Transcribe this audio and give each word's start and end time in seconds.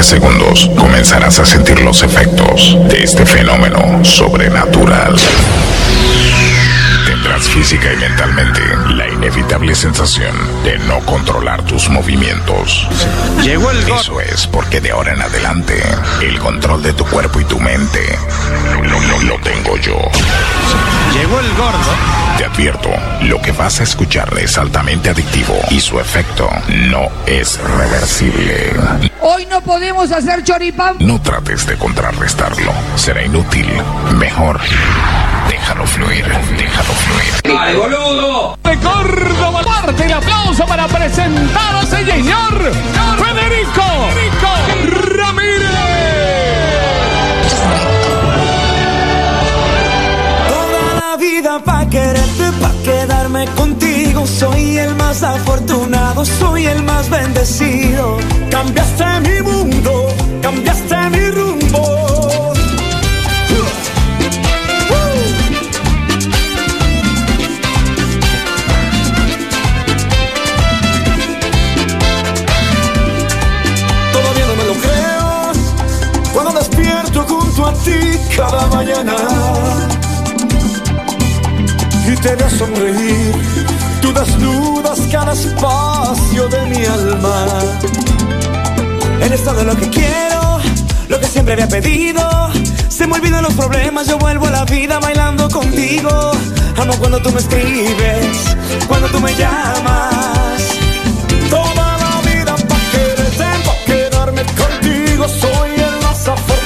20 0.00 0.02
segundos 0.02 0.70
comenzarás 0.78 1.38
a 1.40 1.44
sentir 1.44 1.78
los 1.80 2.02
efectos 2.02 2.74
de 2.88 3.02
este 3.02 3.26
fenómeno 3.26 4.02
sobrenatural. 4.02 5.14
Tendrás 7.06 7.46
física 7.46 7.92
y 7.92 7.96
mentalmente 7.96 8.60
la 8.94 9.09
inevitable 9.24 9.74
sensación 9.74 10.34
de 10.64 10.78
no 10.78 10.98
controlar 11.00 11.62
tus 11.64 11.90
movimientos. 11.90 12.88
Llegó 13.42 13.70
el 13.70 13.82
gordo. 13.82 14.00
Eso 14.00 14.20
es 14.22 14.46
porque 14.46 14.80
de 14.80 14.92
ahora 14.92 15.12
en 15.12 15.20
adelante 15.20 15.78
el 16.22 16.38
control 16.38 16.82
de 16.82 16.94
tu 16.94 17.04
cuerpo 17.04 17.38
y 17.38 17.44
tu 17.44 17.60
mente 17.60 18.00
lo, 18.82 18.98
lo- 18.98 19.18
lo 19.24 19.38
tengo 19.42 19.76
yo. 19.76 19.98
Llegó 21.12 21.38
el 21.38 21.48
gordo. 21.54 21.90
Te 22.38 22.46
advierto, 22.46 22.88
lo 23.20 23.42
que 23.42 23.52
vas 23.52 23.80
a 23.80 23.82
escuchar 23.82 24.32
es 24.38 24.56
altamente 24.56 25.10
adictivo 25.10 25.54
y 25.68 25.80
su 25.80 26.00
efecto 26.00 26.48
no 26.88 27.08
es 27.26 27.60
reversible. 27.76 28.72
Hoy 29.20 29.44
no 29.50 29.60
podemos 29.60 30.10
hacer 30.12 30.42
choripán. 30.44 30.96
No 31.00 31.20
trates 31.20 31.66
de 31.66 31.76
contrarrestarlo, 31.76 32.72
será 32.96 33.22
inútil. 33.22 33.70
Mejor, 34.16 34.58
déjalo 35.50 35.84
fluir, 35.86 36.24
déjalo 36.56 36.94
fluir. 36.94 37.42
de 37.42 38.76
Córdoba. 39.10 39.62
Parte 39.64 40.04
el 40.04 40.12
aplauso 40.12 40.64
para 40.66 40.86
presentar 40.86 41.74
a 41.76 41.86
señor 41.86 42.72
Federico 43.18 43.86
Ramírez. 45.16 45.70
Toda 50.48 50.94
la 51.00 51.16
vida 51.16 51.58
pa' 51.64 51.88
quererte, 51.88 52.52
pa' 52.60 52.72
quedarme 52.84 53.46
contigo. 53.56 54.26
Soy 54.26 54.78
el 54.78 54.94
más 54.94 55.22
afortunado, 55.22 56.24
soy 56.24 56.66
el 56.66 56.82
más 56.84 57.10
bendecido. 57.10 58.18
Cambiaste 58.50 59.20
mi 59.20 59.42
mundo, 59.42 60.06
cambiaste 60.40 60.96
mi 61.10 61.30
rumbo. 61.30 61.59
Ti 77.84 78.18
cada 78.36 78.66
mañana 78.68 79.14
y 82.06 82.16
te 82.16 82.34
veo 82.34 82.50
sonreír. 82.50 83.34
Tú 84.00 84.12
desnudas 84.12 85.00
cada 85.12 85.32
espacio 85.32 86.48
de 86.48 86.66
mi 86.66 86.84
alma. 86.84 87.46
Eres 89.22 89.44
todo 89.44 89.62
lo 89.64 89.76
que 89.76 89.88
quiero, 89.90 90.58
lo 91.08 91.20
que 91.20 91.26
siempre 91.26 91.54
había 91.54 91.68
pedido. 91.68 92.50
Se 92.88 93.06
me 93.06 93.14
olvidan 93.14 93.42
los 93.42 93.54
problemas, 93.54 94.08
yo 94.08 94.18
vuelvo 94.18 94.46
a 94.46 94.50
la 94.50 94.64
vida 94.64 94.98
bailando 95.00 95.48
contigo. 95.48 96.32
Amo 96.78 96.94
cuando 96.98 97.20
tú 97.20 97.30
me 97.30 97.40
escribes, 97.40 98.56
cuando 98.88 99.08
tú 99.08 99.20
me 99.20 99.34
llamas. 99.34 100.62
Toda 101.50 101.98
la 101.98 102.20
vida 102.30 102.54
pa' 102.56 102.80
quererte, 102.92 103.44
pa' 103.66 103.76
quedarme 103.86 104.42
contigo. 104.44 105.28
Soy 105.28 105.70
el 105.76 106.02
más 106.02 106.26
afortunado, 106.26 106.59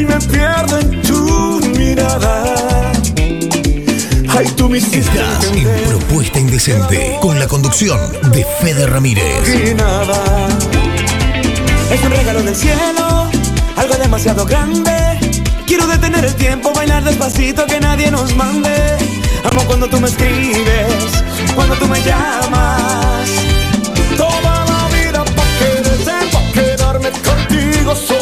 y 0.00 0.04
me 0.06 0.18
pierdo 0.18 0.78
en 0.78 1.02
tu 1.02 1.60
mirada. 1.76 2.92
Ay, 4.28 4.46
tú 4.56 4.68
me 4.68 4.78
Estás 4.78 5.44
en 5.54 5.68
Propuesta 5.88 6.38
Indecente 6.38 7.18
con 7.20 7.38
la 7.38 7.46
conducción 7.46 8.00
de 8.32 8.46
Fede 8.60 8.86
Ramírez. 8.86 9.24
y 9.48 9.74
nada. 9.74 10.48
Es 11.90 12.02
un 12.02 12.10
regalo 12.12 12.42
del 12.42 12.56
cielo, 12.56 13.30
algo 13.76 13.94
demasiado 13.96 14.46
grande. 14.46 14.92
Quiero 15.66 15.86
detener 15.86 16.24
el 16.24 16.34
tiempo, 16.34 16.72
bailar 16.72 17.04
despacito, 17.04 17.66
que 17.66 17.80
nadie 17.80 18.10
nos 18.10 18.34
mande. 18.36 18.96
Amo 19.50 19.62
cuando 19.66 19.86
tú 19.88 20.00
me 20.00 20.08
escribes, 20.08 20.94
cuando 21.54 21.74
tú 21.76 21.86
me 21.86 22.00
llamas. 22.02 23.28
Toda 24.16 24.64
la 24.64 24.88
vida 24.96 25.24
pa' 25.24 25.50
quererte, 25.58 26.12
pa' 26.32 26.52
quedarme 26.52 27.10
contigo. 27.10 27.94
Soy 27.94 28.19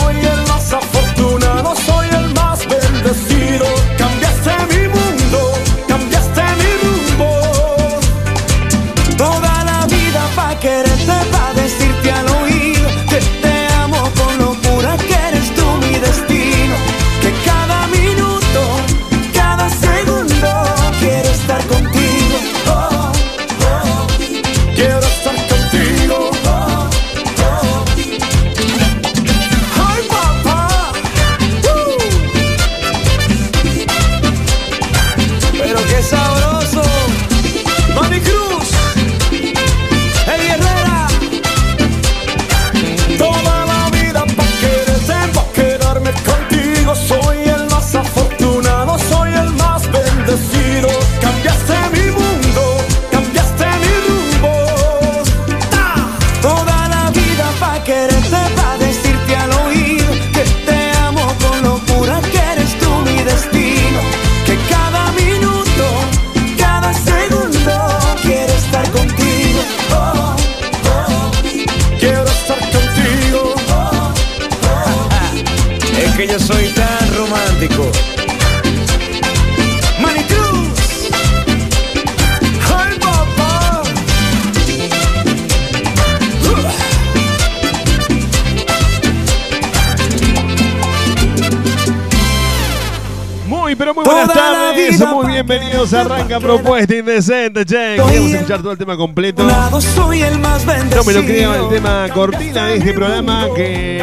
Muy 95.78 95.86
pa' 95.86 95.90
bienvenidos 95.90 95.92
a 95.92 96.02
quererte, 96.02 96.14
Arranca 96.14 96.40
Propuesta 96.40 96.94
Indecente, 96.96 97.64
che. 97.64 97.96
Queremos 97.96 98.32
escuchar 98.32 98.62
todo 98.62 98.72
el 98.72 98.78
tema 98.78 98.96
completo. 98.96 99.46
Lado 99.46 99.80
soy 99.80 100.22
el 100.22 100.38
más 100.40 100.66
bendecido. 100.66 100.96
No 100.96 101.04
me 101.04 101.12
lo 101.12 101.22
creo, 101.22 101.54
el 101.54 101.69
tema 101.75 102.08
cortina 102.12 102.66
de 102.66 102.76
este 102.78 102.92
programa 102.92 103.46
que 103.54 103.98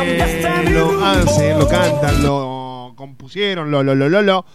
lo 0.72 1.06
hacen, 1.06 1.60
lo 1.60 1.68
cantan, 1.68 2.24
lo 2.24 2.94
compusieron, 2.95 3.72
lo, 3.72 3.83
lo, 3.83 3.94
lo, 3.94 4.07
lo, 4.07 4.22
lo. 4.22 4.45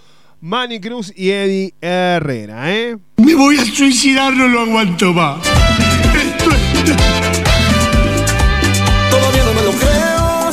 Manny 0.41 0.81
Cruz 0.81 1.13
y 1.15 1.31
Eddie 1.31 1.75
Herrera, 1.83 2.73
¿eh? 2.73 2.97
Me 3.19 3.35
voy 3.35 3.59
a 3.59 3.65
suicidar, 3.67 4.33
no 4.33 4.49
lo 4.49 4.61
aguanto 4.61 5.13
más. 5.13 5.41
Esto 5.47 6.51
es... 6.51 6.97
Todavía 9.11 9.45
no 9.45 9.53
me 9.53 9.63
lo 9.63 9.73
creo 9.73 10.51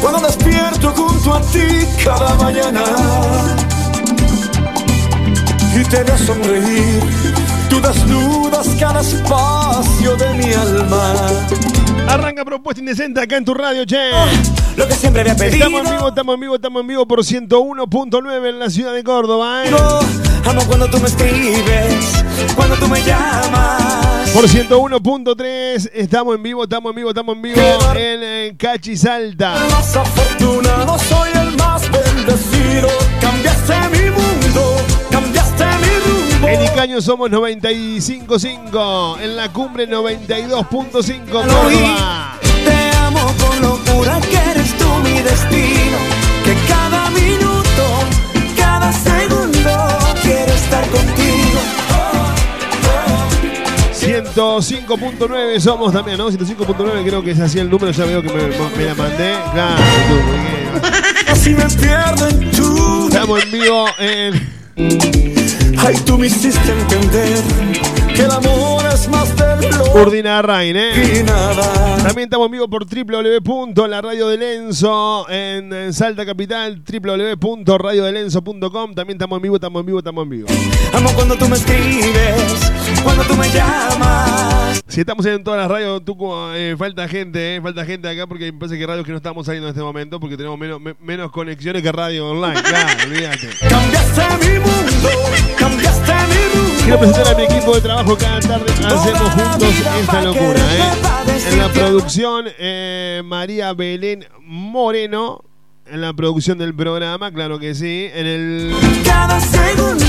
cuando 0.00 0.20
despierto 0.20 0.90
junto 0.90 1.34
a 1.34 1.40
ti 1.42 1.66
cada 2.04 2.36
mañana 2.36 2.84
y 5.80 5.84
te 5.84 6.02
veo 6.02 6.18
sonreír. 6.18 7.00
Tú 7.68 7.80
desnudas 7.80 8.68
cada 8.78 9.00
espacio 9.00 10.16
de 10.16 10.34
mi 10.34 10.52
alma. 10.52 11.14
Arranca 12.08 12.44
propuesta 12.44 12.80
indecente 12.80 13.20
acá 13.20 13.36
en 13.36 13.44
tu 13.44 13.54
radio, 13.54 13.84
che. 13.84 14.10
Lo 14.76 14.86
que 14.86 14.94
siempre 14.94 15.22
había 15.22 15.36
pedido. 15.36 15.66
Estamos 15.66 15.84
en 15.84 15.96
vivo, 15.96 16.08
estamos 16.08 16.34
en 16.34 16.40
vivo, 16.40 16.54
estamos 16.56 16.80
en 16.80 16.86
vivo 16.88 17.06
por 17.06 17.20
101.9 17.20 18.48
en 18.48 18.58
la 18.58 18.70
ciudad 18.70 18.92
de 18.92 19.04
Córdoba, 19.04 19.64
¿eh? 19.64 19.70
Amo 20.46 20.62
cuando 20.66 20.88
tú 20.88 20.98
me 20.98 21.06
escribes, 21.06 22.24
cuando 22.56 22.76
tú 22.76 22.88
me 22.88 23.02
llamas. 23.02 24.30
Por 24.30 24.46
101.3 24.46 25.90
estamos 25.92 26.36
en 26.36 26.42
vivo, 26.42 26.64
estamos 26.64 26.90
en 26.90 26.96
vivo, 26.96 27.10
estamos 27.10 27.36
en 27.36 27.42
vivo 27.42 27.60
en, 27.94 28.22
en 28.22 28.56
Cachi 28.56 28.96
Salta. 28.96 29.56
El 29.56 29.70
más 29.70 29.96
afortunado, 29.96 30.98
soy 30.98 31.30
el 31.34 31.56
más 31.56 31.82
bendecido. 31.90 32.88
Cambiaste 33.20 33.74
mi 33.90 34.09
En 36.46 36.62
Icaño 36.64 37.00
somos 37.00 37.30
95.5, 37.30 39.20
en 39.20 39.36
la 39.36 39.52
cumbre 39.52 39.88
92.5 39.88 41.26
Lo 41.26 41.42
Córdoba. 41.42 42.38
Te 42.64 42.96
amo 42.96 43.20
con 43.38 43.60
locura, 43.60 44.20
que 44.20 44.36
eres 44.36 44.76
tú 44.78 44.86
mi 45.04 45.20
destino. 45.20 45.98
Que 46.44 46.54
cada 46.66 47.10
minuto, 47.10 47.84
cada 48.56 48.92
segundo, 48.92 49.70
quiero 50.22 50.52
estar 50.52 50.84
contigo. 50.88 51.60
105.9 54.00 55.60
somos 55.60 55.92
también, 55.92 56.16
¿no? 56.18 56.30
105.9 56.30 57.04
creo 57.04 57.22
que 57.22 57.32
es 57.32 57.40
así 57.40 57.58
el 57.58 57.68
número, 57.68 57.92
ya 57.92 58.06
veo 58.06 58.22
que 58.22 58.32
me, 58.32 58.48
me 58.76 58.84
la 58.86 58.94
mandé. 58.94 59.34
Claro, 59.52 59.82
tú, 60.08 60.14
porque-. 60.26 60.60
Estamos 63.08 63.44
en 63.44 63.52
vivo 63.52 63.86
en... 63.98 65.39
Ay, 65.78 65.96
tú 66.04 66.18
me 66.18 66.26
hiciste 66.26 66.72
entender 66.72 67.99
que 68.14 68.22
el 68.22 68.30
amor 68.30 68.84
es 68.92 69.08
más 69.08 69.34
de 69.36 69.70
lo 69.70 69.84
Urdina 69.94 70.42
Rain, 70.42 70.76
¿eh? 70.76 71.24
También 72.02 72.26
estamos 72.26 72.46
en 72.46 72.52
vivo 72.52 72.68
por 72.68 72.84
www.laradio 72.86 74.28
de 74.28 74.36
Lenzo 74.38 75.26
en, 75.28 75.72
en 75.72 75.92
Salta 75.92 76.24
Capital, 76.26 76.82
www.radiodelenzo.com. 76.84 78.94
También 78.94 79.16
estamos 79.16 79.36
en 79.38 79.42
vivo, 79.42 79.56
estamos 79.56 79.80
en 79.80 79.86
vivo, 79.86 79.98
estamos 79.98 80.22
en 80.24 80.30
vivo. 80.30 80.48
Amo 80.92 81.10
cuando 81.14 81.36
tú 81.36 81.48
me 81.48 81.56
escribes, 81.56 82.70
cuando 83.02 83.22
tú 83.24 83.34
me 83.34 83.48
llamas. 83.50 84.80
Si 84.88 85.00
estamos 85.00 85.24
en 85.26 85.42
todas 85.44 85.60
las 85.60 85.70
radios, 85.70 86.04
tú, 86.04 86.16
eh, 86.54 86.74
falta 86.78 87.06
gente, 87.08 87.56
eh, 87.56 87.60
falta 87.62 87.84
gente 87.84 88.08
acá 88.08 88.26
porque 88.26 88.50
me 88.52 88.58
parece 88.58 88.78
que 88.78 88.86
radios 88.86 89.04
que 89.06 89.12
no 89.12 89.18
estamos 89.18 89.46
saliendo 89.46 89.68
en 89.68 89.72
este 89.72 89.82
momento 89.82 90.18
porque 90.20 90.36
tenemos 90.36 90.58
menos, 90.58 90.80
me- 90.80 90.96
menos 91.00 91.30
conexiones 91.30 91.82
que 91.82 91.92
radio 91.92 92.28
online. 92.30 92.60
Claro, 92.70 92.88
olvídate. 93.04 93.48
Cambiaste 93.68 94.22
mi 94.48 94.58
mundo, 94.58 95.08
cambiaste 95.58 96.12
mi 96.12 96.60
rumbo. 96.60 96.69
Quiero 96.90 97.02
presentar 97.06 97.32
a 97.32 97.38
mi 97.38 97.44
equipo 97.44 97.72
de 97.76 97.80
trabajo 97.82 98.18
cada 98.18 98.40
tarde. 98.40 98.72
Hacemos 98.84 99.30
juntos 99.30 99.74
esta 100.00 100.22
locura. 100.22 100.58
¿eh? 100.58 100.90
En 101.52 101.58
la 101.58 101.68
producción, 101.68 102.46
eh, 102.58 103.22
María 103.24 103.72
Belén 103.74 104.26
Moreno. 104.42 105.44
En 105.86 106.00
la 106.00 106.12
producción 106.14 106.58
del 106.58 106.74
programa, 106.74 107.30
claro 107.30 107.60
que 107.60 107.76
sí. 107.76 108.08
En 108.12 108.26
el 108.26 108.74
Cada 109.04 109.38
segundo 109.38 110.04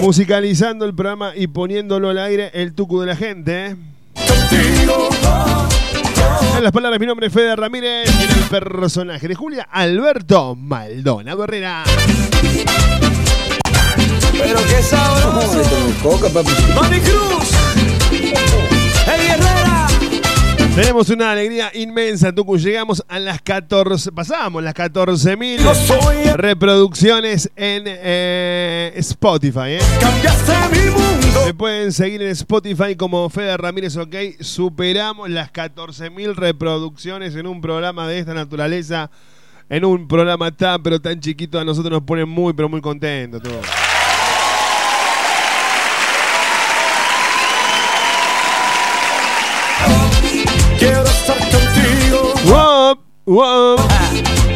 musicalizando 0.00 0.84
el 0.84 0.94
programa 0.94 1.32
y 1.34 1.48
poniéndolo 1.48 2.10
al 2.10 2.18
aire, 2.18 2.52
el 2.54 2.74
tucu 2.74 3.00
de 3.00 3.06
la 3.06 3.16
gente. 3.16 3.66
¿eh? 3.66 3.76
En 6.56 6.62
las 6.62 6.70
palabras, 6.70 7.00
mi 7.00 7.06
nombre 7.06 7.26
es 7.26 7.32
Fede 7.32 7.56
Ramírez. 7.56 8.08
Y 8.08 8.22
en 8.22 8.38
el 8.38 8.48
personaje 8.48 9.26
de 9.26 9.34
Julia, 9.34 9.66
Alberto 9.68 10.54
Maldonado 10.54 11.42
Herrera. 11.42 11.82
Pero 14.38 14.60
qué 14.66 14.82
sabroso. 14.82 15.62
Mami 16.74 17.00
Cruz. 17.00 17.50
Herrera. 19.06 19.86
Tenemos 20.74 21.10
una 21.10 21.32
alegría 21.32 21.72
inmensa, 21.74 22.32
Tucu. 22.32 22.56
Llegamos 22.56 23.02
a 23.08 23.18
las 23.18 23.42
14, 23.42 24.12
pasamos 24.12 24.62
las 24.62 24.74
14.000 24.74 25.58
Yo 25.58 25.74
soy 25.74 26.28
el 26.28 26.34
reproducciones 26.34 27.50
en 27.56 27.82
eh, 27.86 28.92
Spotify. 28.96 29.70
¿eh? 29.72 29.78
cambiaste 30.00 30.52
mi 30.70 30.90
mundo. 30.90 31.46
Me 31.46 31.54
pueden 31.54 31.92
seguir 31.92 32.22
en 32.22 32.28
Spotify 32.28 32.94
como 32.96 33.28
Fede 33.28 33.56
Ramírez 33.56 33.96
OK. 33.96 34.14
Superamos 34.38 35.28
las 35.30 35.52
14.000 35.52 36.36
reproducciones 36.36 37.34
en 37.34 37.48
un 37.48 37.60
programa 37.60 38.06
de 38.06 38.20
esta 38.20 38.34
naturaleza. 38.34 39.10
En 39.68 39.84
un 39.84 40.06
programa 40.06 40.50
tan 40.52 40.82
pero 40.82 41.00
tan 41.00 41.18
chiquito 41.20 41.58
a 41.58 41.64
nosotros 41.64 41.90
nos 41.90 42.02
pone 42.02 42.24
muy 42.24 42.52
pero 42.52 42.68
muy 42.68 42.80
contentos. 42.80 43.42
todo. 43.42 43.60
Wop. 53.28 53.78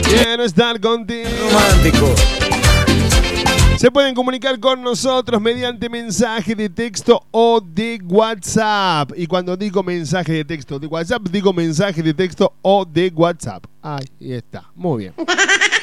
Quiero 0.03 0.45
estar 0.45 0.81
contigo. 0.81 1.29
Romántico. 1.53 2.15
Se 3.77 3.91
pueden 3.91 4.15
comunicar 4.15 4.59
con 4.61 4.81
nosotros 4.83 5.43
mediante 5.43 5.91
mensaje 5.91 6.55
de 6.55 6.71
texto 6.71 7.23
o 7.33 7.61
de 7.61 8.01
WhatsApp. 8.03 9.13
Y 9.15 9.27
cuando 9.27 9.59
digo 9.59 9.83
mensaje 9.83 10.33
de 10.33 10.45
texto 10.47 10.79
de 10.79 10.87
WhatsApp, 10.87 11.23
digo 11.31 11.53
mensaje 11.53 12.03
de 12.03 12.15
texto 12.15 12.55
o 12.63 12.87
de 12.87 13.13
WhatsApp. 13.15 13.67
Ahí 13.83 14.07
está. 14.21 14.71
Muy 14.75 14.99
bien. 15.01 15.15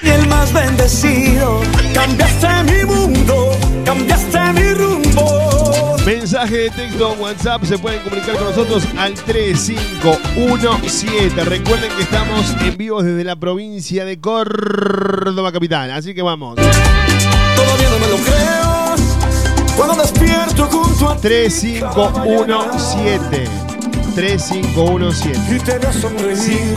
Y 0.01 0.07
el 0.07 0.27
más 0.27 0.53
bendecido. 0.53 1.59
Cambiaste 1.93 2.47
mi 2.71 2.85
mundo. 2.85 3.51
Cambiaste 3.89 4.53
mi 4.53 4.69
rumbo. 4.75 5.97
Mensaje 6.05 6.57
de 6.57 6.69
texto 6.69 7.15
WhatsApp 7.19 7.63
se 7.63 7.79
pueden 7.79 8.03
comunicar 8.03 8.35
con 8.35 8.43
nosotros 8.43 8.83
al 8.95 9.15
3517. 9.15 11.43
Recuerden 11.43 11.91
que 11.97 12.03
estamos 12.03 12.55
en 12.61 12.77
vivo 12.77 13.01
desde 13.01 13.23
la 13.23 13.35
provincia 13.37 14.05
de 14.05 14.19
Córdoba 14.19 15.51
Capital. 15.51 15.89
Así 15.89 16.13
que 16.13 16.21
vamos. 16.21 16.57
Todavía 16.57 17.89
no 17.89 17.97
me 17.97 18.09
lo 18.09 18.17
creo. 18.17 18.93
Cuando 19.75 20.03
despierto 20.03 20.67
junto 20.67 21.09
a 21.09 21.15
ti. 21.15 21.21
3517. 21.21 23.78
3517. 24.15 25.39
Y 25.55 25.59
te 25.59 25.77
veo 25.77 25.93
sonreír. 25.93 26.75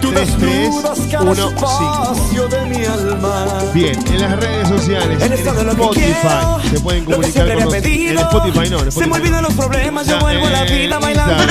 Tú 0.00 0.12
513315. 0.12 1.48
espacio 1.48 2.48
de 2.48 2.66
mi 2.66 2.84
alma. 2.84 3.46
Bien, 3.72 3.98
en 4.06 4.20
las 4.20 4.36
redes 4.40 4.68
sociales, 4.68 5.22
en 5.22 5.32
En 5.32 5.38
Spotify, 5.38 6.68
se 6.70 6.80
pueden 6.80 7.04
comunicar 7.04 7.46
con 7.46 7.64
nosotros. 7.64 7.84
En. 7.84 8.18
Spotify 8.18 8.70
no, 8.70 8.80
en 8.82 8.92
Se 8.92 9.00
me 9.00 9.06
Spotify. 9.06 9.12
olvidan 9.12 9.42
los 9.42 9.54
problemas, 9.54 10.06
yo 10.06 10.18
vuelvo 10.18 10.46
a 10.46 10.50
la 10.50 10.64
vida 10.64 10.98
bailando 10.98 11.44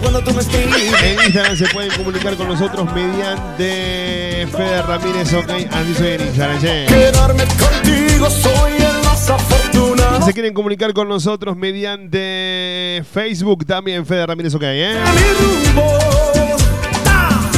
cuando 0.00 0.22
tú 0.22 0.32
me. 0.32 0.42
En 0.42 1.24
Instagram 1.24 1.56
se 1.56 1.66
pueden 1.66 1.90
comunicar 1.96 2.36
con 2.36 2.48
nosotros 2.48 2.92
mediante 2.92 4.46
Fede 4.50 4.82
Ramírez, 4.82 5.32
ok, 5.32 5.50
así 5.50 5.94
soy 5.96 6.12
en 6.12 6.20
Instagram. 6.22 6.60
Quedarme 6.60 7.44
contigo, 7.44 8.30
soy. 8.30 8.87
Se 10.24 10.32
quieren 10.32 10.52
comunicar 10.52 10.92
con 10.92 11.08
nosotros 11.08 11.56
mediante 11.56 13.02
Facebook 13.12 13.64
también, 13.64 14.04
Fede 14.04 14.26
Ramírez, 14.26 14.54
ok, 14.54 14.62
eh. 14.62 14.96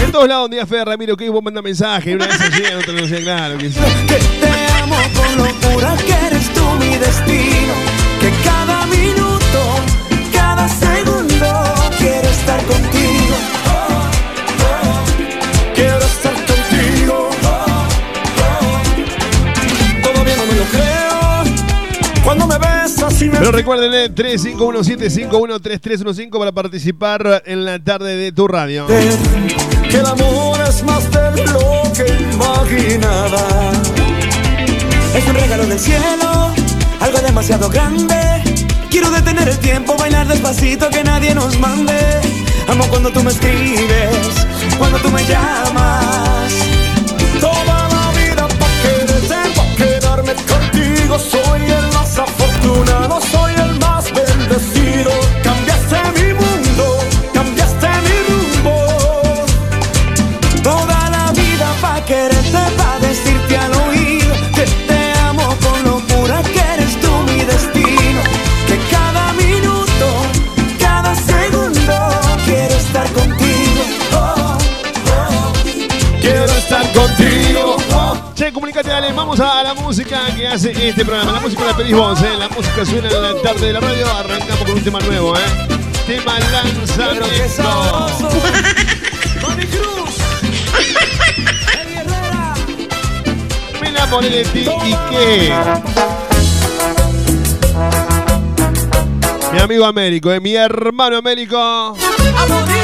En 0.04 0.12
todos 0.12 0.28
lados 0.28 0.44
donde 0.44 0.56
diga 0.56 0.66
Fede 0.66 0.84
Ramírez, 0.84 1.14
ok, 1.14 1.22
vos 1.30 1.42
manda 1.42 1.62
mensaje, 1.62 2.14
una 2.14 2.26
vez 2.26 2.36
otra 2.78 2.92
no 2.92 3.06
llega, 3.06 3.36
claro 3.36 3.58
que 3.58 3.70
sí. 3.70 3.78
Que 4.06 4.16
te 4.16 4.72
amo 4.82 4.96
con 5.14 5.36
locura, 5.36 5.96
que 6.06 6.26
eres 6.26 6.52
tú 6.52 6.64
mi 6.78 6.96
destino. 6.96 7.74
Que 8.20 8.30
Pero 23.18 23.50
recuerden, 23.52 23.94
eh, 23.94 24.10
3517513315 24.14 26.38
para 26.38 26.52
participar 26.52 27.42
en 27.46 27.64
la 27.64 27.78
tarde 27.78 28.14
de 28.16 28.30
tu 28.32 28.46
radio. 28.46 28.86
que 28.86 29.96
el 29.96 30.04
amor 30.06 30.60
es 30.68 30.82
más 30.84 31.10
de 31.10 31.30
lo 31.46 31.82
que 31.94 32.04
imaginaba. 32.32 33.72
Es 35.14 35.26
un 35.26 35.34
regalo 35.34 35.66
del 35.66 35.78
cielo, 35.78 36.52
algo 37.00 37.18
demasiado 37.20 37.70
grande. 37.70 38.16
Quiero 38.90 39.10
detener 39.10 39.48
el 39.48 39.58
tiempo, 39.58 39.96
bailar 39.96 40.28
despacito, 40.28 40.90
que 40.90 41.02
nadie 41.02 41.34
nos 41.34 41.58
mande. 41.58 41.96
Amo 42.68 42.84
cuando 42.88 43.10
tú 43.10 43.22
me 43.24 43.30
escribes, 43.30 44.46
cuando 44.78 44.98
tú 44.98 45.10
me 45.10 45.24
llamas. 45.24 46.52
Toda 47.40 47.88
la 47.88 48.12
vida 48.12 48.46
pa' 48.46 48.68
quererte, 48.82 49.36
pa' 49.56 49.74
quedarme 49.76 50.34
contigo. 50.34 51.18
Soy 51.18 51.49
cambiaste 55.42 55.96
mi 56.16 56.34
mundo, 56.34 56.98
cambiaste 57.32 57.88
mi 58.04 58.16
rumbo. 58.28 58.74
Toda 60.62 61.10
la 61.10 61.32
vida 61.32 61.72
pa' 61.80 62.04
quererte, 62.04 62.62
pa' 62.76 62.98
decirte 63.00 63.56
al 63.56 63.72
oído 63.86 64.34
que 64.54 64.64
te 64.88 65.12
amo 65.28 65.56
con 65.62 65.82
locura, 65.84 66.42
que 66.42 66.60
eres 66.74 67.00
tú 67.00 67.10
mi 67.28 67.44
destino. 67.44 68.20
Que 68.66 68.78
cada 68.90 69.32
minuto, 69.34 70.06
cada 70.78 71.14
segundo, 71.14 71.94
quiero 72.44 72.74
estar 72.74 73.10
contigo. 73.12 73.82
Oh, 74.12 74.58
oh. 75.16 75.52
Quiero 76.20 76.44
estar 76.44 76.92
contigo. 76.92 77.49
Che, 78.40 78.52
comunícate, 78.52 78.88
dale, 78.88 79.12
vamos 79.12 79.38
a 79.38 79.62
la 79.62 79.74
música 79.74 80.18
que 80.34 80.48
hace 80.48 80.70
este 80.88 81.04
programa. 81.04 81.32
La 81.32 81.40
música 81.40 81.62
la 81.66 81.76
pedís 81.76 81.94
vos, 81.94 82.22
¿eh? 82.22 82.38
La 82.38 82.48
música 82.48 82.86
suena 82.86 83.08
en 83.08 83.22
la 83.22 83.34
tarde 83.42 83.66
de 83.66 83.72
la 83.74 83.80
radio. 83.80 84.06
Arrancamos 84.16 84.58
con 84.60 84.70
un 84.70 84.82
tema 84.82 84.98
nuevo, 85.00 85.36
¿eh? 85.36 85.40
Tema 86.06 86.38
lanzamiento. 86.38 87.26
Mami 89.42 89.66
Cruz. 89.66 90.14
Eddie 91.82 91.98
Herrera. 91.98 92.54
Me 93.78 93.88
enamoré 93.90 94.30
de 94.30 94.44
ti 94.44 94.60
y 94.86 94.94
qué. 95.10 95.52
Mi 99.52 99.58
amigo 99.58 99.84
Américo, 99.84 100.32
¿eh? 100.32 100.40
Mi 100.40 100.54
hermano 100.54 101.18
Américo. 101.18 101.58
A 101.58 101.94
morir. 102.48 102.76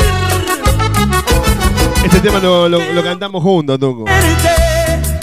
Este 2.04 2.20
tema 2.20 2.40
lo, 2.40 2.68
lo- 2.68 2.92
lo 2.92 3.02
cantamos 3.02 3.42
juntos, 3.42 3.78
Tungo. 3.80 4.04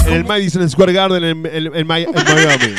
En 0.07 0.13
el 0.13 0.25
Madison 0.25 0.69
Square 0.69 0.93
Garden 0.93 1.23
en, 1.23 1.45
en- 1.45 1.67
en 1.67 1.75
en 1.75 1.87
Miami. 1.87 2.75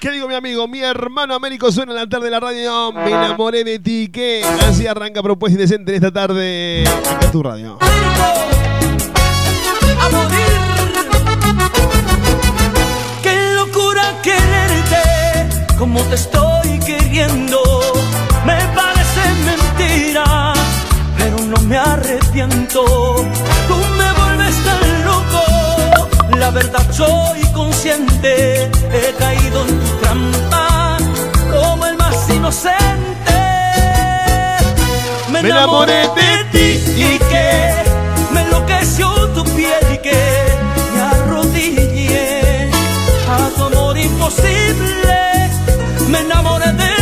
¿Qué 0.00 0.10
digo, 0.10 0.28
mi 0.28 0.34
amigo? 0.34 0.66
Mi 0.66 0.80
hermano 0.82 1.34
Américo 1.34 1.70
suena 1.70 1.92
en 1.92 1.98
la 1.98 2.06
tarde 2.08 2.26
de 2.26 2.30
la 2.30 2.40
radio. 2.40 2.92
Me 2.92 3.10
enamoré 3.10 3.64
de 3.64 3.78
ti. 3.78 4.08
¿Qué? 4.12 4.42
Así 4.66 4.86
arranca 4.86 5.22
Propuesta 5.22 5.54
Indecente 5.60 5.90
en 5.92 5.96
esta 5.96 6.10
tarde. 6.12 6.84
Acá 6.88 7.30
tu 7.30 7.42
radio. 7.42 7.78
a 10.00 10.08
morir. 10.10 10.40
Qué 13.22 13.52
locura 13.54 14.02
quererte 14.22 15.76
como 15.78 16.00
te 16.04 16.14
estoy 16.14 16.78
queriendo. 16.86 17.60
Me 18.46 18.56
parece 18.74 19.20
mentira, 19.44 20.54
pero 21.18 21.36
no 21.46 21.60
me 21.62 21.76
arrepiento. 21.76 23.26
La 26.52 26.56
verdad 26.56 26.84
soy 26.90 27.42
consciente. 27.52 28.64
He 28.64 29.14
caído 29.20 29.64
en 29.68 29.78
tu 29.78 29.86
trampa 30.00 30.96
como 31.48 31.86
el 31.86 31.96
más 31.96 32.28
inocente. 32.28 33.38
Me 35.30 35.38
enamoré 35.38 36.08
de 36.08 36.44
ti 36.50 36.68
y 36.96 37.18
que 37.30 37.72
me 38.32 38.40
enloqueció 38.40 39.28
tu 39.28 39.44
piel 39.54 39.92
y 39.94 39.98
que 39.98 40.22
me 40.92 41.00
arrodillé 41.00 42.68
a 43.30 43.48
tu 43.54 43.62
amor 43.62 43.96
imposible. 43.96 45.50
Me 46.08 46.18
enamoré 46.18 46.72
de 46.72 46.88
ti 46.96 46.99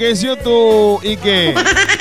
enloqueció 0.00 0.36
tu. 0.36 1.00
¿Y 1.02 1.16
qué? 1.16 1.54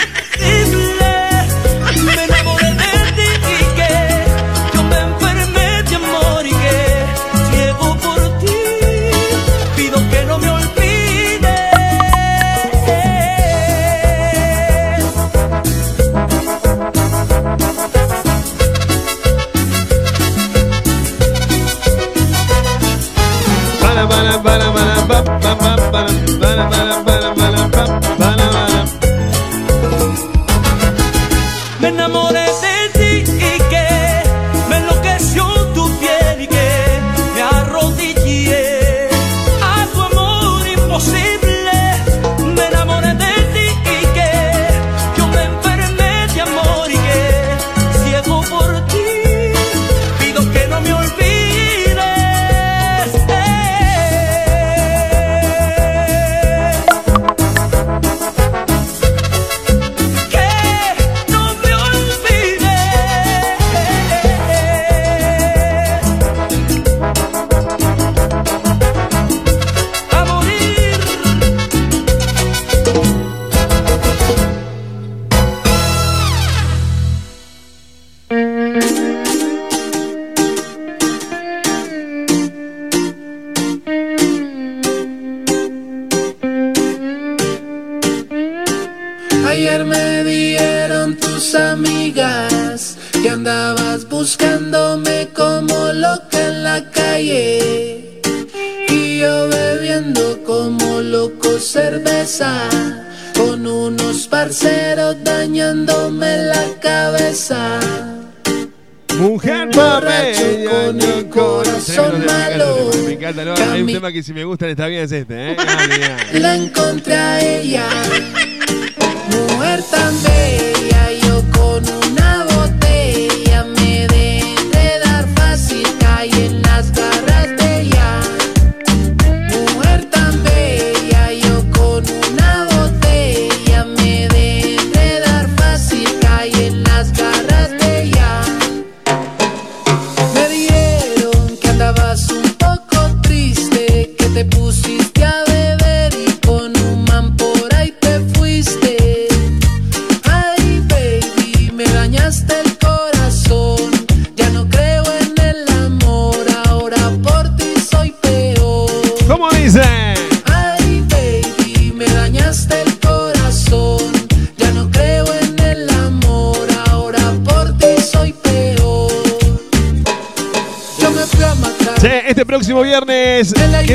si 114.30 114.34
me 114.36 114.44
gusta 114.44 114.66
en 114.66 114.72
esta 114.72 114.86
vida 114.86 115.02
es 115.02 115.12
este, 115.12 115.54
¿eh? 115.54 115.58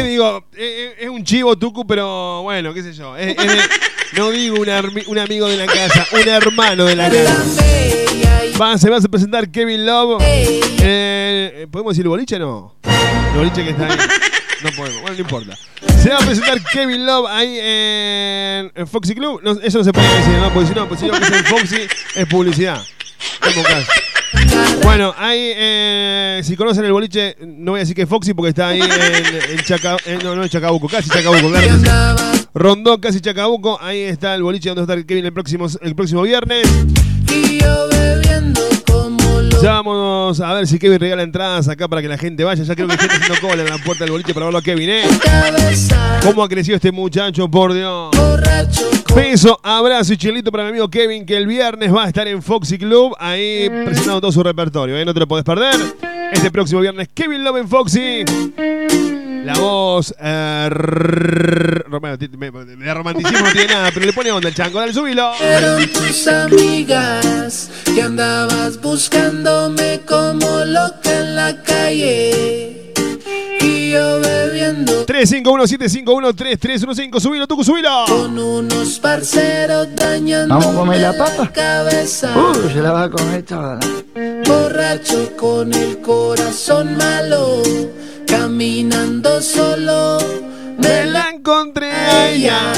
Digo? 0.06 0.44
Eh, 0.56 0.94
eh, 0.98 1.04
Es 1.04 1.08
un 1.08 1.24
chivo 1.24 1.56
tucu, 1.56 1.86
pero 1.86 2.42
bueno, 2.42 2.72
qué 2.74 2.82
sé 2.82 2.92
yo. 2.92 3.16
Es- 3.16 3.36
es 3.36 3.46
de- 3.46 3.62
no 4.16 4.30
digo 4.30 4.56
un, 4.60 4.68
un 5.06 5.18
amigo 5.18 5.48
de 5.48 5.56
la 5.56 5.66
casa, 5.66 6.06
un 6.12 6.28
hermano 6.28 6.84
de 6.84 6.96
la 6.96 7.10
casa. 7.10 7.44
Va, 8.60 8.78
se 8.78 8.88
va 8.88 8.98
a 8.98 9.00
presentar 9.00 9.50
Kevin 9.50 9.84
Love. 9.84 10.22
Eh, 10.26 11.66
¿Podemos 11.70 11.94
decir 11.96 12.06
boliche 12.08 12.38
no? 12.38 12.76
El 13.32 13.38
boliche 13.38 13.64
que 13.64 13.70
está 13.70 13.86
ahí. 13.86 13.98
No 14.62 14.70
podemos, 14.70 15.02
bueno, 15.02 15.16
no 15.16 15.20
importa. 15.22 15.58
Se 16.02 16.10
va 16.10 16.16
a 16.18 16.20
presentar 16.20 16.62
Kevin 16.72 17.04
Love 17.04 17.26
ahí 17.28 17.58
en, 17.60 18.72
en 18.74 18.86
Foxy 18.86 19.14
Club. 19.14 19.40
No, 19.42 19.52
eso 19.60 19.78
no 19.78 19.84
se 19.84 19.92
puede 19.92 20.08
decir, 20.16 20.32
¿no? 20.34 20.52
Porque 20.52 20.68
si 20.68 20.74
no, 20.74 20.88
pues 20.88 21.00
si 21.00 21.06
no 21.06 21.12
que 21.18 21.24
es 21.24 21.32
en 21.32 21.44
Foxy 21.46 21.76
es 22.14 22.26
publicidad. 22.26 22.82
Como. 23.40 23.62
Bueno, 24.82 25.14
ahí, 25.16 25.52
eh, 25.56 26.40
si 26.44 26.56
conocen 26.56 26.84
el 26.84 26.92
boliche, 26.92 27.36
no 27.40 27.72
voy 27.72 27.78
a 27.78 27.82
decir 27.82 27.96
que 27.96 28.02
es 28.02 28.08
Foxy 28.08 28.34
porque 28.34 28.50
está 28.50 28.68
ahí 28.68 28.80
en, 28.80 28.90
en 28.90 29.58
Chaca- 29.64 29.96
eh, 30.06 30.18
no, 30.22 30.36
no 30.36 30.42
en 30.44 30.48
Chacabuco, 30.48 30.88
casi 30.88 31.08
Chacabuco, 31.10 31.48
claro. 31.50 32.16
Rondón, 32.54 33.00
casi 33.00 33.20
Chacabuco. 33.20 33.78
Ahí 33.80 34.00
está 34.02 34.34
el 34.34 34.42
boliche 34.42 34.68
donde 34.68 34.82
va 34.84 34.92
a 34.92 34.96
estar 34.96 35.06
Kevin 35.06 35.24
el 35.26 35.32
próximo, 35.32 35.66
el 35.80 35.94
próximo 35.96 36.22
viernes. 36.22 36.66
Vamos 39.64 40.40
a 40.40 40.52
ver 40.52 40.66
si 40.66 40.78
Kevin 40.78 41.00
regala 41.00 41.22
entradas 41.22 41.68
acá 41.68 41.88
para 41.88 42.02
que 42.02 42.08
la 42.08 42.18
gente 42.18 42.44
vaya. 42.44 42.62
Ya 42.62 42.74
creo 42.74 42.86
que 42.86 42.98
gente 42.98 43.14
haciendo 43.14 43.40
cola 43.40 43.62
en 43.62 43.70
la 43.70 43.78
puerta 43.78 44.04
del 44.04 44.12
boliche 44.12 44.34
para 44.34 44.46
verlo 44.46 44.58
a 44.58 44.62
Kevin, 44.62 44.90
¿eh? 44.90 45.02
¿Cómo 46.22 46.42
ha 46.42 46.48
crecido 46.48 46.76
este 46.76 46.92
muchacho, 46.92 47.50
por 47.50 47.72
Dios? 47.72 48.10
Beso, 49.16 49.58
abrazo 49.62 50.12
y 50.12 50.18
chilito 50.18 50.52
para 50.52 50.64
mi 50.64 50.70
amigo 50.70 50.88
Kevin, 50.90 51.24
que 51.24 51.36
el 51.36 51.46
viernes 51.46 51.94
va 51.94 52.04
a 52.04 52.08
estar 52.08 52.28
en 52.28 52.42
Foxy 52.42 52.76
Club, 52.76 53.14
ahí 53.18 53.70
presentando 53.70 54.20
todo 54.20 54.32
su 54.32 54.42
repertorio, 54.42 54.98
¿eh? 54.98 55.04
No 55.04 55.14
te 55.14 55.20
lo 55.20 55.26
podés 55.26 55.44
perder. 55.44 55.76
Este 56.30 56.50
próximo 56.50 56.82
viernes, 56.82 57.08
Kevin 57.14 57.42
Love 57.42 57.56
en 57.56 57.68
Foxy. 57.68 58.24
La 59.44 59.54
voz. 59.54 60.14
eh, 60.18 60.70
me- 62.38 62.50
de 62.50 62.94
romanticismo 62.94 63.46
no 63.46 63.52
tiene 63.52 63.72
nada, 63.74 63.90
pero 63.92 64.06
le 64.06 64.12
pone 64.12 64.30
onda 64.32 64.48
el 64.48 64.54
chango. 64.54 64.80
Dale, 64.80 64.92
subilo. 64.92 65.32
Fueron 65.34 65.86
tus 65.92 66.26
amigas 66.28 67.70
que 67.94 68.02
andabas 68.02 68.80
buscándome 68.80 70.00
como 70.06 70.64
loca 70.64 71.20
en 71.20 71.36
la 71.36 71.62
calle. 71.62 72.92
Y 73.60 73.90
yo 73.92 74.20
bebiendo 74.20 75.06
351-751-3315. 75.06 77.20
Subilo, 77.20 77.46
tú, 77.46 77.62
subilo. 77.64 78.04
con 78.06 78.38
unos 78.38 78.98
parceros 78.98 79.88
dañando 79.94 80.54
¿Vamos 80.56 80.74
a 80.74 80.78
comer 80.78 81.00
la 81.00 81.16
papa? 81.16 81.50
cabeza. 81.52 82.36
Uh, 82.36 82.68
se 82.70 82.80
la 82.80 82.92
va 82.92 83.04
a 83.04 83.10
comer 83.10 83.42
toda. 83.44 83.78
Borracho 84.46 85.34
con 85.36 85.72
el 85.72 85.98
corazón 86.00 86.96
malo, 86.98 87.62
caminando 88.36 89.40
solo. 89.40 90.18
Me 90.78 91.06
la 91.06 91.30
encontré 91.30 91.90
a 91.90 92.30
ella. 92.30 92.72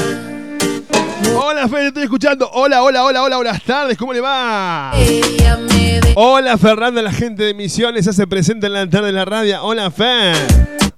Hola, 1.34 1.68
Fede, 1.68 1.88
estoy 1.88 2.02
escuchando. 2.04 2.50
Hola, 2.52 2.82
hola, 2.82 3.04
hola, 3.04 3.22
hola, 3.22 3.36
buenas 3.36 3.62
tardes. 3.62 3.96
¿Cómo 3.96 4.12
le 4.12 4.20
va? 4.20 4.92
Ella 4.96 5.56
me 5.56 6.00
dejó 6.00 6.20
Hola, 6.20 6.58
Fernanda, 6.58 7.00
la 7.02 7.12
gente 7.12 7.42
de 7.44 7.54
Misiones 7.54 8.04
se 8.04 8.10
hace 8.10 8.26
presente 8.26 8.66
en 8.66 8.74
la 8.74 8.88
tarde 8.88 9.06
de 9.06 9.12
la 9.12 9.24
radio. 9.24 9.62
Hola, 9.62 9.90
Fer. 9.90 10.36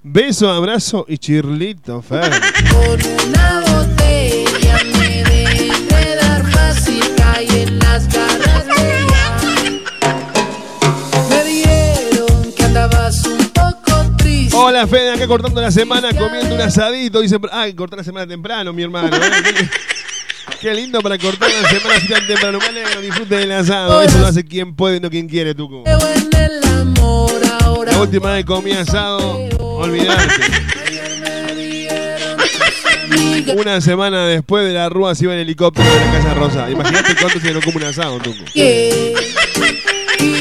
Beso, 0.03 0.51
abrazo 0.51 1.05
y 1.09 1.19
chirlito, 1.19 2.03
Fer. 2.03 2.31
con 2.71 3.29
una 3.29 3.61
botella. 3.61 4.48
Fede, 14.87 15.13
acá 15.13 15.27
cortando 15.27 15.61
la 15.61 15.71
semana, 15.71 16.11
comiendo 16.17 16.55
un 16.55 16.61
asadito. 16.61 17.21
Dice, 17.21 17.37
ay, 17.53 17.75
cortar 17.75 17.99
la 17.99 18.05
semana 18.05 18.27
temprano, 18.27 18.73
mi 18.73 18.83
hermano. 18.83 19.17
¿eh? 19.17 19.21
Qué- 20.61 20.75
lindo 20.75 21.01
para 21.01 21.19
cortar 21.19 21.49
la 21.51 21.69
semana 21.69 21.95
así 21.97 22.09
tan 22.09 22.27
temprano. 22.27 22.59
Me 22.59 22.67
alegro, 22.67 23.01
disfrute 23.01 23.37
del 23.37 23.53
asado. 23.53 24.03
Eso 24.03 24.19
lo 24.19 24.27
hace 24.27 24.45
quien 24.45 24.75
puede, 24.75 25.01
no 25.01 25.09
quien 25.11 25.29
quiere, 25.29 25.55
tú. 25.55 25.85
La 27.87 27.99
última 28.01 28.33
vez 28.33 28.45
comí 28.45 28.73
asado, 28.73 29.19
olvidarte. 29.61 30.35
Una 33.57 33.81
semana 33.81 34.27
después 34.27 34.67
de 34.67 34.73
la 34.75 34.89
rúa 34.89 35.15
se 35.15 35.25
iba 35.25 35.33
en 35.35 35.41
helicóptero 35.41 35.89
de 35.89 35.97
la 36.07 36.13
Casa 36.13 36.35
Rosa. 36.35 36.71
Imagínate 36.71 37.15
cuánto 37.21 37.41
se 37.41 37.53
no 37.53 37.61
come 37.61 37.77
un 37.77 37.85
asado, 37.85 38.19
Tuco. 38.19 38.45
Y 38.55 39.15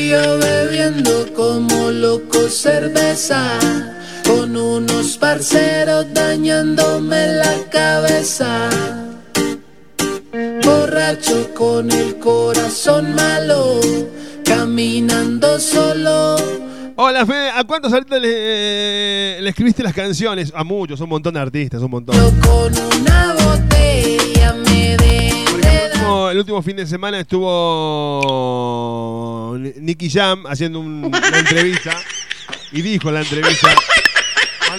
yo 0.10 0.38
bebiendo 0.40 1.32
como 1.34 1.92
loco 1.92 2.50
cerveza 2.50 3.58
Con 4.28 4.56
unos 4.56 5.18
parceros 5.18 6.06
dañándome 6.14 7.28
la 7.28 7.56
cabeza 7.72 8.70
Borracho 10.64 11.54
con 11.56 11.90
el 11.92 12.18
corazón 12.20 13.16
malo 13.16 13.80
Caminando 14.44 15.60
solo 15.60 16.36
Hola, 17.00 17.28
Fede. 17.28 17.52
¿A 17.52 17.64
cuántos 17.64 17.94
ahorita 17.94 18.18
le, 18.18 19.40
le 19.40 19.50
escribiste 19.52 19.84
las 19.84 19.94
canciones? 19.94 20.52
A 20.56 20.64
muchos, 20.64 21.00
un 21.00 21.10
montón 21.10 21.36
de 21.36 21.40
artistas, 21.40 21.80
un 21.84 21.92
montón. 21.92 22.16
Yo 22.16 22.32
con 22.42 22.74
una 23.00 23.36
botella 23.36 24.54
me 24.66 24.94
el 24.96 25.92
último, 25.94 26.30
el 26.32 26.40
último 26.40 26.60
fin 26.64 26.76
de 26.78 26.88
semana 26.88 27.20
estuvo 27.20 27.46
Nicky 29.80 30.10
Jam 30.10 30.48
haciendo 30.48 30.80
un- 30.80 31.06
una 31.06 31.38
entrevista 31.38 31.96
y 32.72 32.82
dijo 32.82 33.10
en 33.10 33.14
la 33.14 33.22
entrevista. 33.22 33.68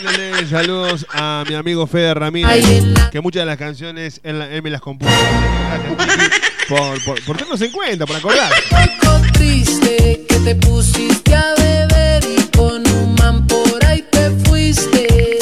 Mándale 0.04 0.46
saludos 0.46 1.04
a 1.12 1.42
mi 1.48 1.54
amigo 1.54 1.86
Fede 1.88 2.14
Ramírez, 2.14 2.64
que 3.10 3.20
muchas 3.20 3.42
de 3.42 3.46
las 3.46 3.56
canciones 3.56 4.20
él, 4.22 4.40
él 4.42 4.62
me 4.62 4.70
las 4.70 4.80
compuso. 4.80 5.10
Gracias, 5.10 5.92
por, 6.68 7.02
por, 7.04 7.20
por 7.24 7.36
tenernos 7.36 7.60
en 7.62 7.72
cuenta, 7.72 8.06
por 8.06 8.14
acordar. 8.14 8.52
poco 8.70 9.20
triste 9.32 10.24
que 10.28 10.36
te 10.36 10.54
pusiste 10.54 11.34
a 11.34 11.52
beber 11.56 12.22
y 12.24 12.36
con 12.56 12.86
un 12.88 13.14
man 13.16 13.44
por 13.48 13.84
ahí 13.86 14.04
te 14.10 14.30
fuiste. 14.48 15.38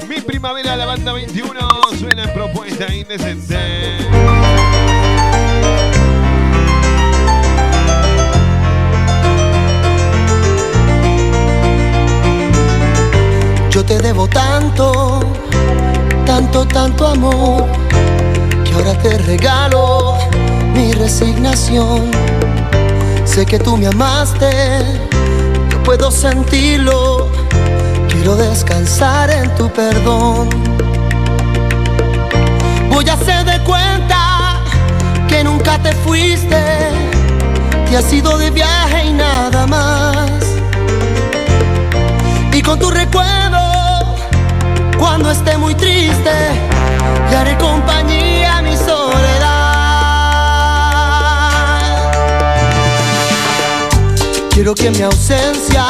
Mi 0.08 0.20
primavera, 0.20 0.76
la 0.76 0.86
banda 0.86 1.12
21. 1.12 1.58
Suena 1.98 2.24
en 2.24 2.32
propuesta 2.32 2.92
indecente. 2.92 3.56
Yo 13.70 13.84
te 13.84 13.98
debo 13.98 14.26
tanto, 14.26 15.20
tanto, 16.24 16.66
tanto 16.66 17.06
amor, 17.08 17.66
que 18.64 18.72
ahora 18.72 18.98
te 19.02 19.18
regalo 19.18 20.05
resignación. 21.06 22.10
Sé 23.24 23.46
que 23.46 23.60
tú 23.60 23.76
me 23.76 23.86
amaste, 23.86 24.50
yo 25.70 25.80
puedo 25.84 26.10
sentirlo, 26.10 27.28
quiero 28.08 28.34
descansar 28.34 29.30
en 29.30 29.54
tu 29.54 29.70
perdón. 29.70 30.48
Voy 32.90 33.08
a 33.08 33.12
hacer 33.12 33.44
de 33.44 33.58
cuenta 33.62 34.64
que 35.28 35.44
nunca 35.44 35.78
te 35.80 35.92
fuiste, 35.92 36.60
te 37.88 37.96
has 37.96 38.12
ido 38.12 38.36
de 38.36 38.50
viaje 38.50 39.06
y 39.06 39.12
nada 39.12 39.64
más. 39.64 40.40
Y 42.52 42.60
con 42.62 42.80
tu 42.80 42.90
recuerdo, 42.90 43.62
cuando 44.98 45.30
esté 45.30 45.56
muy 45.56 45.76
triste, 45.76 46.36
le 47.30 47.36
haré 47.36 47.56
compañía 47.58 48.58
a 48.58 48.62
mi 48.62 48.76
soledad. 48.76 49.35
Quiero 54.56 54.74
que 54.74 54.90
mi 54.90 55.02
ausencia 55.02 55.84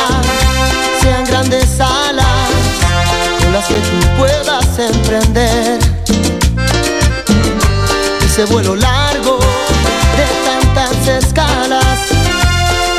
sean 1.00 1.24
grandes 1.24 1.78
alas 1.78 2.50
con 3.40 3.52
las 3.52 3.64
que 3.66 3.74
tú 3.74 4.16
puedas 4.18 4.66
emprender. 4.80 5.78
Ese 8.24 8.44
vuelo 8.46 8.74
largo 8.74 9.38
de 10.16 10.74
tantas 10.74 11.06
escalas, 11.06 12.10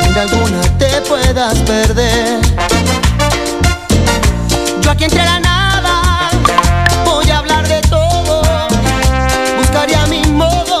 en 0.06 0.16
alguna 0.16 0.62
te 0.78 1.02
puedas 1.02 1.58
perder. 1.58 2.40
Yo 4.80 4.90
aquí 4.90 5.04
entre 5.04 5.22
la 5.22 5.38
nada 5.38 6.30
voy 7.04 7.28
a 7.28 7.40
hablar 7.40 7.68
de 7.68 7.82
todo. 7.82 8.40
Buscaría 9.58 10.06
mi 10.06 10.22
modo 10.28 10.77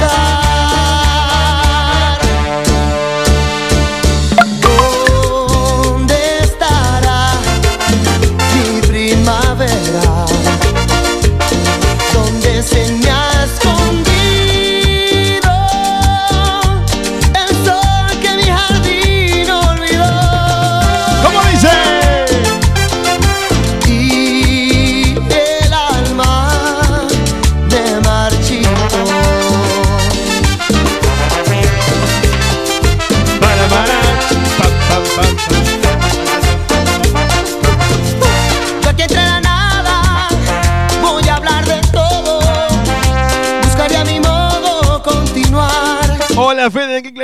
Africa. 0.00 0.47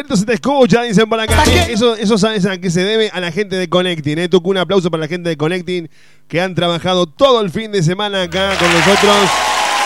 Clarito 0.04 0.16
se 0.16 0.26
te 0.26 0.34
escucha, 0.34 0.82
dicen 0.82 1.08
por 1.08 1.18
acá. 1.18 1.44
Eh, 1.46 1.68
eso, 1.70 1.96
eso 1.96 2.18
sabes 2.18 2.44
a 2.44 2.58
qué 2.58 2.70
se 2.70 2.84
debe 2.84 3.08
a 3.12 3.20
la 3.20 3.32
gente 3.32 3.56
de 3.56 3.68
Connecting. 3.68 4.18
Eh. 4.18 4.28
Toco 4.28 4.50
un 4.50 4.58
aplauso 4.58 4.90
para 4.90 5.02
la 5.02 5.08
gente 5.08 5.30
de 5.30 5.36
Connecting 5.36 5.88
que 6.28 6.40
han 6.40 6.54
trabajado 6.54 7.06
todo 7.06 7.40
el 7.40 7.50
fin 7.50 7.72
de 7.72 7.82
semana 7.82 8.22
acá 8.22 8.54
con 8.58 8.70
nosotros 8.70 9.16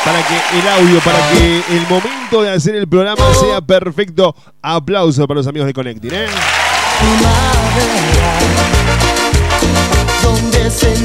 para 0.05 0.19
que 0.27 0.59
el 0.59 0.69
audio, 0.69 1.01
para 1.01 1.19
que 1.31 1.63
el 1.71 1.83
momento 1.89 2.43
de 2.43 2.51
hacer 2.51 2.75
el 2.75 2.89
programa 2.89 3.23
sea 3.35 3.61
perfecto. 3.61 4.35
Aplauso 4.61 5.27
para 5.29 5.39
los 5.39 5.47
amigos 5.47 5.67
de 5.67 5.73
Connecting. 5.73 6.13
¿eh? 6.13 6.27
donde 10.23 10.71
se 10.71 10.99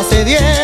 está 0.00 0.10
sediento, 0.10 0.55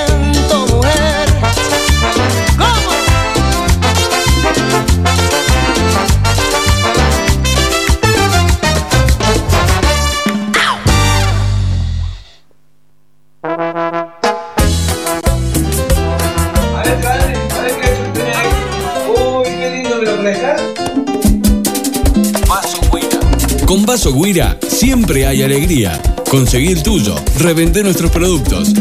Vaso 24.03 24.19
Guira 24.21 24.59
siempre 24.67 25.29
hay 25.29 25.45
alegría. 25.45 26.03
Conseguí 26.29 26.73
el 26.73 26.83
tuyo. 26.83 27.15
Revende 27.39 27.85
nuestros 27.85 28.11
productos. 28.11 28.73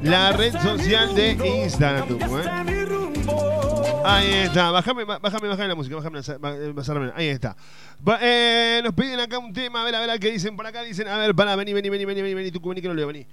la 0.04 0.34
red 0.34 0.54
social 0.62 1.16
de 1.16 1.32
Instagram. 1.64 2.20
¿eh? 2.22 2.44
Ahí 4.06 4.32
está. 4.34 4.70
Bájame, 4.72 5.06
bájame, 5.06 5.48
bájame 5.48 5.68
la 5.68 5.76
música. 5.76 5.96
Bájame, 5.96 6.22
la-. 6.22 7.14
Ahí 7.16 7.30
está. 7.30 7.56
Eh, 8.22 8.80
nos 8.84 8.94
piden 8.94 9.20
acá 9.20 9.40
un 9.40 9.52
tema. 9.52 9.82
A 9.82 9.86
ver, 9.86 9.96
a 9.96 10.06
ver, 10.06 10.20
qué 10.20 10.30
dicen 10.32 10.56
por 10.56 10.68
acá. 10.68 10.84
Dicen, 10.84 11.08
a 11.08 11.18
ver, 11.18 11.34
para, 11.34 11.56
vení, 11.56 11.74
vení, 11.74 11.90
vení, 11.90 12.06
vení, 12.06 12.22
vení, 12.22 12.36
vení. 12.36 12.52
Tucu, 12.52 12.70
vení 12.70 12.82
que 12.82 12.88
no 12.88 12.94
leo, 12.94 13.08
vení. 13.08 13.26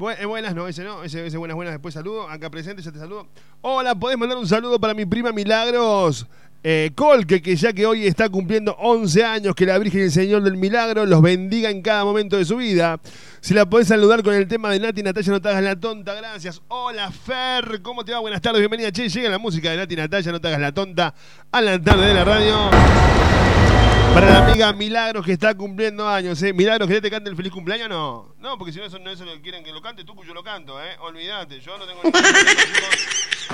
Bu- 0.00 0.16
eh, 0.18 0.24
buenas, 0.24 0.54
no, 0.54 0.66
ese 0.66 0.82
no, 0.82 1.04
ese, 1.04 1.26
ese 1.26 1.36
buenas, 1.36 1.54
buenas, 1.54 1.74
después 1.74 1.92
saludo, 1.92 2.26
acá 2.26 2.48
presente, 2.48 2.80
ya 2.80 2.90
te 2.90 2.98
saludo. 2.98 3.26
Hola, 3.60 3.94
podés 3.94 4.16
mandar 4.16 4.38
un 4.38 4.46
saludo 4.48 4.80
para 4.80 4.94
mi 4.94 5.04
prima 5.04 5.30
Milagros 5.30 6.26
eh, 6.64 6.90
Colque, 6.94 7.42
que 7.42 7.54
ya 7.54 7.74
que 7.74 7.84
hoy 7.84 8.06
está 8.06 8.30
cumpliendo 8.30 8.74
11 8.78 9.24
años, 9.24 9.54
que 9.54 9.66
la 9.66 9.76
Virgen 9.78 10.00
y 10.00 10.04
el 10.04 10.10
Señor 10.10 10.42
del 10.42 10.56
Milagro 10.56 11.04
los 11.04 11.20
bendiga 11.20 11.68
en 11.68 11.82
cada 11.82 12.02
momento 12.04 12.38
de 12.38 12.46
su 12.46 12.56
vida. 12.56 12.98
Si 13.42 13.52
la 13.52 13.68
podés 13.68 13.88
saludar 13.88 14.22
con 14.22 14.32
el 14.34 14.48
tema 14.48 14.70
de 14.70 14.80
Nati 14.80 15.02
Natalia, 15.02 15.32
no 15.32 15.40
te 15.42 15.48
hagas 15.50 15.62
la 15.64 15.78
tonta, 15.78 16.14
gracias. 16.14 16.62
Hola 16.68 17.10
Fer, 17.10 17.82
¿cómo 17.82 18.02
te 18.02 18.12
va? 18.12 18.20
Buenas 18.20 18.40
tardes, 18.40 18.60
bienvenida. 18.60 18.90
Che, 18.92 19.06
llega 19.06 19.28
la 19.28 19.38
música 19.38 19.70
de 19.70 19.76
Nati 19.76 19.96
Natalia, 19.96 20.32
no 20.32 20.40
te 20.40 20.48
hagas 20.48 20.60
la 20.60 20.72
tonta, 20.72 21.14
a 21.52 21.60
la 21.60 21.78
tarde 21.78 22.06
de 22.06 22.14
la 22.14 22.24
radio. 22.24 23.69
Para 24.14 24.30
la 24.30 24.46
amiga 24.46 24.72
Milagros 24.72 25.24
que 25.24 25.32
está 25.32 25.54
cumpliendo 25.54 26.08
años, 26.08 26.42
¿eh? 26.42 26.52
Milagros, 26.52 26.88
¿querés 26.88 27.00
que 27.00 27.08
te 27.08 27.10
cante 27.10 27.30
el 27.30 27.36
feliz 27.36 27.52
cumpleaños? 27.52 27.88
No, 27.88 28.34
no, 28.40 28.58
porque 28.58 28.72
si 28.72 28.78
no, 28.78 28.84
eso 28.86 28.98
no 28.98 29.10
es 29.10 29.20
lo 29.20 29.32
que 29.34 29.40
quieren 29.40 29.62
que 29.62 29.72
lo 29.72 29.80
cante, 29.80 30.04
tú 30.04 30.14
yo 30.26 30.34
lo 30.34 30.42
canto, 30.42 30.82
¿eh? 30.82 30.96
Olvídate, 31.00 31.60
yo 31.60 31.78
no 31.78 31.86
tengo 31.86 32.02
ningún 32.02 32.20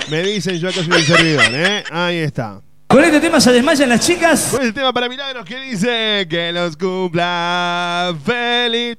Me 0.09 0.23
dicen, 0.23 0.57
yo 0.57 0.69
acá 0.69 0.83
soy 0.83 0.93
un 0.93 1.03
servidor, 1.03 1.45
¿eh? 1.51 1.83
Ahí 1.91 2.17
está. 2.17 2.61
Con 2.87 3.03
este 3.03 3.19
tema 3.19 3.41
se 3.41 3.51
desmayan 3.51 3.89
las 3.89 3.99
chicas. 3.99 4.49
Con 4.51 4.61
este 4.61 4.73
tema 4.73 4.93
para 4.93 5.09
Milagros 5.09 5.45
que 5.45 5.59
dice 5.59 6.25
que 6.29 6.51
los 6.53 6.77
cumpla 6.77 8.15
feliz. 8.25 8.97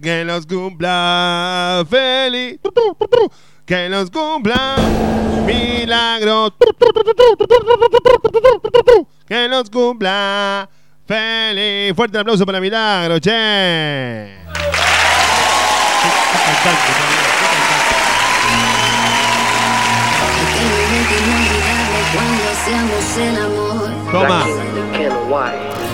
Que 0.00 0.24
los 0.24 0.46
cumpla 0.46 1.84
feliz. 1.90 2.60
Que 3.66 3.88
los 3.88 4.10
cumpla 4.10 4.76
Milagros. 5.44 6.52
Que 9.32 9.48
los 9.48 9.70
cumpla 9.70 10.68
feliz. 11.06 11.96
Fuerte 11.96 12.18
el 12.18 12.20
aplauso 12.20 12.44
para 12.44 12.60
Milagros, 12.60 13.18
che. 13.22 14.28
Toma. 24.10 24.44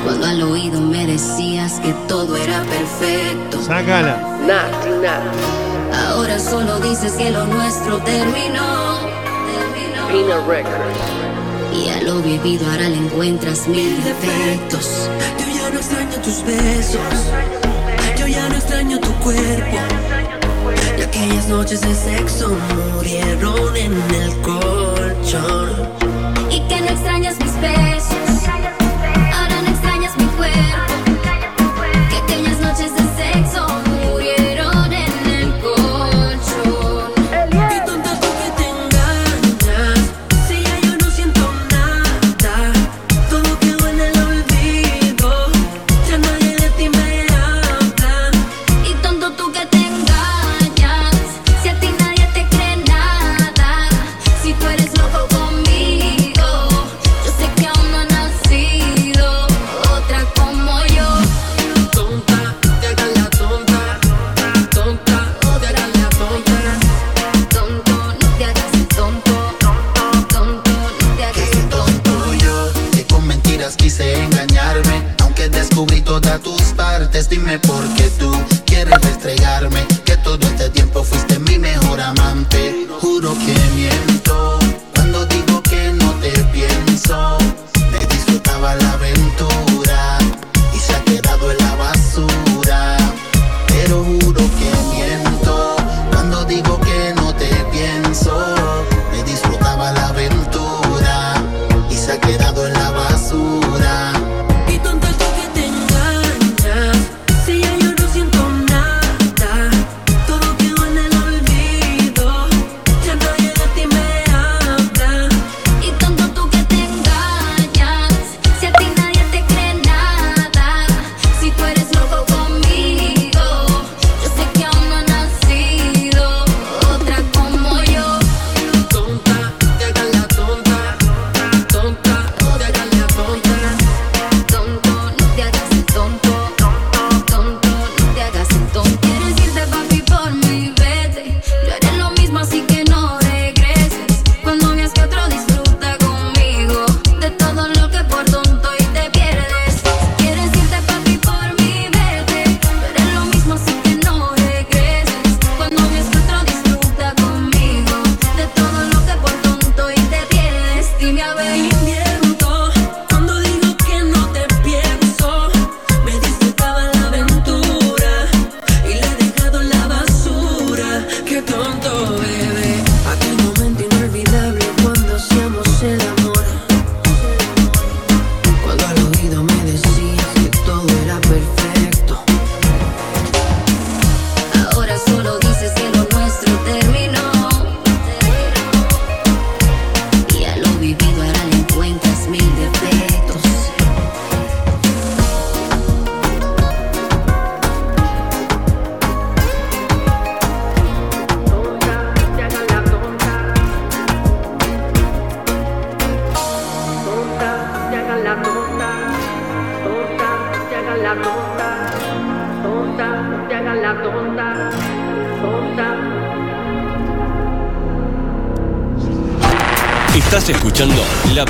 cuando 0.02 0.26
al 0.26 0.42
oído 0.42 0.80
me 0.80 1.06
decías 1.06 1.78
que 1.78 1.92
todo 2.08 2.36
era 2.36 2.62
perfecto. 2.62 3.62
Sácala. 3.62 4.18
Ahora 6.08 6.40
solo 6.40 6.80
dices 6.80 7.12
que 7.12 7.30
lo 7.30 7.46
nuestro 7.46 7.98
terminó. 7.98 8.98
terminó. 10.08 11.27
Y 11.78 11.88
a 11.90 12.02
lo 12.02 12.20
vivido 12.20 12.68
ahora 12.68 12.88
le 12.88 12.96
encuentras 12.96 13.68
mil 13.68 13.94
defectos. 14.02 15.08
Yo 15.38 15.46
ya 15.54 15.70
no 15.70 15.78
extraño 15.78 16.16
tus 16.22 16.44
besos. 16.44 17.00
Yo 18.18 18.26
ya 18.26 18.48
no 18.48 18.56
extraño 18.56 18.98
tu 18.98 19.12
cuerpo. 19.20 19.76
Y 20.98 21.02
aquellas 21.02 21.46
noches 21.48 21.80
de 21.82 21.94
sexo 21.94 22.56
murieron 22.94 23.76
en 23.76 23.92
el 23.92 24.36
colchón. 24.40 25.70
Y 26.50 26.60
que 26.68 26.80
no 26.80 26.88
extrañas 26.88 27.38
mis 27.38 27.60
besos. 27.60 28.17
Dime 77.26 77.58
por 77.58 77.82
qué 77.96 78.04
tú 78.20 78.30
quieres 78.64 79.00
restregarme 79.00 79.84
que 80.04 80.16
todo 80.18 80.38
este 80.46 80.70
tiempo 80.70 81.02
fuiste 81.02 81.38
mi 81.40 81.58
mejor 81.58 82.00
amante. 82.00 82.86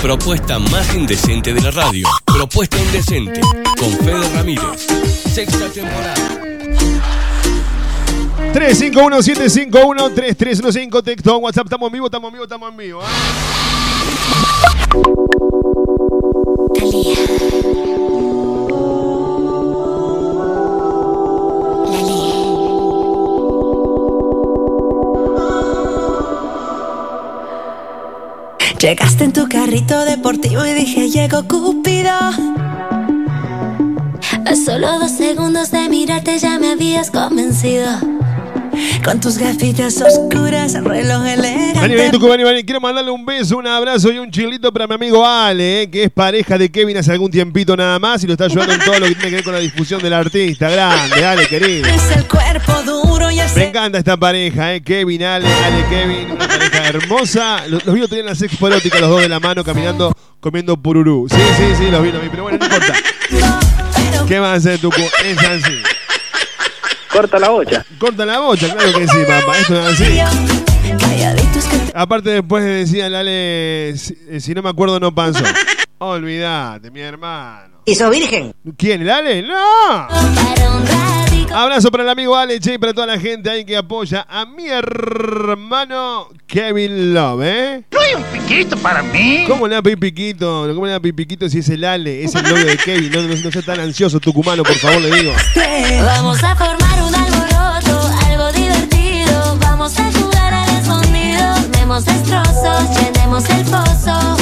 Propuesta 0.09 0.59
más 0.59 0.95
indecente 0.95 1.53
de 1.53 1.61
la 1.61 1.71
radio. 1.71 2.09
Propuesta 2.25 2.79
indecente 2.79 3.43
con 3.79 3.93
Fede 3.99 4.27
Ramírez. 4.31 4.87
Sexta 5.31 5.69
temporada. 5.69 6.15
351-751-3315 8.55 11.03
texto 11.03 11.37
WhatsApp. 11.37 11.67
Estamos 11.67 11.89
en 11.89 11.93
vivo, 11.93 12.07
estamos 12.07 12.29
en 12.29 12.33
vivo, 12.33 12.45
estamos 12.45 12.71
en 12.71 12.77
vivo. 12.79 13.03
¿eh? 13.03 14.78
En 29.21 29.33
tu 29.33 29.49
carrito 29.49 30.05
deportivo 30.05 30.65
y 30.65 30.73
dije, 30.75 31.11
llegó 31.11 31.43
Cupido. 31.47 32.11
A 32.11 32.35
solo 34.65 34.99
dos 34.99 35.11
segundos 35.11 35.71
de 35.73 35.89
mirarte 35.89 36.39
ya 36.39 36.59
me 36.59 36.71
habías 36.71 37.11
convencido. 37.11 37.89
Con 39.05 39.21
tus 39.21 39.39
gafitas 39.39 40.01
oscuras, 40.01 40.75
reloj 40.75 41.27
elegante. 41.27 41.97
vení, 41.97 42.11
Tucumani, 42.13 42.45
vani. 42.45 42.63
Quiero 42.63 42.81
mandarle 42.81 43.11
un 43.11 43.27
beso, 43.27 43.59
un 43.59 43.67
abrazo 43.67 44.13
y 44.13 44.19
un 44.19 44.31
chilito 44.31 44.73
para 44.73 44.87
mi 44.87 44.95
amigo 44.95 45.27
Ale, 45.27 45.83
eh, 45.83 45.91
que 45.91 46.05
es 46.05 46.11
pareja 46.11 46.57
de 46.57 46.71
Kevin 46.71 46.97
hace 46.97 47.11
algún 47.11 47.31
tiempito 47.31 47.77
nada 47.77 47.99
más 47.99 48.23
y 48.23 48.27
lo 48.27 48.35
está 48.35 48.45
ayudando 48.45 48.73
en 48.73 48.81
todo 48.81 49.01
lo 49.01 49.07
que 49.09 49.15
tiene 49.15 49.31
que 49.31 49.37
ver 49.37 49.45
con 49.45 49.53
la 49.55 49.61
difusión 49.61 50.01
del 50.01 50.13
artista. 50.13 50.71
Grande, 50.71 51.25
Ale, 51.25 51.47
querido. 51.47 51.89
Es 51.89 52.17
el 52.17 52.25
cuerpo 52.27 52.73
duro 52.85 53.31
y 53.31 53.41
el 53.41 53.49
Me 53.57 53.69
encanta 53.69 53.99
esta 53.99 54.17
pareja, 54.17 54.75
eh. 54.75 54.81
Kevin, 54.81 55.25
Ale, 55.25 55.47
Ale, 55.47 55.85
Kevin, 55.91 56.39
hermosa. 56.89 57.67
Los, 57.69 57.85
los 57.85 57.95
vi 57.95 58.03
otro 58.03 58.15
día 58.15 58.21
en 58.21 58.27
la 58.27 58.35
sexpo 58.35 58.69
erótica, 58.69 59.01
los 59.01 59.11
dos 59.11 59.21
de 59.21 59.29
la 59.29 59.41
mano 59.41 59.65
caminando, 59.65 60.13
comiendo 60.41 60.77
pururú. 60.77 61.27
Sí, 61.31 61.37
sí, 61.57 61.65
sí, 61.77 61.91
los 61.91 62.03
vi, 62.03 62.13
los 62.13 62.23
vi, 62.23 62.29
pero 62.29 62.43
bueno, 62.45 62.59
no 62.59 62.65
importa. 62.65 62.95
¿Qué 64.27 64.39
va 64.39 64.53
a 64.53 64.55
hacer 64.55 64.79
tu 64.79 64.91
Es 65.25 65.39
así. 65.39 65.83
Corta 67.11 67.39
la 67.39 67.49
bocha. 67.49 67.85
Corta 67.99 68.27
la 68.27 68.41
bocha, 68.41 68.73
claro 68.75 68.99
que 68.99 69.09
sí, 69.09 69.17
papá. 69.27 69.59
Esto 69.59 69.81
es 69.81 70.01
así. 70.01 70.19
Aparte 71.95 72.31
después 72.31 72.65
decía 72.65 73.07
el 73.07 73.15
Ale, 73.15 73.95
si, 73.97 74.17
eh, 74.29 74.41
si 74.41 74.55
no 74.55 74.63
me 74.63 74.71
acuerdo 74.71 75.01
no 75.01 75.15
pasó. 75.15 75.45
Olvídate, 75.99 76.91
mi 76.91 77.01
hermano. 77.01 77.79
¿Y 77.85 77.95
sos 77.95 78.11
virgen? 78.11 78.55
¿Quién, 78.77 79.03
el 79.03 79.11
Ale? 79.11 79.43
¡No! 79.43 80.09
Abrazo 81.55 81.91
para 81.91 82.03
el 82.05 82.09
amigo 82.11 82.37
Ale, 82.37 82.61
che, 82.61 82.75
y 82.75 82.79
para 82.79 82.93
toda 82.93 83.07
la 83.07 83.19
gente 83.19 83.51
ahí 83.51 83.65
que 83.65 83.77
apoya 83.77 84.27
a 84.29 84.45
mi 84.45 84.69
hermano 84.69 86.29
Kevin 86.47 87.15
Love, 87.15 87.43
¿eh? 87.43 87.85
¿No 87.91 88.01
hay 88.01 88.15
un 88.15 88.23
piquito 88.25 88.77
para 88.77 89.03
mí? 89.03 89.45
¿Cómo 89.49 89.67
le 89.67 89.75
da 89.75 89.83
pipiquito? 89.83 90.69
¿Cómo 90.75 90.87
le 90.87 90.93
da 90.93 91.01
pipiquito 91.01 91.49
si 91.49 91.59
es 91.59 91.69
el 91.71 91.85
Ale? 91.85 92.23
Es 92.23 92.35
el 92.35 92.43
novio 92.43 92.67
de 92.67 92.77
Kevin. 92.77 93.11
No, 93.13 93.23
no, 93.23 93.35
no 93.35 93.51
sea 93.51 93.63
tan 93.63 93.81
ansioso, 93.81 94.21
tucumano, 94.21 94.63
por 94.63 94.77
favor, 94.77 95.01
le 95.01 95.11
digo. 95.11 95.33
Vamos 96.05 96.43
a 96.45 96.55
formar 96.55 97.03
un 97.03 97.15
alboroto, 97.15 98.11
algo 98.27 98.53
divertido. 98.53 99.57
Vamos 99.61 99.99
a 99.99 100.13
jugar 100.13 100.53
al 100.53 100.69
escondido. 100.79 101.55
Demos 101.73 102.05
destrozos, 102.05 102.85
llenemos 103.01 103.49
el 103.51 103.65
pozo. 103.65 104.37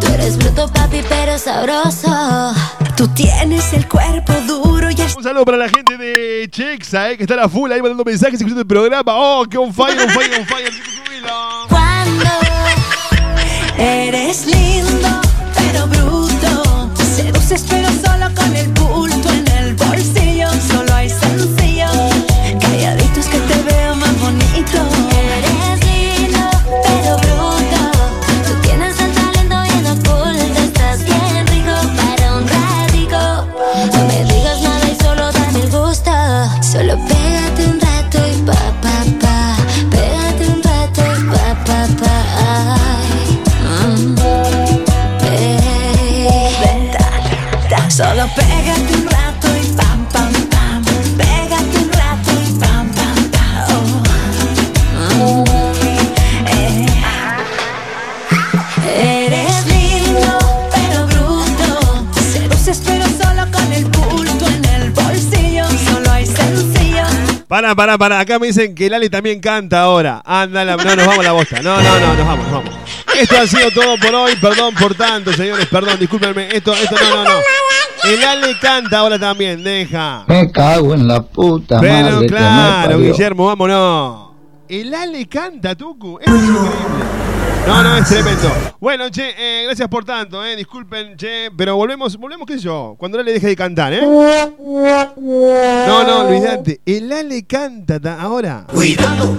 Tú 0.00 0.06
eres 0.14 0.38
bruto, 0.38 0.68
papi, 0.72 1.02
pero 1.08 1.38
sabroso. 1.38 2.54
Tú 2.96 3.08
tienes 3.08 3.72
el 3.72 3.88
cuerpo 3.88 4.32
duro 4.46 4.90
y 4.90 4.94
el 4.94 5.08
Un 5.16 5.22
saludo 5.22 5.44
para 5.44 5.56
la 5.56 5.68
gente 5.68 5.96
de 5.96 6.48
Chexa, 6.50 7.10
eh, 7.10 7.16
que 7.16 7.24
está 7.24 7.34
a 7.34 7.38
la 7.38 7.48
full 7.48 7.70
ahí 7.72 7.80
mandando 7.80 8.04
mensajes 8.04 8.34
y 8.34 8.36
escuchando 8.36 8.60
el 8.60 8.66
programa. 8.66 9.12
¡Oh, 9.14 9.44
qué 9.48 9.56
on 9.58 9.72
fire, 9.72 9.98
on 9.98 10.10
fire, 10.10 10.30
on 10.38 10.46
fire! 10.46 10.70
Cuando 11.68 12.30
eres 13.78 14.46
lindo, 14.46 15.08
pero 15.54 15.86
bruto. 15.86 16.90
Seduces, 17.16 17.64
pero 17.68 17.88
solo 17.88 18.34
con 18.34 18.54
el 18.54 18.68
bulto 18.68 19.31
Pará, 67.52 67.74
pará, 67.74 67.98
pará. 67.98 68.18
Acá 68.20 68.38
me 68.38 68.46
dicen 68.46 68.74
que 68.74 68.88
Lali 68.88 69.10
también 69.10 69.38
canta 69.38 69.82
ahora. 69.82 70.22
Anda, 70.24 70.64
la- 70.64 70.74
no, 70.74 70.96
nos 70.96 71.06
vamos 71.06 71.18
a 71.18 71.22
la 71.22 71.32
bosta. 71.32 71.60
No, 71.60 71.82
no, 71.82 72.00
no, 72.00 72.14
nos 72.14 72.26
vamos, 72.26 72.46
nos 72.46 72.64
vamos. 72.64 72.74
Esto 73.20 73.36
ha 73.36 73.46
sido 73.46 73.70
todo 73.72 73.98
por 73.98 74.14
hoy. 74.14 74.32
Perdón 74.40 74.74
por 74.74 74.94
tanto, 74.94 75.34
señores. 75.34 75.66
Perdón, 75.66 75.98
discúlpenme. 76.00 76.48
Esto, 76.50 76.72
esto, 76.72 76.96
no, 76.98 77.16
no, 77.16 77.24
no. 77.24 77.30
El 78.04 78.24
Ale 78.24 78.58
canta 78.58 79.00
ahora 79.00 79.18
también. 79.18 79.62
Deja. 79.62 80.24
Me 80.28 80.50
cago 80.50 80.94
en 80.94 81.06
la 81.06 81.20
puta 81.20 81.78
Pero 81.78 81.92
madre. 81.92 82.26
que 82.26 82.32
me 82.32 82.38
claro. 82.38 82.98
Guillermo, 82.98 83.44
vámonos. 83.44 84.30
El 84.70 84.94
Ale 84.94 85.28
canta, 85.28 85.74
Tucu. 85.74 86.18
Es 86.22 86.28
increíble. 86.28 86.70
No, 87.66 87.82
no, 87.82 87.96
es 87.96 88.08
tremendo. 88.12 88.48
Bueno, 88.80 89.08
che, 89.10 89.34
eh, 89.36 89.64
gracias 89.64 89.88
por 89.88 90.04
tanto, 90.04 90.44
eh. 90.44 90.56
Disculpen, 90.56 91.16
che, 91.16 91.50
pero 91.56 91.76
volvemos, 91.76 92.16
volvemos, 92.16 92.46
qué 92.46 92.54
sé 92.54 92.60
yo, 92.64 92.96
cuando 92.98 93.18
Ale 93.20 93.32
deje 93.32 93.46
de 93.48 93.56
cantar, 93.56 93.92
¿eh? 93.92 94.00
No, 94.02 94.54
no, 96.04 96.20
olvídate. 96.26 96.80
El 96.84 97.12
Ale 97.12 97.44
canta 97.46 98.00
ta- 98.00 98.20
ahora. 98.20 98.66
Cuidado. 98.72 99.38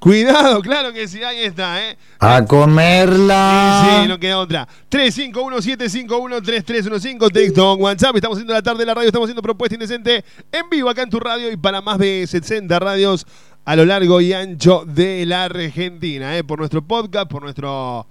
Cuidado, 0.00 0.60
claro 0.62 0.92
que 0.92 1.08
sí, 1.08 1.24
ahí 1.24 1.40
está, 1.40 1.82
¿eh? 1.84 1.98
A 2.20 2.44
comerla. 2.44 3.98
Sí, 4.02 4.08
no 4.08 4.16
queda 4.20 4.38
otra. 4.38 4.68
351-751-3315, 4.90 7.32
texto 7.32 7.74
en 7.74 7.82
WhatsApp. 7.82 8.14
Estamos 8.14 8.36
haciendo 8.36 8.54
la 8.54 8.62
tarde 8.62 8.78
de 8.80 8.86
la 8.86 8.94
radio, 8.94 9.08
estamos 9.08 9.26
haciendo 9.26 9.42
propuesta 9.42 9.74
indecente 9.74 10.24
en 10.52 10.70
vivo 10.70 10.88
acá 10.88 11.02
en 11.02 11.10
tu 11.10 11.18
radio 11.18 11.50
y 11.50 11.56
para 11.56 11.80
más 11.80 11.98
de 11.98 12.24
60 12.28 12.78
radios 12.78 13.26
a 13.64 13.76
lo 13.76 13.84
largo 13.84 14.20
y 14.20 14.32
ancho 14.32 14.84
de 14.86 15.26
la 15.26 15.44
Argentina, 15.44 16.36
¿eh? 16.36 16.44
por 16.44 16.58
nuestro 16.58 16.82
podcast, 16.82 17.28
por 17.30 17.42
nuestro. 17.42 18.06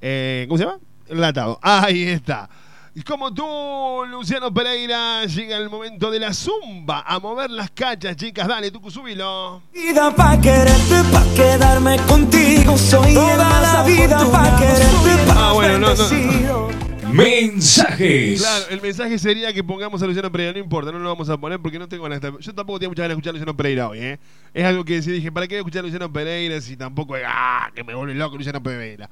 eh, 0.00 0.46
¿Cómo 0.48 0.58
se 0.58 0.64
llama? 0.64 0.78
Enlatado. 1.08 1.58
Ahí 1.62 2.04
está. 2.04 2.48
Y 2.94 3.00
como 3.02 3.32
tú, 3.32 3.42
Luciano 4.10 4.52
Pereira, 4.52 5.24
llega 5.24 5.56
el 5.56 5.70
momento 5.70 6.10
de 6.10 6.20
la 6.20 6.34
zumba 6.34 7.02
a 7.06 7.18
mover 7.20 7.50
las 7.50 7.70
cachas, 7.70 8.16
chicas. 8.16 8.46
Dale, 8.46 8.70
tú 8.70 8.90
subilo. 8.90 9.62
Vida 9.72 10.14
pa' 10.14 10.38
quererte, 10.38 11.02
pa' 11.10 11.24
quedarme 11.34 11.96
contigo. 12.06 12.76
Soy 12.76 13.14
toda 13.14 13.60
la 13.62 13.82
vida 13.84 14.18
pa' 14.30 14.56
quererte, 14.58 15.26
pa' 15.26 15.48
Ah, 15.48 15.52
bueno, 15.54 15.78
no, 15.78 15.94
no. 15.94 16.91
Mensajes. 17.12 18.40
Claro, 18.40 18.64
el 18.70 18.80
mensaje 18.80 19.18
sería 19.18 19.52
que 19.52 19.62
pongamos 19.62 20.02
a 20.02 20.06
Luciano 20.06 20.32
Pereira, 20.32 20.52
no 20.52 20.58
importa, 20.58 20.92
no 20.92 20.98
lo 20.98 21.08
vamos 21.08 21.28
a 21.28 21.38
poner 21.38 21.60
porque 21.60 21.78
no 21.78 21.88
tengo 21.88 22.04
ganas 22.04 22.20
de 22.20 22.32
Yo 22.40 22.54
tampoco 22.54 22.78
tengo 22.78 22.90
muchas 22.90 23.04
ganas 23.04 23.16
de 23.16 23.20
escuchar 23.20 23.30
a 23.30 23.34
Luciano 23.34 23.56
Pereira 23.56 23.88
hoy, 23.88 23.98
¿eh? 23.98 24.18
Es 24.54 24.64
algo 24.64 24.84
que 24.84 25.02
sí 25.02 25.10
dije, 25.10 25.30
¿para 25.30 25.46
qué 25.46 25.54
voy 25.54 25.58
a 25.58 25.60
escuchar 25.60 25.80
a 25.80 25.82
Luciano 25.82 26.12
Pereira 26.12 26.60
si 26.60 26.76
tampoco 26.76 27.16
es, 27.16 27.24
ah, 27.26 27.70
que 27.74 27.84
me 27.84 27.94
vuelve 27.94 28.14
loco 28.14 28.36
Luciano 28.36 28.62
Pereira? 28.62 29.08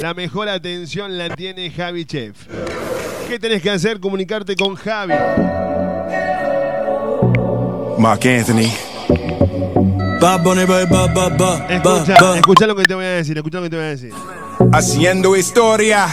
la 0.03 0.13
mejor 0.13 0.51
atención 0.51 1.17
la 1.17 1.35
tiene 1.35 1.71
Javi 1.71 2.05
Chef. 2.05 2.47
¿Qué 3.27 3.39
tenés 3.39 3.63
que 3.63 3.71
hacer? 3.71 4.01
Comunicarte 4.01 4.55
con 4.55 4.75
Javi. 4.75 5.15
Mark 7.97 8.21
Anthony. 8.23 8.69
Escucha, 11.71 12.37
escucha 12.37 12.67
lo 12.67 12.77
que 12.77 12.85
te 12.85 12.95
voy 12.95 13.07
a 13.07 13.13
decir, 13.13 13.35
escucha 13.35 13.57
lo 13.57 13.63
que 13.63 13.71
te 13.71 13.77
voy 13.77 13.87
a 13.87 13.89
decir. 13.89 14.13
Haciendo 14.75 15.35
historia. 15.39 16.07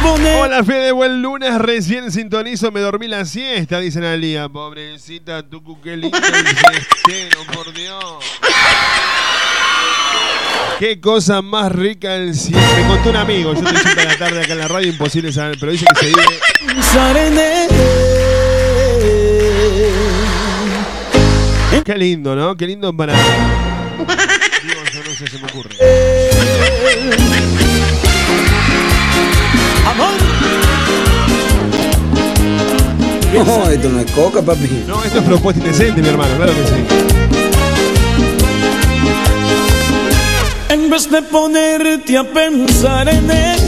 Poner 0.01 0.39
Hola 0.39 0.63
Fede, 0.63 0.91
buen 0.91 1.21
lunes, 1.21 1.57
recién 1.59 2.11
sintonizo, 2.11 2.71
me 2.71 2.79
dormí 2.79 3.07
la 3.07 3.25
siesta, 3.25 3.79
dice 3.79 3.99
Analia. 3.99 4.47
Pobrecita 4.49 5.43
Tucu, 5.43 5.81
qué 5.81 6.09
por 7.53 7.73
Dios. 7.73 8.03
Qué 10.79 10.99
cosa 10.99 11.41
más 11.41 11.71
rica 11.71 12.15
el 12.15 12.35
cielo. 12.35 12.61
Me 12.77 12.87
contó 12.87 13.09
un 13.09 13.15
amigo, 13.15 13.53
yo 13.53 13.59
estoy 13.59 13.77
siempre 13.77 14.03
a 14.03 14.07
la 14.07 14.17
tarde 14.17 14.41
acá 14.43 14.53
en 14.53 14.59
la 14.59 14.67
radio, 14.67 14.89
imposible 14.89 15.31
saber, 15.31 15.57
pero 15.59 15.71
dice 15.71 15.85
que 15.85 15.95
se 15.95 16.05
vive. 16.07 16.39
Qué 21.83 21.95
lindo, 21.97 22.35
¿no? 22.35 22.55
Qué 22.55 22.67
lindo 22.67 22.95
para. 22.95 23.13
Digo, 23.13 24.81
yo 24.93 25.03
no 25.03 25.15
sé, 25.15 25.27
se 25.27 25.37
me 25.39 25.45
ocurre. 25.47 25.77
No, 33.33 33.69
esto 33.69 33.89
no 33.89 33.99
es 33.99 34.09
coca, 34.11 34.41
papi. 34.41 34.85
No, 34.87 35.03
esto 35.03 35.19
es 35.19 35.25
propuesta 35.25 35.61
indecente, 35.61 36.01
mi 36.01 36.07
hermano, 36.07 36.33
claro 36.37 36.53
que 36.53 36.65
sí. 36.65 36.73
En 40.69 40.89
vez 40.89 41.09
de 41.09 41.21
ponerte 41.23 42.17
a 42.17 42.23
pensar 42.23 43.09
en 43.09 43.29
él. 43.29 43.59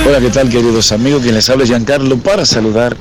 Hola, 0.07 0.19
¿qué 0.19 0.30
tal 0.30 0.49
queridos 0.49 0.91
amigos? 0.91 1.23
Quien 1.23 1.34
les 1.34 1.49
habla 1.49 1.63
es 1.63 1.69
Giancarlo 1.69 2.17
para 2.19 2.45
saludar 2.45 2.95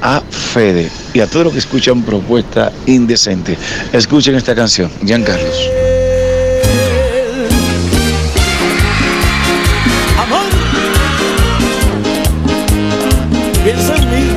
a 0.00 0.22
Fede 0.30 0.90
y 1.12 1.20
a 1.20 1.26
todos 1.26 1.44
los 1.44 1.52
que 1.52 1.58
escuchan 1.58 2.02
Propuesta 2.02 2.72
Indecente. 2.86 3.58
Escuchen 3.92 4.34
esta 4.36 4.54
canción, 4.54 4.90
Giancarlos. 5.04 5.54
amor, 10.18 10.46
piensa 13.62 13.96
en 13.96 14.10
mí. 14.10 14.36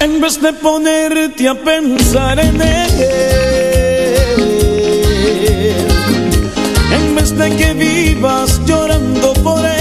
En 0.00 0.20
vez 0.20 0.42
de 0.42 0.52
ponerte 0.52 1.48
a 1.48 1.54
pensar 1.54 2.40
en 2.40 2.60
él, 2.60 3.47
vez 7.20 7.36
de 7.36 7.56
que 7.56 7.72
vivas 7.72 8.60
llorando 8.64 9.32
por 9.42 9.64
él, 9.64 9.77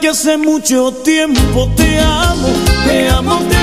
Que 0.00 0.08
hace 0.08 0.36
mucho 0.38 0.90
tiempo 1.04 1.68
te 1.76 1.98
amo, 1.98 2.48
te 2.86 3.08
amo, 3.10 3.38
te 3.48 3.58
amo. 3.58 3.61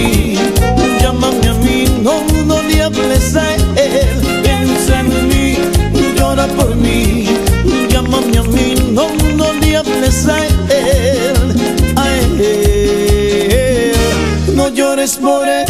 mí, 0.00 0.36
llámame 1.00 1.48
a 1.48 1.54
mí, 1.54 1.84
no, 2.02 2.22
no 2.46 2.62
le 2.62 2.82
hables 2.82 3.36
a 3.36 3.54
él, 3.54 3.60
piensa 4.42 5.00
en 5.00 5.28
mí, 5.28 5.56
llora 6.16 6.46
por 6.48 6.74
mí, 6.76 7.26
llámame 7.90 8.38
a 8.38 8.42
mí, 8.42 8.74
no, 8.92 9.08
no 9.36 9.52
le 9.54 9.76
hables 9.76 10.26
a 10.28 10.46
él, 10.46 10.54
a 11.96 12.08
él, 12.18 13.92
no 14.54 14.68
llores 14.68 15.16
por 15.16 15.48
él. 15.48 15.69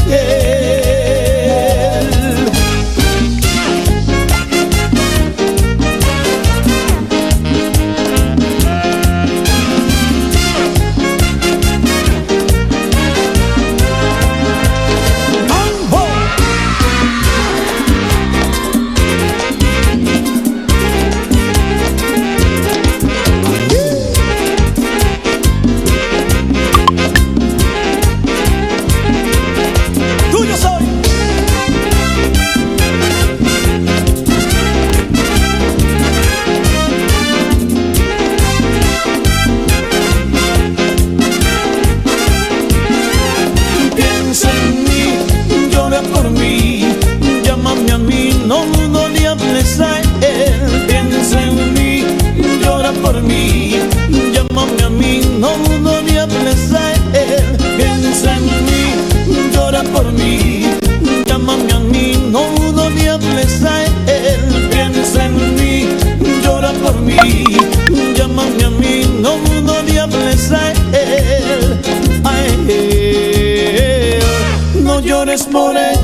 Por 75.39 75.77
él. 75.77 75.97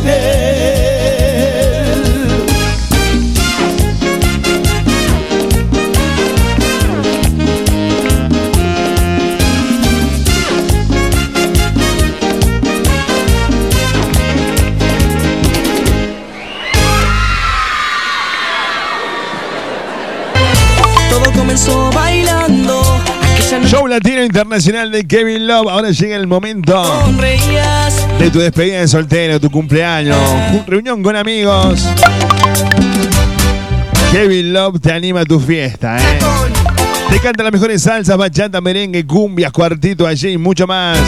Todo 21.10 21.32
comenzó 21.32 21.90
bailando. 21.90 22.80
Show 23.64 23.88
Latino 23.88 24.22
Internacional 24.22 24.92
de 24.92 25.04
Kevin 25.04 25.48
Love. 25.48 25.68
Ahora 25.68 25.90
llega 25.90 26.14
el 26.14 26.28
momento 26.28 26.84
sonreías. 27.04 28.05
De 28.18 28.30
tu 28.30 28.38
despedida 28.38 28.80
de 28.80 28.88
soltero, 28.88 29.40
tu 29.40 29.50
cumpleaños, 29.50 30.18
reunión 30.66 31.02
con 31.02 31.16
amigos. 31.16 31.86
Kevin 34.12 34.52
Love 34.52 34.80
te 34.80 34.92
anima 34.92 35.20
a 35.20 35.24
tu 35.24 35.38
fiesta, 35.38 35.98
¿eh? 35.98 36.18
Te 37.10 37.20
canta 37.20 37.42
las 37.42 37.52
mejores 37.52 37.82
salsas, 37.82 38.16
bachata, 38.16 38.60
merengue, 38.60 39.06
cumbias, 39.06 39.52
cuartito 39.52 40.06
allí 40.06 40.30
y 40.30 40.38
mucho 40.38 40.66
más. 40.66 40.98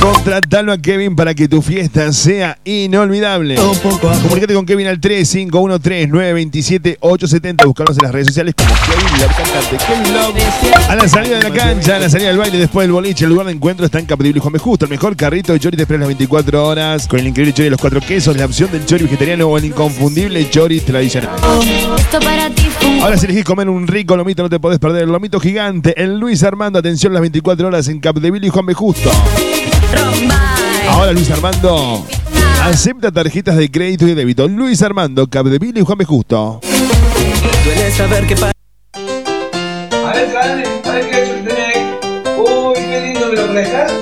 Contratalo 0.00 0.72
a 0.72 0.78
Kevin 0.78 1.14
para 1.16 1.34
que 1.34 1.48
tu 1.48 1.60
fiesta 1.62 2.12
sea 2.12 2.58
inolvidable. 2.64 3.56
Comunicate 3.56 4.54
con 4.54 4.64
Kevin 4.66 4.86
al 4.88 5.00
3513-927-870. 5.00 7.64
Buscarnos 7.64 7.96
en 7.98 8.02
las 8.04 8.12
redes 8.12 8.26
sociales 8.28 8.54
como 8.56 8.70
Kevin 8.86 9.20
Love, 9.20 9.36
cantante 9.36 9.76
Kevin 9.86 10.14
Love. 10.14 10.36
A 10.88 10.94
la 10.96 11.08
salida 11.08 11.38
de 11.38 11.42
la 11.42 11.50
cancha, 11.50 11.96
a 11.96 11.98
la 11.98 12.08
salida 12.10 12.28
del 12.28 12.38
baile, 12.38 12.58
después 12.58 12.84
del 12.84 12.92
boliche, 12.92 13.24
el 13.24 13.30
lugar 13.30 13.46
de 13.46 13.52
encuentro 13.52 13.86
está 13.86 13.98
en 13.98 14.06
Capdeville 14.06 14.36
y 14.38 14.40
Juan. 14.40 14.56
Justo. 14.56 14.84
El 14.86 14.90
mejor 14.90 15.16
carrito 15.16 15.52
de 15.52 15.60
chori 15.60 15.76
te 15.76 15.82
espera 15.82 15.98
las 16.00 16.08
24 16.08 16.66
horas. 16.66 17.06
Con 17.08 17.20
el 17.20 17.26
increíble 17.26 17.52
chori 17.52 17.64
de 17.64 17.70
los 17.70 17.80
cuatro 17.80 18.00
quesos, 18.00 18.36
la 18.36 18.46
opción 18.46 18.70
del 18.70 18.86
chori 18.86 19.04
vegetariano 19.04 19.46
o 19.46 19.58
el 19.58 19.64
inconfundible 19.64 20.48
chori 20.50 20.80
tradicional. 20.80 21.30
Ahora 23.02 23.16
si 23.16 23.26
elegís 23.26 23.44
comer 23.44 23.68
un 23.68 23.86
rico 23.86 24.16
lomito 24.16 24.42
no 24.42 24.48
te 24.48 24.58
podés 24.58 24.78
perder 24.78 25.02
el 25.04 25.10
lomito 25.10 25.38
gigante. 25.40 26.00
El 26.02 26.18
Luis 26.18 26.42
Armando, 26.42 26.78
atención 26.78 27.12
las 27.12 27.20
24 27.20 27.66
horas 27.66 27.88
en 27.88 28.00
Capdeville 28.00 28.46
y 28.46 28.50
Juan. 28.50 28.66
Justo. 28.72 29.10
Ahora 30.88 31.12
Luis 31.12 31.30
Armando 31.30 32.06
acepta 32.62 33.10
tarjetas 33.12 33.56
de 33.56 33.70
crédito 33.70 34.06
y 34.08 34.14
débito. 34.14 34.48
Luis 34.48 34.82
Armando, 34.82 35.26
Capdeville 35.28 35.80
y 35.80 35.82
Juan 35.84 35.98
B. 35.98 36.04
Justo. 36.04 36.60
Duele 37.64 37.90
saber 37.90 38.26
que 38.26 38.36
pa- 38.36 38.50
A 38.94 40.12
ver, 40.12 40.30
grande, 40.30 40.64
a 40.84 40.90
ver 40.90 41.10
qué 41.10 41.14
ha 41.16 41.24
hecho 41.24 41.32
tenés. 41.44 41.76
Uy, 42.38 42.74
qué 42.74 43.00
lindo, 43.12 43.28
¿me 43.28 43.36
lo 43.36 43.52
prestas? 43.52 43.92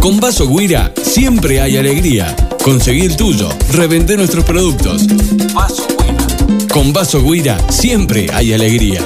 Con 0.00 0.18
Vaso 0.18 0.48
Guira 0.48 0.92
siempre 1.02 1.60
hay 1.60 1.76
alegría. 1.76 2.34
Conseguí 2.64 3.02
el 3.02 3.16
tuyo. 3.16 3.48
Revender 3.72 4.16
nuestros 4.18 4.44
productos. 4.44 5.06
Vaso 5.52 5.86
Guira. 5.88 6.66
Con 6.72 6.92
Vaso 6.94 7.22
Guira 7.22 7.58
siempre 7.68 8.26
hay 8.32 8.54
alegría. 8.54 9.02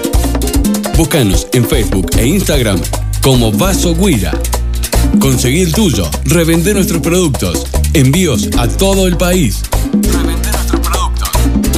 Búscanos 0.97 1.49
en 1.53 1.65
Facebook 1.69 2.11
e 2.17 2.27
Instagram 2.27 2.81
como 3.25 3.51
Vaso 3.51 3.95
Guira. 3.95 4.39
Conseguí 5.19 5.63
el 5.63 5.73
tuyo. 5.73 6.07
Revender 6.27 6.75
nuestros 6.75 7.01
productos. 7.01 7.65
Envíos 7.95 8.51
a 8.59 8.69
todo 8.69 9.07
el 9.07 9.17
país. 9.17 9.63
Revender 9.95 10.53
nuestros 10.53 10.83
productos. 10.83 11.31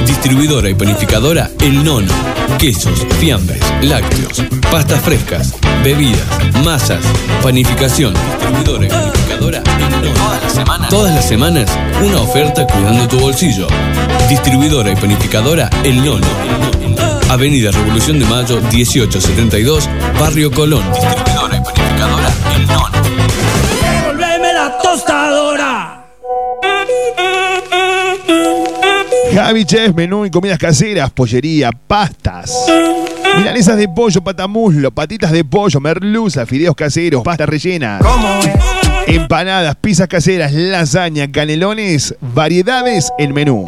Distribuidora 0.06 0.70
y 0.70 0.74
panificadora 0.74 1.50
El 1.60 1.84
Nono. 1.84 2.12
Quesos, 2.58 3.06
fiambres, 3.20 3.62
lácteos, 3.82 4.44
pastas 4.72 5.02
frescas, 5.02 5.56
bebidas, 5.84 6.26
masas, 6.64 7.04
panificación. 7.44 8.14
Distribuidora 8.14 8.86
y 8.86 8.90
panificadora 8.90 9.64
El 9.80 9.90
Nono. 9.90 10.14
Todas 10.14 10.44
las 10.44 10.54
semanas. 10.54 10.90
Todas 10.90 11.16
las 11.16 11.28
semanas, 11.28 11.78
una 12.04 12.22
oferta 12.22 12.66
cuidando 12.66 13.08
tu 13.08 13.20
bolsillo. 13.20 13.68
Distribuidora 14.30 14.92
y 14.92 14.96
panificadora 14.96 15.70
El 15.84 16.04
Nono. 16.04 16.28
Avenida 17.30 17.72
Revolución 17.72 18.20
de 18.20 18.26
Mayo 18.26 18.62
1872, 18.62 19.90
Barrio 20.20 20.52
Colón. 20.52 20.84
Distribuidora 20.94 21.58
y 21.58 21.62
panificadora 21.62 22.34
El 22.56 22.68
Nono. 22.68 23.51
Javi 29.44 29.66
Chef, 29.66 29.96
menú 29.96 30.24
y 30.24 30.30
comidas 30.30 30.60
caseras, 30.60 31.10
pollería, 31.10 31.72
pastas. 31.72 32.56
Milanesas 33.38 33.76
de 33.76 33.90
pollo, 33.90 34.24
patamuslo, 34.24 34.92
patitas 34.92 35.32
de 35.32 35.44
pollo, 35.44 35.80
merluza, 35.80 36.46
fideos 36.46 36.76
caseros, 36.76 37.24
pasta 37.24 37.48
rellena. 37.48 37.98
Empanadas, 39.08 39.76
pizzas 39.82 40.08
caseras, 40.08 40.54
lasaña, 40.54 41.32
canelones, 41.32 42.14
variedades 42.22 43.12
en 43.18 43.34
menú. 43.34 43.66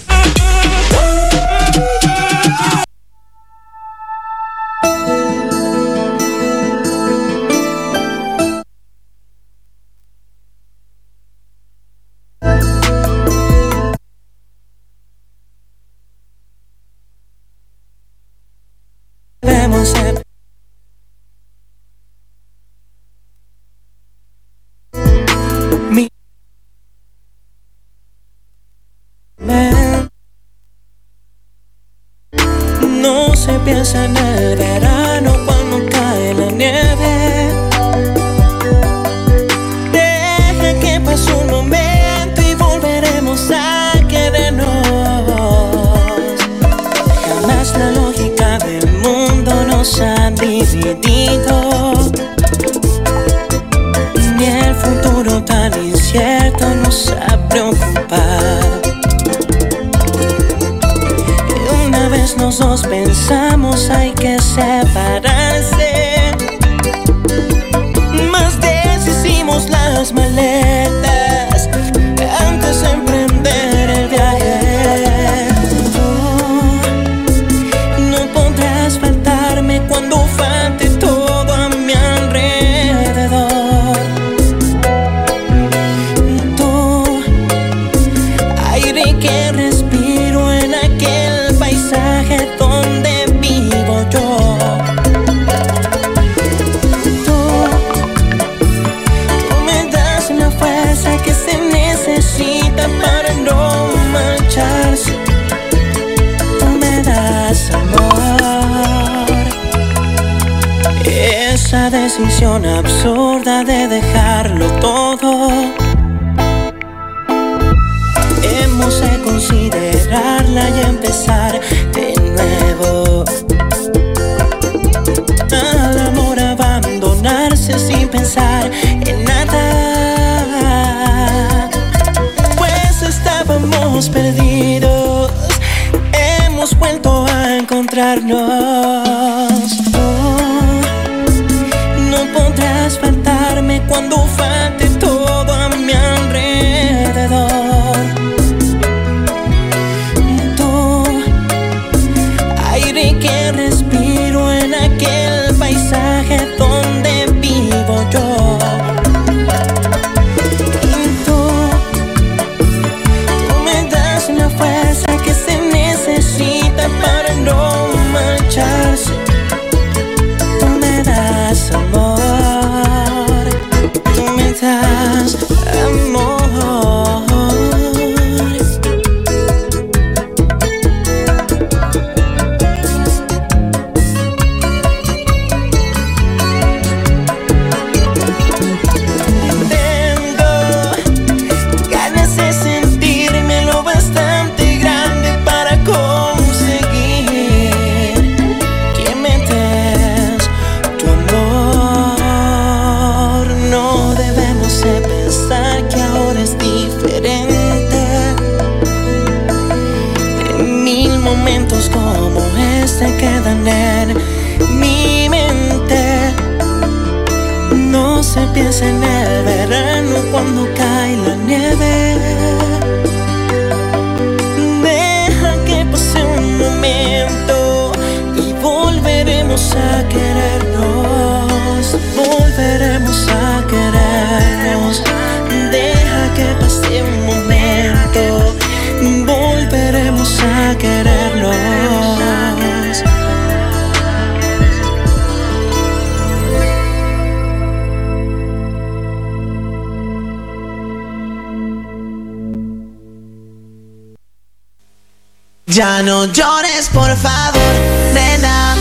por 256.96 257.14
favor, 257.18 257.74
nena, 258.14 258.76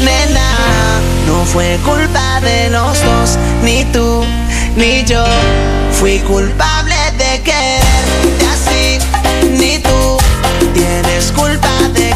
nena. 0.00 0.48
No 1.26 1.44
fue 1.44 1.78
culpa 1.84 2.40
de 2.40 2.70
los 2.70 3.04
dos, 3.04 3.38
ni 3.62 3.84
tú, 3.92 4.24
ni 4.74 5.04
yo. 5.04 5.24
Fui 5.92 6.18
culpable 6.20 6.96
de 7.18 7.42
quererte 7.42 8.46
así, 8.54 8.98
ni 9.50 9.78
tú. 9.78 10.18
Tienes 10.72 11.30
culpa 11.32 11.68
de 11.92 12.07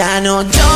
Ya 0.00 0.18
no 0.18 0.69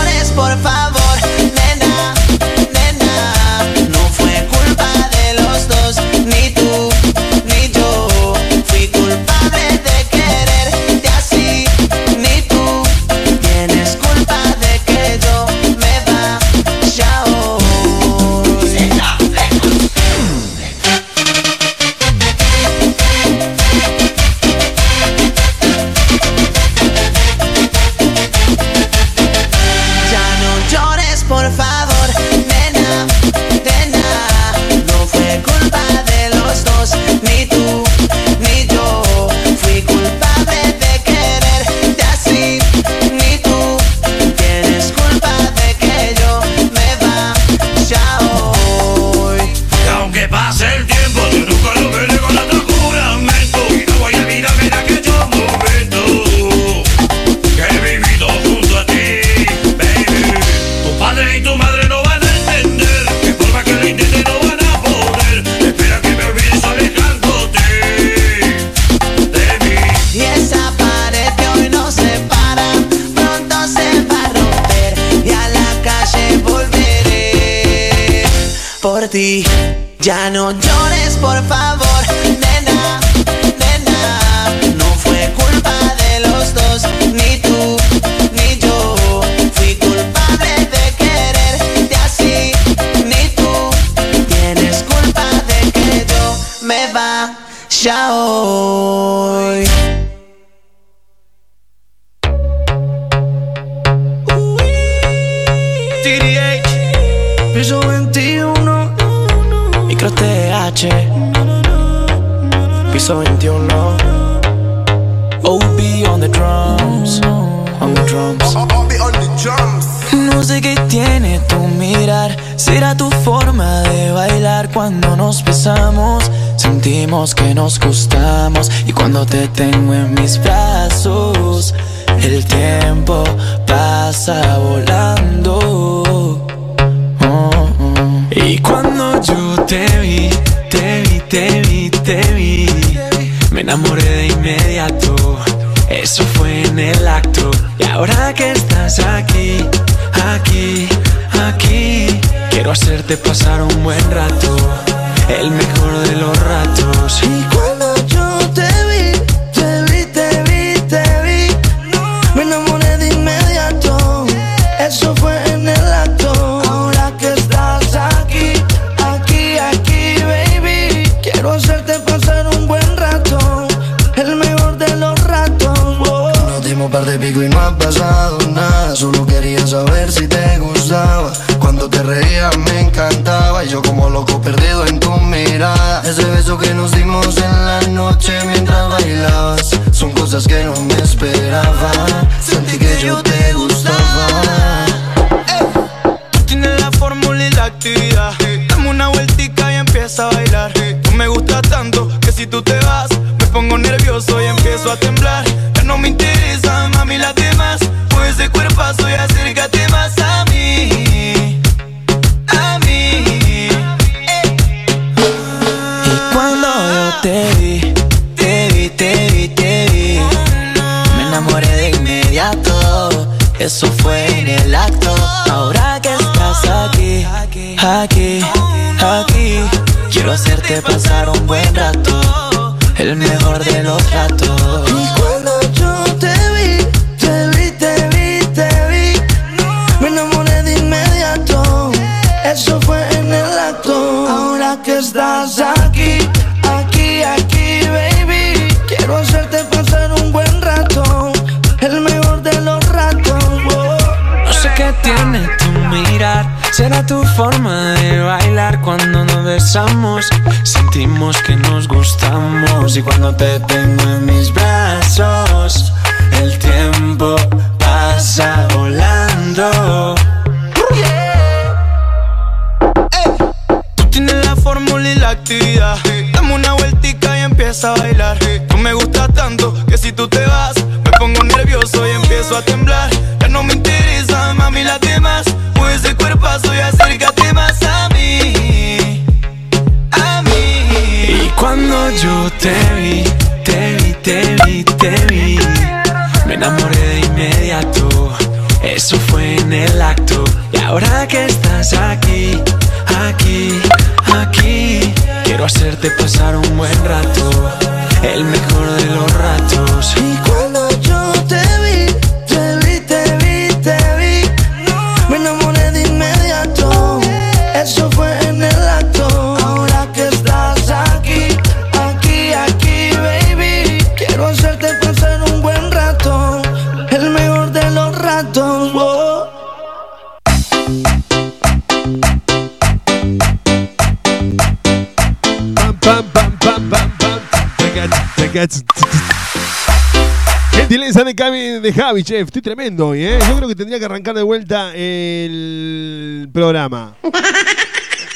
Gentileza 340.72 341.22
de, 341.24 341.34
Cami- 341.36 341.80
de 341.80 341.92
Javi, 341.92 342.22
chef. 342.24 342.48
Estoy 342.48 342.62
tremendo 342.62 343.08
hoy, 343.08 343.24
¿eh? 343.24 343.38
Yo 343.48 343.56
creo 343.56 343.68
que 343.68 343.74
tendría 343.74 343.98
que 343.98 344.04
arrancar 344.06 344.34
de 344.34 344.42
vuelta 344.42 344.92
el 344.94 346.48
programa. 346.52 347.14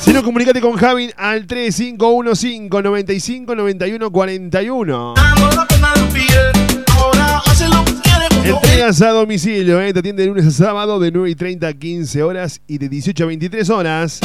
Si 0.00 0.12
no, 0.12 0.22
comunicate 0.22 0.60
con 0.60 0.76
Javi 0.76 1.10
al 1.16 1.46
3515 1.46 2.68
95 2.82 3.54
91 3.54 4.10
41. 4.10 5.14
Dando 5.16 5.50
la 5.50 5.66
pena 5.66 5.92
del 5.94 6.08
pie. 6.08 6.84
Ahora 6.96 7.42
hace 7.46 7.68
lo 7.68 7.84
que 7.84 7.92
quiere 7.94 8.02
con 8.02 8.07
Entregas 8.48 9.02
a 9.02 9.10
domicilio, 9.10 9.78
¿eh? 9.78 9.92
te 9.92 9.98
atiende 9.98 10.22
de 10.22 10.28
lunes 10.30 10.46
a 10.46 10.50
sábado 10.50 10.98
de 10.98 11.12
9 11.12 11.28
y 11.28 11.34
30 11.34 11.68
a 11.68 11.74
15 11.74 12.22
horas 12.22 12.62
y 12.66 12.78
de 12.78 12.88
18 12.88 13.22
a 13.22 13.26
23 13.26 13.68
horas. 13.68 14.20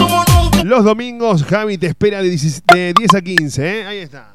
Los 0.63 0.85
domingos, 0.85 1.43
Javi 1.43 1.77
te 1.77 1.87
espera 1.87 2.21
de 2.21 2.29
10 2.29 2.63
de 2.73 2.93
10 2.97 3.15
a 3.15 3.21
15, 3.21 3.79
¿eh? 3.79 3.85
ahí 3.85 3.97
está. 3.97 4.33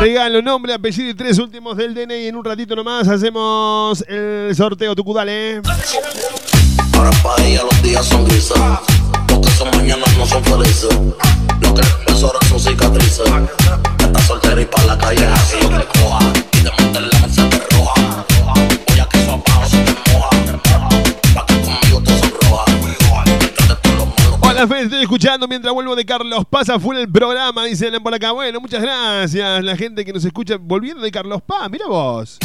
Regalo, 0.00 0.42
nombre, 0.42 0.74
apellido 0.74 1.10
y 1.10 1.14
tres 1.14 1.38
últimos 1.38 1.76
del 1.76 1.94
DNI. 1.94 2.26
En 2.26 2.34
un 2.34 2.44
ratito 2.44 2.74
nomás 2.74 3.06
hacemos 3.06 4.04
el 4.08 4.52
sorteo 4.56 4.96
Tucudale. 4.96 5.58
¿eh? 5.58 5.62
Ahora 6.94 7.12
para 7.22 7.44
ella 7.44 7.62
los 7.62 7.82
días 7.84 8.04
son 8.04 8.24
grises. 8.24 8.60
Porque 9.28 9.48
son 9.50 9.70
mañanas 9.76 10.16
no 10.18 10.26
son 10.26 10.42
felices. 10.42 10.88
Lo 11.60 11.72
que 11.72 11.82
ahora 12.20 12.38
son 12.48 12.58
cicatrices. 12.58 13.30
Soltera 14.26 14.60
y 14.60 14.64
para 14.66 14.84
la 14.84 14.98
calle 14.98 15.26
así 15.26 15.56
yo 15.60 15.68
te 15.68 15.84
coja. 15.98 16.32
Y 16.52 16.58
de 16.62 16.70
montar 16.70 17.02
la 17.02 17.18
mesa 17.20 17.48
te 17.48 17.58
roja. 17.76 18.24
Voy 18.88 19.00
a 19.00 19.06
que 19.06 19.18
eso 19.18 19.32
abajo 19.32 19.68
se 19.68 19.78
te 19.78 19.92
moja. 20.12 20.30
Pa' 21.34 21.46
que 21.46 21.54
conmigo 21.60 22.02
te 22.02 22.18
sonroja. 22.18 22.64
Hola, 24.40 24.66
Fede, 24.68 24.82
estoy 24.82 25.02
escuchando 25.02 25.48
mientras 25.48 25.72
vuelvo 25.72 25.96
de 25.96 26.04
Carlos 26.04 26.44
Paz. 26.48 26.68
Full 26.80 26.96
el 26.96 27.10
programa, 27.10 27.64
dicen 27.64 27.94
por 28.02 28.14
acá. 28.14 28.32
Bueno, 28.32 28.60
muchas 28.60 28.82
gracias. 28.82 29.64
La 29.64 29.76
gente 29.76 30.04
que 30.04 30.12
nos 30.12 30.24
escucha 30.24 30.56
volviendo 30.60 31.02
de 31.02 31.10
Carlos 31.10 31.40
Paz. 31.42 31.70
Mira 31.70 31.86
vos. 31.86 32.38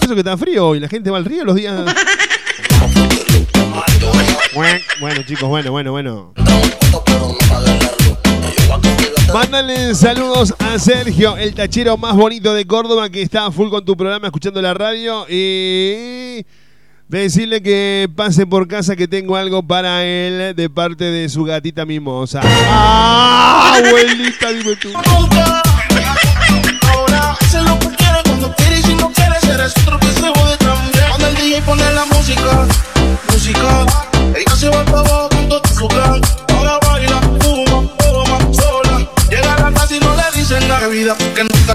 Eso 0.00 0.14
que 0.14 0.20
está 0.20 0.36
frío 0.36 0.74
y 0.74 0.80
la 0.80 0.88
gente 0.88 1.10
va 1.10 1.18
al 1.18 1.24
río 1.24 1.44
los 1.44 1.56
días. 1.56 1.74
Bueno, 5.00 5.22
chicos, 5.26 5.48
bueno, 5.48 5.70
bueno, 5.70 5.92
bueno. 5.92 6.32
Mándale 9.32 9.94
saludos 9.94 10.54
a 10.58 10.78
Sergio, 10.78 11.36
el 11.36 11.54
tachero 11.54 11.96
más 11.96 12.14
bonito 12.14 12.54
de 12.54 12.66
Córdoba 12.66 13.08
que 13.08 13.22
está 13.22 13.46
a 13.46 13.50
full 13.50 13.68
con 13.70 13.84
tu 13.84 13.96
programa 13.96 14.26
escuchando 14.28 14.60
la 14.62 14.74
radio 14.74 15.26
y 15.28 16.44
decirle 17.08 17.62
que 17.62 18.08
pase 18.14 18.46
por 18.46 18.68
casa 18.68 18.96
que 18.96 19.08
tengo 19.08 19.36
algo 19.36 19.62
para 19.62 20.04
él 20.04 20.54
de 20.54 20.70
parte 20.70 21.04
de 21.04 21.28
su 21.28 21.44
gatita 21.44 21.84
mimosa. 21.84 22.40
¡Ah, 22.44 23.80
abuelita, 23.84 24.50
dime 24.50 24.76
tú! 24.76 24.90
Música, 32.10 32.66
música, 33.32 33.86
ella 34.36 34.56
se 34.56 34.68
va 34.68 34.84
para 34.84 34.98
abajo 34.98 35.28
con 35.30 35.48
todo 35.48 35.62
su 35.74 36.47
vida 40.86 41.14
porque 41.14 41.42
nunca. 41.42 41.74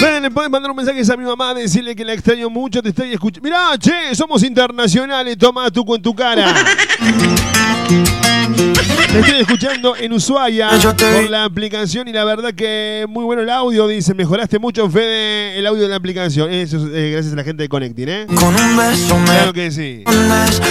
Ven, 0.00 0.22
le 0.22 0.30
puedes 0.30 0.50
mandar 0.50 0.70
un 0.70 0.76
mensaje 0.76 1.02
a 1.12 1.16
mi 1.16 1.24
mamá, 1.24 1.52
decirle 1.54 1.96
que 1.96 2.04
la 2.04 2.12
extraño 2.12 2.48
mucho, 2.48 2.80
te 2.80 2.90
estoy 2.90 3.12
escuchando. 3.12 3.44
Mirá, 3.48 3.76
che, 3.78 4.14
somos 4.14 4.44
internacionales, 4.44 5.36
toma 5.36 5.68
tu 5.70 5.84
con 5.84 6.00
tu 6.00 6.14
cara. 6.14 6.54
Te 9.12 9.20
estoy 9.20 9.40
escuchando 9.40 9.96
en 9.96 10.12
Ushuaia 10.12 10.68
por 10.68 11.30
la 11.30 11.44
aplicación 11.44 12.08
y 12.08 12.12
la 12.12 12.24
verdad 12.24 12.52
que 12.52 13.06
muy 13.08 13.24
bueno 13.24 13.40
el 13.42 13.48
audio, 13.48 13.88
dice, 13.88 14.12
mejoraste 14.12 14.58
mucho, 14.58 14.90
Fede, 14.90 15.58
el 15.58 15.66
audio 15.66 15.84
de 15.84 15.88
la 15.88 15.96
aplicación. 15.96 16.52
Eso 16.52 16.76
es 16.76 16.82
eh, 16.94 17.12
gracias 17.12 17.32
a 17.32 17.36
la 17.36 17.44
gente 17.44 17.62
de 17.62 17.70
Connecting, 17.70 18.08
¿eh? 18.08 18.26
Con 18.26 18.54
un 18.54 18.76
beso 18.76 19.16
me 19.18 19.24
Claro 19.24 19.52
que 19.54 19.70
sí. 19.70 20.04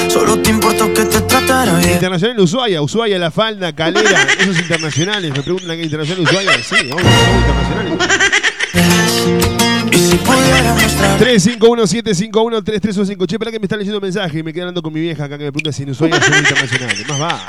Solo 0.10 0.38
te 0.40 0.52
importó 0.52 0.94
que 0.94 1.06
te 1.06 1.20
tratara 1.22 1.80
bien. 1.80 1.94
Internacional 1.94 2.40
Ushuaia, 2.40 2.80
Ushuaia, 2.82 3.18
La 3.18 3.32
Falda, 3.32 3.74
Calera, 3.74 4.28
esos 4.40 4.60
internacionales. 4.60 5.32
Me 5.32 5.42
preguntan 5.42 5.72
aquí, 5.72 5.82
Internacional 5.82 6.24
Ushuaia, 6.24 6.52
sí, 6.58 6.76
somos 6.90 7.02
internacionales. 7.02 7.94
Y 9.92 9.98
si 9.98 10.16
pudiera 10.18 10.74
mostrar 10.74 11.20
351-751-3315. 11.20 13.28
Che, 13.28 13.40
para 13.40 13.50
que 13.52 13.58
me 13.60 13.66
están 13.66 13.80
leyendo 13.80 14.00
mensaje 14.00 14.38
y 14.40 14.44
me 14.44 14.54
quedé 14.54 14.62
hablando 14.62 14.84
con 14.84 14.94
mi 14.94 15.00
vieja 15.00 15.24
acá 15.24 15.40
que 15.40 15.46
me 15.46 15.52
pregunta 15.52 15.72
si 15.72 15.82
en 15.84 15.90
Ushuaia 15.90 16.22
son 16.22 16.38
internacionales. 16.38 17.08
Más 17.08 17.20
va. 17.20 17.40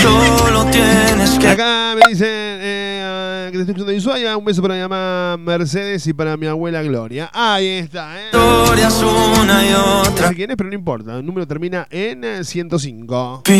Solo 0.00 0.64
tienes 0.66 1.38
que 1.38 1.48
Acá 1.48 1.94
me 1.94 2.10
dicen 2.10 2.28
eh, 2.30 3.48
que 3.52 3.64
te 3.64 3.72
estoy 3.72 3.86
de 3.86 3.96
Ushuaia. 3.96 4.36
Un 4.36 4.44
beso 4.44 4.62
para 4.62 4.74
mi 4.74 4.80
mamá 4.80 5.36
Mercedes 5.38 6.06
y 6.06 6.12
para 6.12 6.36
mi 6.36 6.46
abuela 6.46 6.82
Gloria. 6.82 7.30
Ahí 7.32 7.66
está, 7.66 8.18
¿eh? 8.18 8.26
historias 8.32 9.02
una 9.02 9.66
y 9.66 9.72
otra. 9.72 10.22
No 10.22 10.28
sé 10.28 10.34
quién 10.34 10.50
es, 10.50 10.56
pero 10.56 10.68
no 10.68 10.74
importa. 10.74 11.18
El 11.18 11.26
número 11.26 11.46
termina 11.46 11.86
en 11.90 12.24
eh, 12.24 12.44
105. 12.44 13.42
Pido 13.44 13.58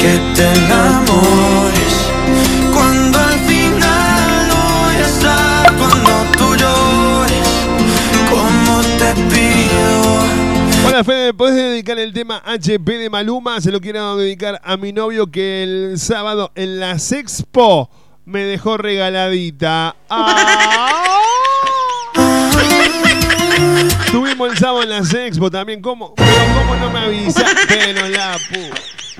que 0.00 0.18
te 0.34 0.52
enamores 0.64 2.10
cuando 2.72 3.29
Hola 11.00 11.04
Fede, 11.06 11.26
¿me 11.28 11.32
podés 11.34 11.54
dedicar 11.56 11.98
el 11.98 12.12
tema 12.12 12.42
HP 12.44 12.98
de 12.98 13.08
Maluma? 13.08 13.58
Se 13.62 13.72
lo 13.72 13.80
quiero 13.80 14.18
dedicar 14.18 14.60
a 14.62 14.76
mi 14.76 14.92
novio 14.92 15.30
que 15.30 15.62
el 15.62 15.98
sábado 15.98 16.52
en 16.54 16.78
la 16.78 16.98
Sexpo 16.98 17.88
me 18.26 18.40
dejó 18.44 18.76
regaladita. 18.76 19.96
¡Ah! 20.10 21.22
Tuvimos 24.12 24.50
el 24.52 24.58
sábado 24.58 24.82
en 24.82 24.90
la 24.90 25.02
Sexpo 25.02 25.50
también. 25.50 25.80
¿Cómo? 25.80 26.14
Pero 26.16 26.30
¿cómo 26.54 26.76
no 26.76 26.90
me 26.90 26.98
avisaste? 26.98 27.94
No 27.94 28.06
la 28.06 28.36
pu- 28.36 28.70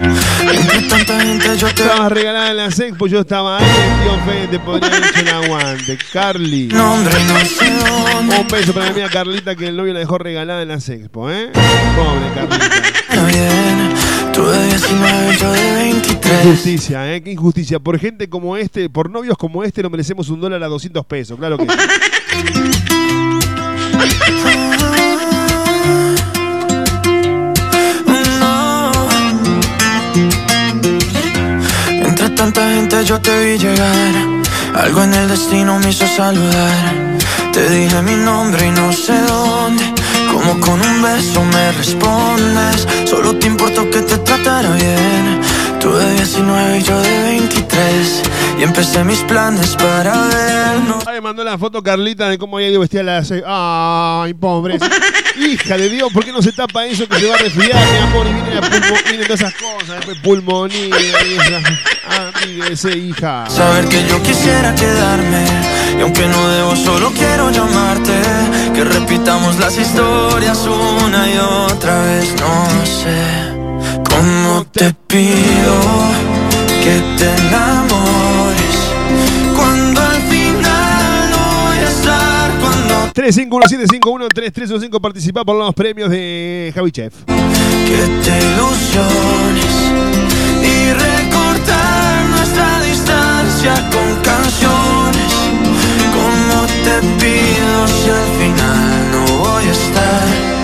Entre 0.01 0.89
tanta 0.89 1.21
gente 1.21 1.59
yo 1.59 1.67
te 1.75 1.83
Estabas 1.83 2.11
regalada 2.11 2.51
en 2.51 2.57
la 2.57 2.71
Sexpo, 2.71 3.07
yo 3.07 3.21
estaba 3.21 3.59
ahí, 3.59 3.67
tío 4.03 4.19
Fede 4.25 4.49
te 4.49 4.59
podría 4.59 4.97
haber 4.97 5.05
hecho 5.05 5.37
aguante. 5.37 5.99
Carly. 6.11 6.69
nombre 6.69 7.15
no 7.25 7.39
sé 7.41 7.71
dónde. 7.71 8.37
Un 8.39 8.49
beso 8.49 8.73
para 8.73 8.87
mi 8.87 8.93
amiga 8.93 9.11
Carlita 9.11 9.55
que 9.55 9.69
el 9.69 9.77
novio 9.77 9.93
la 9.93 9.99
dejó 9.99 10.17
regalada 10.17 10.63
en 10.63 10.69
la 10.69 10.81
Sexpo, 10.81 11.31
¿eh? 11.31 11.51
Pobre 11.53 12.33
Carlita. 12.35 12.71
Pero 13.11 13.27
bien, 13.27 13.93
tú 14.33 14.47
de 14.47 14.67
19 14.69 15.37
yo 15.37 15.53
de 15.53 15.73
23. 15.75 16.45
Injusticia, 16.47 17.15
¿eh? 17.15 17.23
Qué 17.23 17.33
injusticia. 17.33 17.79
Por 17.79 17.99
gente 17.99 18.31
como 18.31 18.57
este, 18.57 18.89
por 18.89 19.11
novios 19.11 19.37
como 19.37 19.65
este, 19.65 19.83
no 19.83 19.91
merecemos 19.91 20.31
un 20.31 20.41
dólar 20.41 20.63
a 20.63 20.69
200 20.69 21.05
pesos. 21.05 21.39
Claro 21.39 21.59
que 21.59 21.67
sí. 21.67 21.71
tanta 32.41 32.63
gente 32.71 33.05
yo 33.05 33.21
te 33.21 33.33
vi 33.39 33.59
llegar. 33.59 34.15
Algo 34.75 35.03
en 35.03 35.13
el 35.13 35.29
destino 35.29 35.79
me 35.79 35.91
hizo 35.91 36.07
saludar. 36.07 37.19
Te 37.53 37.69
dije 37.69 38.01
mi 38.01 38.17
nombre 38.17 38.67
y 38.67 38.71
no 38.71 38.91
sé 38.95 39.13
dónde. 39.29 39.85
Como 40.33 40.59
con 40.59 40.81
un 40.81 41.03
beso 41.03 41.45
me 41.45 41.73
respondes. 41.73 42.89
Solo 43.05 43.37
te 43.37 43.47
importó 43.47 43.91
que 43.91 44.01
te 44.01 44.17
tratara 44.17 44.71
bien. 44.71 45.41
Tú 45.81 45.93
de 45.95 46.13
19 46.15 46.79
y 46.79 46.83
yo 46.83 47.01
de 47.01 47.23
23. 47.23 48.23
Y 48.59 48.63
empecé 48.63 49.03
mis 49.05 49.21
planes 49.21 49.75
para 49.77 50.13
vernos. 50.27 51.03
Ay, 51.07 51.21
mandó 51.23 51.43
la 51.43 51.57
foto 51.57 51.83
Carlita 51.83 52.29
de 52.29 52.37
cómo 52.39 52.61
ido 52.61 52.81
vestida 52.81 53.01
a 53.01 53.05
las. 53.05 53.33
Ay, 53.47 54.35
pobre. 54.35 54.79
Hija 55.37 55.77
de 55.79 55.89
Dios, 55.89 56.13
¿por 56.13 56.23
qué 56.25 56.33
no 56.33 56.43
se 56.43 56.53
tapa 56.53 56.85
eso 56.85 57.09
que 57.09 57.19
se 57.19 57.27
va 57.27 57.35
a 57.37 57.39
resfriar, 57.39 57.79
mi 57.93 57.97
amor? 57.99 58.27
Y 58.27 58.33
vienen, 58.33 58.55
la 58.57 58.61
pulmo- 58.61 59.05
vienen 59.09 59.27
todas 59.27 59.41
esas 59.41 59.55
cosas, 59.55 59.97
después 59.97 60.19
pulmonía 60.19 60.97
y 61.01 61.39
esas. 61.39 61.65
Amíguese, 62.45 62.99
hija. 62.99 63.45
Saber 63.49 63.87
que 63.89 64.07
yo 64.09 64.21
quisiera 64.23 64.75
quedarme 64.75 65.45
Y 65.97 66.03
aunque 66.03 66.27
no 66.27 66.49
debo 66.49 66.75
solo 66.75 67.13
quiero 67.13 67.51
llamarte 67.51 68.13
Que 68.75 68.83
repitamos 68.83 69.59
las 69.61 69.79
historias 69.79 70.59
una 70.67 71.29
y 71.31 71.39
otra 71.39 72.03
vez 72.03 72.35
No 72.41 72.85
sé 72.85 73.50
cómo 74.21 74.65
te 74.67 74.93
pido 75.07 75.75
que 76.83 77.03
te 77.17 77.47
enamores 77.47 78.77
Cuando 79.57 80.01
al 80.01 80.23
final 80.23 81.31
no 81.31 81.39
voy 81.65 81.79
a 81.79 81.89
estar 81.89 82.51
Cuando 82.61 83.13
351-751-3315 83.15 85.01
participa 85.01 85.45
por 85.45 85.57
los 85.57 85.75
premios 85.75 86.11
de 86.11 86.73
Javi 86.75 86.91
Chef. 86.93 87.15
que 87.27 88.03
te 88.25 88.39
ilusiones 88.53 89.75
y 90.63 90.93
recortar 90.93 92.25
nuestra 92.31 92.81
distancia 92.83 93.75
con 93.91 94.17
canciones. 94.23 95.33
Como 96.15 96.67
te 96.85 97.01
pido 97.19 97.89
si 97.89 98.11
al 98.11 98.29
final 98.39 99.11
no 99.13 99.39
voy 99.39 99.65
a 99.65 99.73
estar 99.73 100.60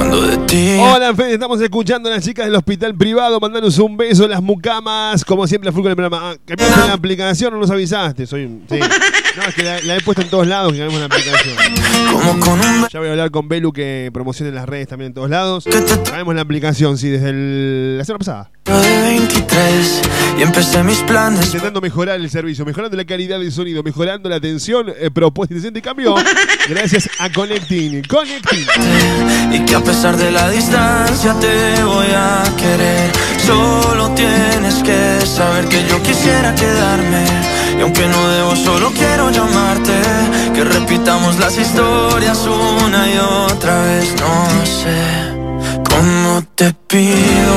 cuando 0.00 0.22
de 0.22 0.36
ti. 0.46 0.76
Hola, 0.80 1.14
Fede, 1.14 1.34
estamos 1.34 1.60
escuchando 1.60 2.08
a 2.08 2.12
las 2.14 2.24
chicas 2.24 2.46
del 2.46 2.54
hospital 2.54 2.94
privado. 2.94 3.38
Mandanos 3.38 3.78
un 3.78 3.98
beso, 3.98 4.26
las 4.26 4.42
mucamas. 4.42 5.24
Como 5.26 5.46
siempre, 5.46 5.70
full 5.72 5.82
con 5.82 5.90
el 5.90 5.96
programa. 5.96 6.30
Ah, 6.30 6.36
¿Cambiaste 6.46 6.86
la 6.86 6.92
aplicación 6.94 7.52
o 7.52 7.58
nos 7.58 7.70
avisaste? 7.70 8.26
Soy 8.26 8.44
un. 8.44 8.64
Sí. 8.70 8.78
No, 8.78 9.42
es 9.46 9.54
que 9.54 9.62
la, 9.62 9.80
la 9.82 9.96
he 9.96 10.00
puesto 10.00 10.22
en 10.22 10.30
todos 10.30 10.46
lados 10.46 10.72
que 10.72 10.78
cambiamos 10.78 11.00
la 11.00 11.06
aplicación. 11.14 11.54
Como 12.10 12.40
con 12.40 12.52
un 12.60 12.88
Ya 12.90 12.98
voy 12.98 13.08
a 13.08 13.10
hablar 13.12 13.30
con 13.30 13.46
Belu 13.48 13.72
que 13.72 14.10
promocione 14.12 14.50
las 14.52 14.66
redes 14.66 14.88
también 14.88 15.08
en 15.08 15.14
todos 15.14 15.28
lados. 15.30 15.64
Cambiamos 16.04 16.34
la 16.34 16.40
aplicación, 16.40 16.96
sí, 16.96 17.08
desde 17.10 17.28
el- 17.30 17.98
la 17.98 18.04
semana 18.04 18.18
pasada. 18.18 18.50
De 18.64 18.72
23 19.02 20.02
y 20.38 20.42
empecé 20.42 20.82
mis 20.82 20.98
planes. 21.02 21.44
Intentando 21.46 21.80
mejorar 21.80 22.20
el 22.20 22.30
servicio, 22.30 22.64
mejorando 22.64 22.96
la 22.96 23.04
calidad 23.04 23.38
del 23.38 23.52
sonido, 23.52 23.82
mejorando 23.82 24.28
la 24.28 24.36
atención, 24.36 24.86
eh, 24.98 25.10
propuesta 25.10 25.54
y 25.54 25.80
cambio. 25.82 26.14
Gracias 26.68 27.08
a 27.18 27.30
Connecting. 27.30 28.02
Connecting. 28.04 28.66
Y 29.52 29.64
que 29.64 29.74
pesar 29.90 30.16
de 30.16 30.30
la 30.30 30.48
distancia 30.50 31.34
te 31.40 31.82
voy 31.82 32.06
a 32.14 32.44
querer. 32.56 33.10
Solo 33.44 34.10
tienes 34.10 34.76
que 34.84 35.26
saber 35.26 35.66
que 35.66 35.84
yo 35.88 36.00
quisiera 36.04 36.54
quedarme. 36.54 37.24
Y 37.76 37.80
aunque 37.82 38.06
no 38.06 38.28
debo, 38.28 38.54
solo 38.54 38.92
quiero 38.92 39.30
llamarte. 39.30 40.00
Que 40.54 40.62
repitamos 40.62 41.40
las 41.40 41.58
historias 41.58 42.46
una 42.46 43.00
y 43.08 43.18
otra 43.18 43.82
vez. 43.82 44.14
No 44.20 44.64
sé 44.64 45.00
cómo 45.90 46.40
te 46.54 46.72
pido 46.86 47.56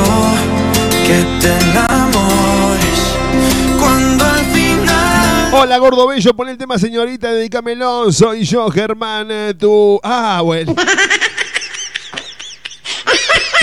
que 1.06 1.20
te 1.40 1.52
enamores. 1.70 3.00
Cuando 3.80 4.26
al 4.26 4.46
final. 4.46 5.50
Hola, 5.54 5.78
gordo 5.78 6.08
bello, 6.08 6.34
pon 6.36 6.50
el 6.50 6.58
tema 6.58 6.80
señorita, 6.80 7.32
dedícamelo. 7.32 8.12
Soy 8.12 8.44
yo, 8.44 8.72
Germán, 8.72 9.28
eh, 9.30 9.54
tu. 9.54 10.00
Ah, 10.02 10.42
bueno. 10.44 10.74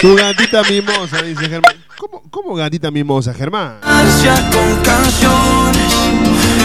Tu 0.00 0.16
gatita 0.16 0.62
mimosa, 0.62 1.20
dice 1.22 1.46
Germán. 1.46 1.74
¿Cómo, 1.98 2.22
cómo 2.30 2.54
gatita 2.54 2.90
mimosa, 2.90 3.34
Germán? 3.34 3.80
con 3.82 4.82
canciones, 4.82 5.92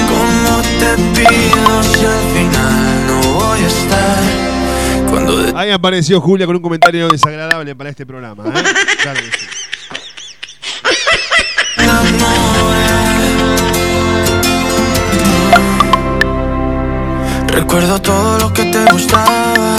como 0.07 0.61
te 0.79 0.95
pido 1.13 1.83
si 1.83 2.05
al 2.05 2.21
final 2.33 3.07
no 3.07 3.33
voy 3.33 3.59
a 3.59 3.67
estar. 3.67 4.23
Cuando 5.09 5.37
de... 5.37 5.53
Ahí 5.53 5.69
apareció 5.71 6.21
Julia 6.21 6.45
con 6.45 6.55
un 6.55 6.61
comentario 6.61 7.09
desagradable 7.09 7.75
para 7.75 7.89
este 7.89 8.05
programa. 8.05 8.45
¿eh? 8.47 8.63
Claro 9.01 9.19
que 9.19 9.37
sí. 9.37 9.45
Recuerdo 17.47 18.01
todo 18.01 18.39
lo 18.39 18.53
que 18.53 18.63
te 18.63 18.85
gustaba 18.93 19.77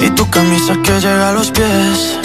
y 0.00 0.10
tu 0.10 0.28
camisa 0.28 0.74
que 0.82 1.00
llega 1.00 1.30
a 1.30 1.32
los 1.32 1.52
pies. 1.52 2.18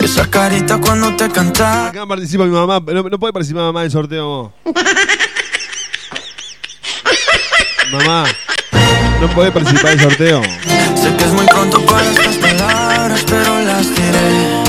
Esa 0.00 0.28
carita 0.30 0.78
cuando 0.78 1.14
te 1.14 1.28
canta. 1.28 1.88
Acá 1.88 2.06
participa 2.06 2.44
mi 2.44 2.50
mamá. 2.50 2.80
No, 2.80 3.02
no 3.02 3.18
puede 3.18 3.32
participar 3.32 3.64
mamá 3.64 3.82
del 3.82 3.90
sorteo. 3.90 4.52
mamá. 7.92 8.24
No 9.20 9.28
puede 9.28 9.52
participar 9.52 9.90
del 9.90 10.00
sorteo. 10.00 10.42
Sé 10.42 11.14
que 11.16 11.24
es 11.24 11.32
muy 11.32 11.46
pronto 11.46 11.84
para 11.84 12.10
estas 12.10 12.36
palabras, 12.36 13.24
pero 13.28 13.60
las 13.60 13.86
tiré. 13.88 14.60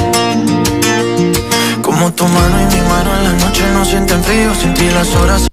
Como 1.81 2.13
tu 2.13 2.27
mano 2.27 2.61
y 2.61 2.65
mi 2.75 2.81
mano 2.81 3.15
en 3.15 3.23
la 3.23 3.33
noche 3.45 3.63
no 3.73 3.85
sienten 3.85 4.21
frío, 4.23 4.53
sentí 4.55 4.89
las 4.89 5.15
horas. 5.15 5.50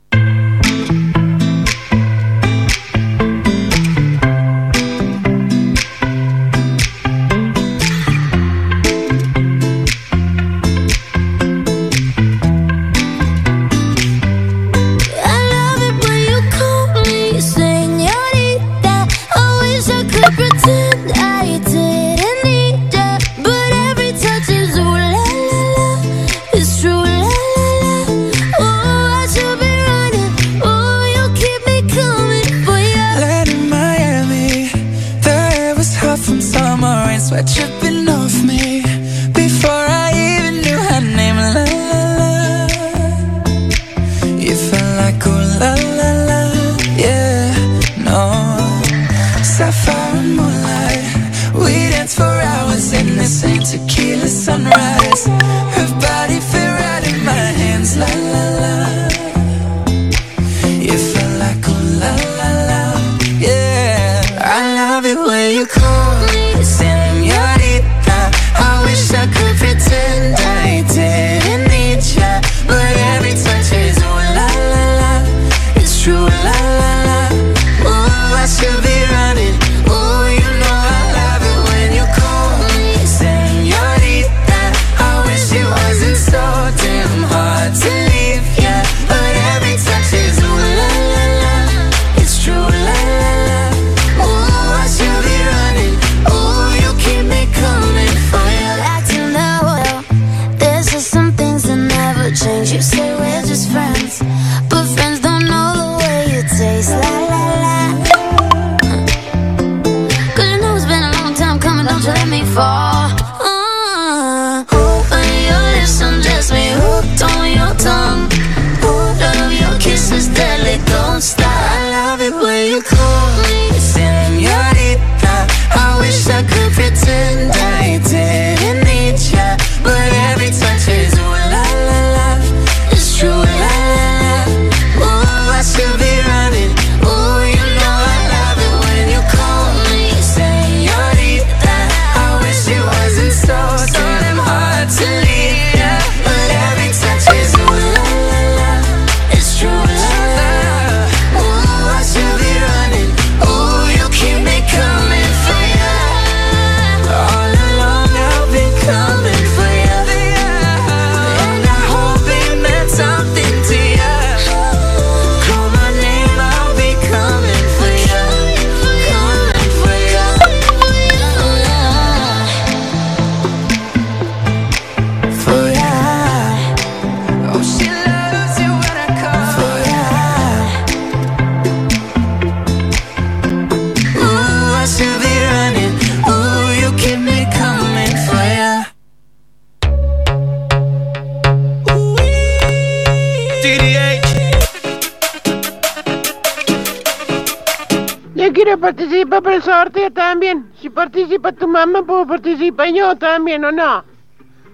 Yo 198.34 198.52
quiero 198.54 198.78
participar 198.78 199.42
para 199.42 199.56
el 199.56 199.62
sorteo 199.62 200.10
también. 200.10 200.70
Si 200.80 200.88
participa 200.88 201.52
tu 201.52 201.68
mamá, 201.68 202.02
puedo 202.02 202.26
participar 202.26 202.88
yo 202.94 203.14
también, 203.16 203.62
¿o 203.66 203.72
no? 203.72 204.04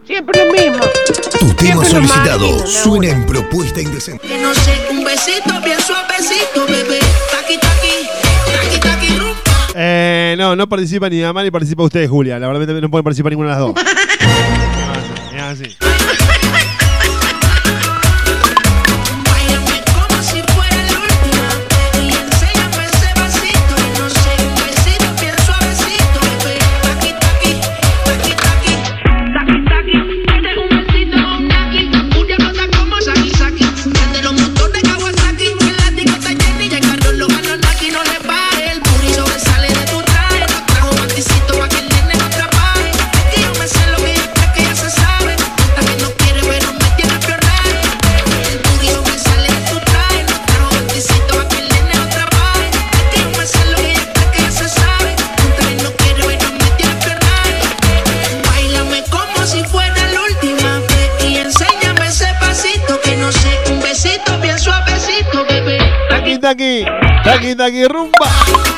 Siempre 0.07 0.45
lo 0.45 0.53
mismo. 0.53 0.85
Tu 1.41 1.55
tema 1.55 1.85
solicitado 1.85 2.65
suena 2.67 3.09
en 3.09 3.27
propuesta 3.27 3.81
indecente. 3.81 4.29
Que 4.29 4.39
no 4.39 4.55
sé, 4.55 4.87
un 4.91 5.03
besito 5.03 5.61
bien 5.65 5.81
suavecito, 5.81 6.65
bebé. 6.67 7.01
Taqui, 7.33 7.59
taqui, 7.59 9.19
rumba. 9.19 9.41
Eh, 9.75 10.37
no, 10.39 10.55
no 10.55 10.69
participa 10.69 11.09
ni 11.09 11.21
mamá 11.21 11.43
ni 11.43 11.51
participa 11.51 11.83
usted, 11.83 12.07
Julia. 12.09 12.39
La 12.39 12.47
verdad 12.47 12.63
es 12.63 12.69
que 12.69 12.81
no 12.81 12.91
pueden 12.91 13.03
participar 13.03 13.33
ninguna 13.33 13.57
de 13.57 13.61
las 13.61 13.75
dos. 13.75 13.75
es 15.35 15.43
así. 15.43 15.65
Es 15.65 15.77
así. 15.81 15.94
taqui, 66.55 66.85
taqui, 67.25 67.55
taqui, 67.57 67.85
rumba. 67.87 68.74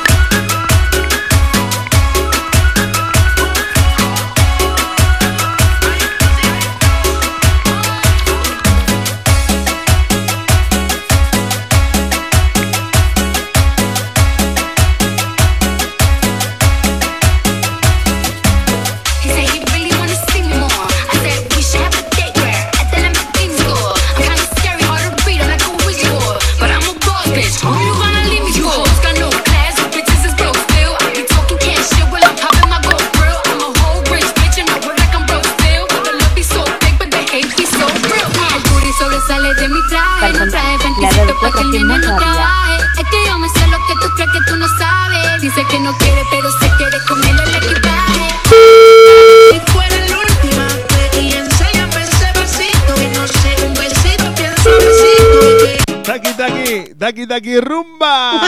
Taki, 57.17 57.27
taki, 57.27 57.59
rumba. 57.59 58.41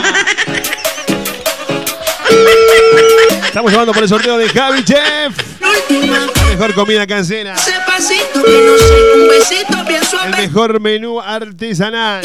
Estamos 3.45 3.71
llamando 3.71 3.93
por 3.93 4.03
el 4.03 4.09
sorteo 4.09 4.37
de 4.37 4.47
Javi 4.49 4.83
Chef. 4.83 5.59
La 5.89 6.27
mejor 6.49 6.75
comida 6.75 7.07
casera. 7.07 7.55
El 7.55 7.63
suave. 10.05 10.37
mejor 10.37 10.79
menú 10.79 11.19
artesanal. 11.19 12.23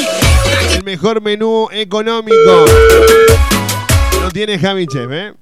El 0.71 0.85
mejor 0.85 1.23
menú 1.23 1.69
económico. 1.73 2.67
Lo 4.21 4.31
tiene 4.31 4.59
Javi 4.59 4.87
Chef, 4.87 5.11
¿eh? 5.11 5.33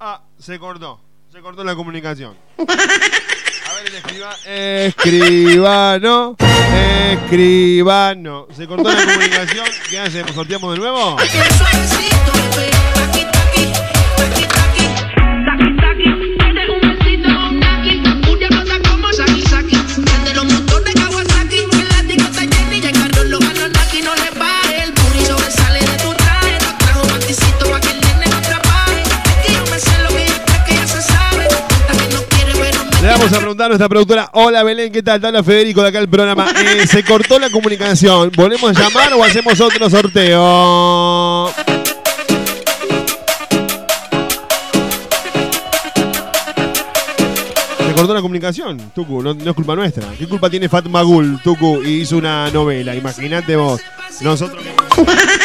Ah, 0.00 0.22
se 0.38 0.58
cortó. 0.58 1.00
Se 1.30 1.40
cortó 1.40 1.62
la 1.62 1.76
comunicación. 1.76 2.36
Escriba- 3.98 4.36
escribano. 4.46 6.36
Escribano. 7.12 8.46
Se 8.56 8.66
cortó 8.66 8.92
la 8.92 9.04
comunicación. 9.04 9.66
¿Qué 9.90 9.98
hacemos? 9.98 10.32
¿Sorteamos 10.34 10.74
de 10.74 10.78
nuevo? 10.80 11.16
Vamos 33.28 33.36
a 33.36 33.40
preguntar 33.40 33.66
a 33.66 33.68
nuestra 33.68 33.88
productora. 33.88 34.30
Hola 34.32 34.62
Belén, 34.62 34.90
¿qué 34.92 35.02
tal? 35.02 35.22
Habla 35.24 35.42
Federico 35.42 35.82
de 35.82 35.88
acá 35.88 35.98
el 35.98 36.08
programa. 36.08 36.46
Eh, 36.64 36.86
se 36.86 37.04
cortó 37.04 37.38
la 37.38 37.50
comunicación. 37.50 38.30
¿Volvemos 38.34 38.76
a 38.76 38.80
llamar 38.80 39.12
o 39.14 39.22
hacemos 39.22 39.60
otro 39.60 39.90
sorteo? 39.90 41.52
Se 47.86 47.94
cortó 47.94 48.14
la 48.14 48.22
comunicación, 48.22 48.78
Tucu, 48.94 49.22
no, 49.22 49.34
no 49.34 49.50
es 49.50 49.56
culpa 49.56 49.74
nuestra. 49.74 50.06
¿Qué 50.18 50.26
culpa 50.26 50.48
tiene 50.48 50.68
Fatma 50.68 51.02
Gul, 51.02 51.40
Tucu, 51.42 51.82
y 51.82 52.02
hizo 52.02 52.16
una 52.16 52.50
novela? 52.50 52.94
Imagínate 52.94 53.56
vos. 53.56 53.80
Nosotros. 54.20 54.62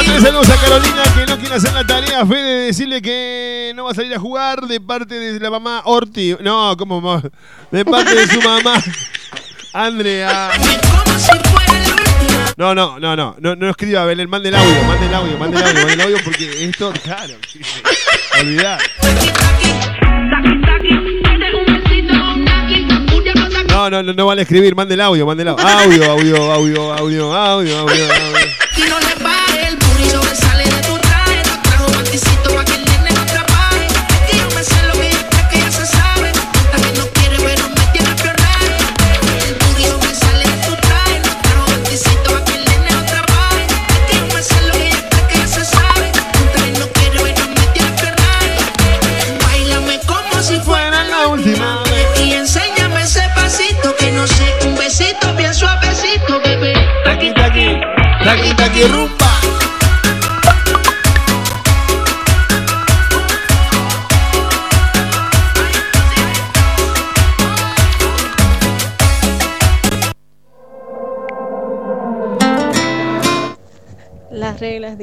Mándale 0.00 0.20
saludos 0.22 0.48
a 0.48 0.56
Carolina 0.56 1.02
que 1.14 1.26
no 1.26 1.38
quiere 1.38 1.54
hacer 1.56 1.74
la 1.74 1.86
tarea, 1.86 2.24
Fede, 2.24 2.64
decirle 2.64 3.02
que 3.02 3.74
no 3.76 3.84
va 3.84 3.90
a 3.90 3.94
salir 3.94 4.14
a 4.14 4.18
jugar 4.18 4.62
de 4.62 4.80
parte 4.80 5.16
de 5.16 5.38
la 5.38 5.50
mamá 5.50 5.82
Orti. 5.84 6.36
No, 6.40 6.74
¿cómo? 6.78 7.20
De 7.70 7.84
parte 7.84 8.14
de 8.14 8.26
su 8.26 8.40
mamá, 8.40 8.82
Andrea. 9.74 10.52
No, 12.56 12.74
no, 12.74 12.98
no, 12.98 13.14
no, 13.14 13.36
no, 13.40 13.54
no 13.54 13.68
escriba 13.68 14.06
Belén, 14.06 14.30
mande 14.30 14.48
el 14.48 14.54
audio, 14.54 14.84
mande 14.84 15.06
el 15.06 15.14
audio, 15.14 15.38
mande 15.38 15.56
el 15.58 15.64
audio, 15.64 15.78
mande 15.80 15.92
el 15.92 16.00
audio 16.00 16.16
porque 16.24 16.64
esto, 16.64 16.94
claro, 17.04 17.34
olvidar. 18.40 18.80
No, 23.68 23.90
no, 23.90 24.02
no, 24.02 24.12
no 24.14 24.26
vale 24.26 24.42
escribir, 24.42 24.74
mande 24.74 24.94
el 24.94 25.02
audio, 25.02 25.26
mande 25.26 25.42
el 25.42 25.48
audio. 25.50 25.68
Audio, 25.68 26.10
audio, 26.10 26.52
audio, 26.52 26.92
audio, 26.94 27.34
audio, 27.34 27.78
audio, 27.78 27.78
audio. 27.78 28.59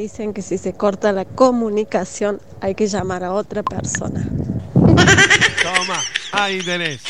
Dicen 0.08 0.34
que 0.34 0.42
si 0.42 0.58
se 0.58 0.72
corta 0.72 1.12
la 1.12 1.26
comunicación 1.26 2.40
hay 2.62 2.76
que 2.76 2.88
llamar 2.88 3.26
a 3.26 3.34
otra 3.34 3.62
persona. 3.62 4.26
Toma, 4.74 6.02
ahí 6.32 6.60
tenés. 6.60 7.02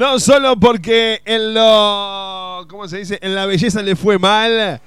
No 0.00 0.18
solo 0.18 0.58
porque 0.58 1.20
en 1.24 1.54
lo. 1.54 2.66
¿Cómo 2.68 2.88
se 2.88 2.98
dice? 2.98 3.20
En 3.22 3.36
la 3.36 3.46
belleza 3.46 3.80
le 3.80 3.94
fue 3.94 4.18
mal, 4.18 4.80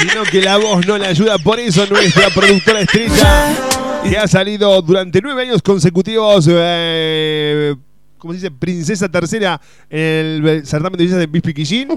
sino 0.00 0.24
que 0.24 0.42
la 0.42 0.56
voz 0.56 0.84
no 0.88 0.98
le 0.98 1.06
ayuda. 1.06 1.38
Por 1.38 1.60
eso 1.60 1.86
nuestra 1.86 2.30
productora 2.30 2.80
estrella, 2.80 3.54
que 4.02 4.18
ha 4.18 4.26
salido 4.26 4.82
durante 4.82 5.20
nueve 5.22 5.42
años 5.42 5.62
consecutivos. 5.62 6.48
eh, 6.50 7.76
¿Cómo 8.22 8.34
se 8.34 8.38
dice? 8.38 8.50
Princesa 8.52 9.08
tercera 9.08 9.60
en 9.90 10.46
el 10.46 10.64
certamen 10.64 10.92
de 10.96 10.98
belleza 10.98 11.18
de 11.18 11.26
Miss 11.26 11.42
Piquillín, 11.42 11.88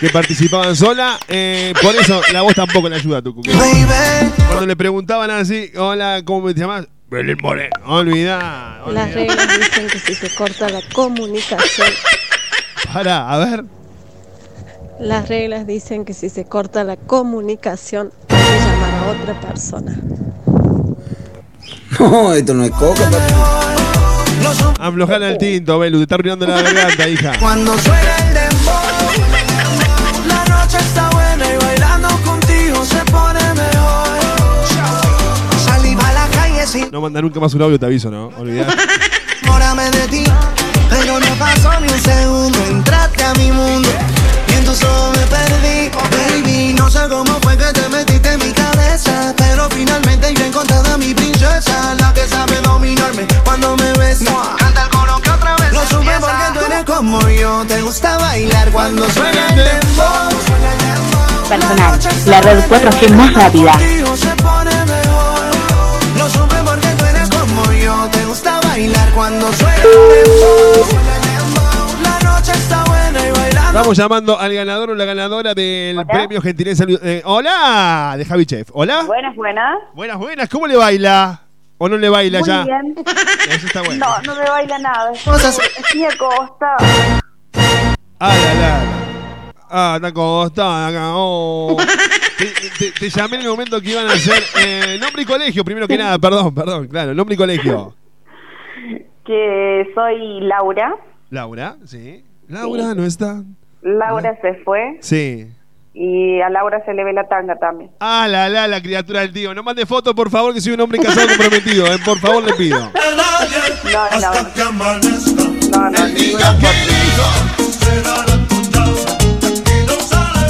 que 0.00 0.08
participaban 0.08 0.74
sola. 0.74 1.18
eh, 1.28 1.74
por 1.82 1.94
eso 1.94 2.22
la 2.32 2.40
voz 2.40 2.54
tampoco 2.54 2.88
le 2.88 2.96
ayuda 2.96 3.18
a 3.18 3.22
tu 3.22 3.34
Cuando 3.34 4.64
le 4.66 4.74
preguntaban 4.76 5.30
así, 5.30 5.70
hola, 5.76 6.22
¿cómo 6.24 6.54
te 6.54 6.58
llamas? 6.58 6.86
Belén 7.10 7.36
Moreno. 7.42 7.70
Olvidá, 7.84 8.80
Las 8.90 9.12
reglas 9.12 9.46
dicen 9.58 9.88
que 9.88 9.98
si 9.98 10.14
se 10.14 10.34
corta 10.34 10.70
la 10.70 10.80
comunicación, 10.94 11.88
Para, 12.90 13.30
a 13.30 13.36
ver. 13.36 13.64
las 15.00 15.28
reglas 15.28 15.66
dicen 15.66 16.06
que 16.06 16.14
si 16.14 16.30
se 16.30 16.46
corta 16.46 16.82
la 16.82 16.96
comunicación 16.96 18.10
hay 18.30 18.36
que 18.38 18.58
llamar 18.64 18.94
a 18.94 19.10
otra 19.10 19.38
persona. 19.42 19.94
No, 22.00 22.32
esto 22.32 22.54
no 22.54 22.64
es 22.64 22.70
coca, 22.70 23.10
papi. 24.54 24.82
Aflojala 24.82 25.28
el 25.30 25.38
tinto, 25.38 25.78
Belu, 25.78 25.98
te 25.98 26.02
está 26.02 26.14
arruinando 26.16 26.46
la 26.46 26.62
garganta, 26.62 27.08
hija. 27.08 27.32
Cuando 27.40 27.78
suena 27.78 28.16
el 28.16 28.34
dembow, 28.34 28.72
la 30.26 30.44
noche 30.44 30.78
está 30.78 31.10
buena 31.10 31.44
y 31.54 31.56
bailando 31.64 32.08
contigo 32.24 32.84
se 32.84 33.04
pone 33.10 33.40
mejor. 33.54 34.08
Salí 35.64 35.96
a 36.00 36.12
la 36.12 36.28
calle 36.32 36.66
sin 36.66 36.90
No 36.90 37.00
manda 37.00 37.20
nunca 37.20 37.40
más 37.40 37.54
un 37.54 37.62
audio, 37.62 37.78
te 37.78 37.86
aviso, 37.86 38.10
¿no? 38.10 38.30
Olvidá. 38.38 38.66
enamorarme 39.58 39.90
de 39.90 40.08
ti, 40.08 40.24
pero 40.90 41.18
no 41.18 41.26
pasó 41.38 41.80
ni 41.80 41.88
un 41.88 42.00
segundo. 42.00 42.58
Entraste 42.70 43.24
a 43.24 43.34
mi 43.34 43.50
mundo 43.50 43.88
y 44.48 44.52
en 44.52 44.64
tus 44.64 44.82
ojos 44.82 45.16
me 45.16 45.26
perdí. 45.26 45.90
Baby, 46.10 46.74
no 46.74 46.90
sé 46.90 47.00
cómo 47.08 47.38
fue 47.42 47.56
que 47.56 47.72
te 47.72 47.88
metiste 47.88 48.32
en 48.32 48.38
mi 48.40 48.52
cabeza, 48.52 49.34
pero 49.36 49.68
finalmente 49.70 50.32
yo 50.34 50.44
he 50.44 50.48
encontrado 50.48 50.94
a 50.94 50.98
mi 50.98 51.14
princesa, 51.14 51.94
la 51.98 52.12
que 52.12 52.26
sabe 52.26 52.57
como 56.98 57.20
yo, 57.28 57.64
te 57.68 57.80
gusta 57.82 58.18
bailar 58.18 58.72
cuando 58.72 59.08
suena 59.10 59.48
el 59.50 59.54
dembow. 59.54 60.28
Personal, 61.48 61.98
la 62.26 62.40
red 62.40 62.58
4G 62.68 63.10
más 63.14 63.34
rápida. 63.34 63.70
Contigo 63.70 64.16
se 64.16 64.34
pone 64.42 64.70
mejor. 64.84 66.18
Lo 66.18 66.28
supe 66.28 66.56
porque 66.64 66.88
tú 66.98 67.04
eres 67.04 67.28
como 67.30 67.72
yo. 67.72 68.08
Te 68.10 68.24
gusta 68.24 68.60
bailar 68.64 69.10
cuando 69.12 69.52
suena 69.52 69.74
el 69.76 70.08
dembow. 70.10 72.02
La 72.02 72.18
noche 72.30 72.50
está 72.50 72.82
buena 72.84 73.28
y 73.28 73.30
bailando. 73.30 73.68
Estamos 73.68 73.96
llamando 73.96 74.38
al 74.40 74.52
ganador 74.52 74.90
o 74.90 74.94
la 74.96 75.04
ganadora 75.04 75.54
del 75.54 76.04
premio 76.04 76.42
Gentileza. 76.42 76.84
eh, 77.02 77.22
hola, 77.24 78.14
de 78.18 78.24
Javi 78.24 78.44
Chef. 78.44 78.70
Hola. 78.72 79.04
Buenas, 79.04 79.36
buenas. 79.36 79.78
Buenas, 79.94 80.18
buenas. 80.18 80.48
¿Cómo 80.48 80.66
le 80.66 80.76
baila? 80.76 81.42
¿O 81.78 81.88
no 81.88 81.96
le 81.96 82.08
baila 82.08 82.40
Muy 82.40 82.48
ya? 82.48 82.64
bien. 82.64 82.94
Eso 83.48 83.66
está 83.66 83.82
bueno. 83.82 84.04
No, 84.04 84.22
no 84.34 84.40
me 84.40 84.48
baila 84.50 84.78
nada. 84.78 85.12
Estoy 85.12 86.04
acostada. 86.04 86.76
Ah, 88.20 88.34
la, 88.34 88.54
la. 88.54 88.80
Ah, 89.70 89.92
está 89.96 90.08
acostada 90.08 90.88
acá. 90.88 91.10
Oh. 91.14 91.76
Te, 92.36 92.46
te- 92.78 92.90
te 92.92 93.10
llamé 93.10 93.36
en 93.36 93.42
el 93.42 93.48
momento 93.48 93.80
que 93.80 93.90
iban 93.90 94.08
a 94.08 94.12
hacer 94.12 94.42
eh, 94.60 94.98
nombre 95.00 95.22
y 95.22 95.24
colegio, 95.24 95.64
primero 95.64 95.86
que 95.88 95.98
nada, 95.98 96.18
perdón, 96.18 96.54
perdón, 96.54 96.86
claro, 96.88 97.14
nombre 97.14 97.34
y 97.34 97.38
colegio. 97.38 97.94
Que 99.24 99.84
soy 99.94 100.40
Laura. 100.40 100.94
Laura, 101.30 101.76
sí. 101.84 102.24
Laura 102.48 102.94
no 102.94 103.04
está. 103.04 103.42
Laura 103.82 104.36
se 104.40 104.54
fue. 104.64 104.96
Sí. 105.00 105.46
Y 105.94 106.40
a 106.40 106.48
Laura 106.50 106.80
se 106.84 106.94
le 106.94 107.02
ve 107.02 107.12
la 107.12 107.26
tanga 107.28 107.56
también. 107.56 107.90
Ah, 108.00 108.26
la, 108.28 108.48
la, 108.48 108.68
la 108.68 108.80
criatura 108.80 109.20
del 109.20 109.32
tío. 109.32 109.52
No 109.54 109.62
mande 109.62 109.84
foto, 109.86 110.14
por 110.14 110.30
favor, 110.30 110.54
que 110.54 110.60
soy 110.60 110.72
un 110.74 110.80
hombre 110.80 111.00
casado 111.00 111.26
comprometido. 111.28 111.86
eh. 111.86 111.98
Por 112.04 112.18
favor, 112.18 112.44
le 112.44 112.52
pido. 112.54 112.78
No, 112.78 112.90
no. 114.20 114.30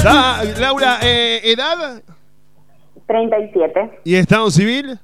No, 0.03 0.43
Laura, 0.59 0.99
eh, 1.01 1.41
¿edad 1.43 2.01
37. 3.07 3.99
y 4.05 4.15
estado 4.15 4.49
civil? 4.51 4.97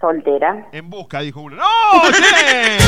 Soltera. 0.00 0.66
En 0.72 0.88
busca, 0.88 1.20
dijo 1.20 1.40
uno. 1.42 1.56
¡No, 1.56 1.64
che! 2.10 2.78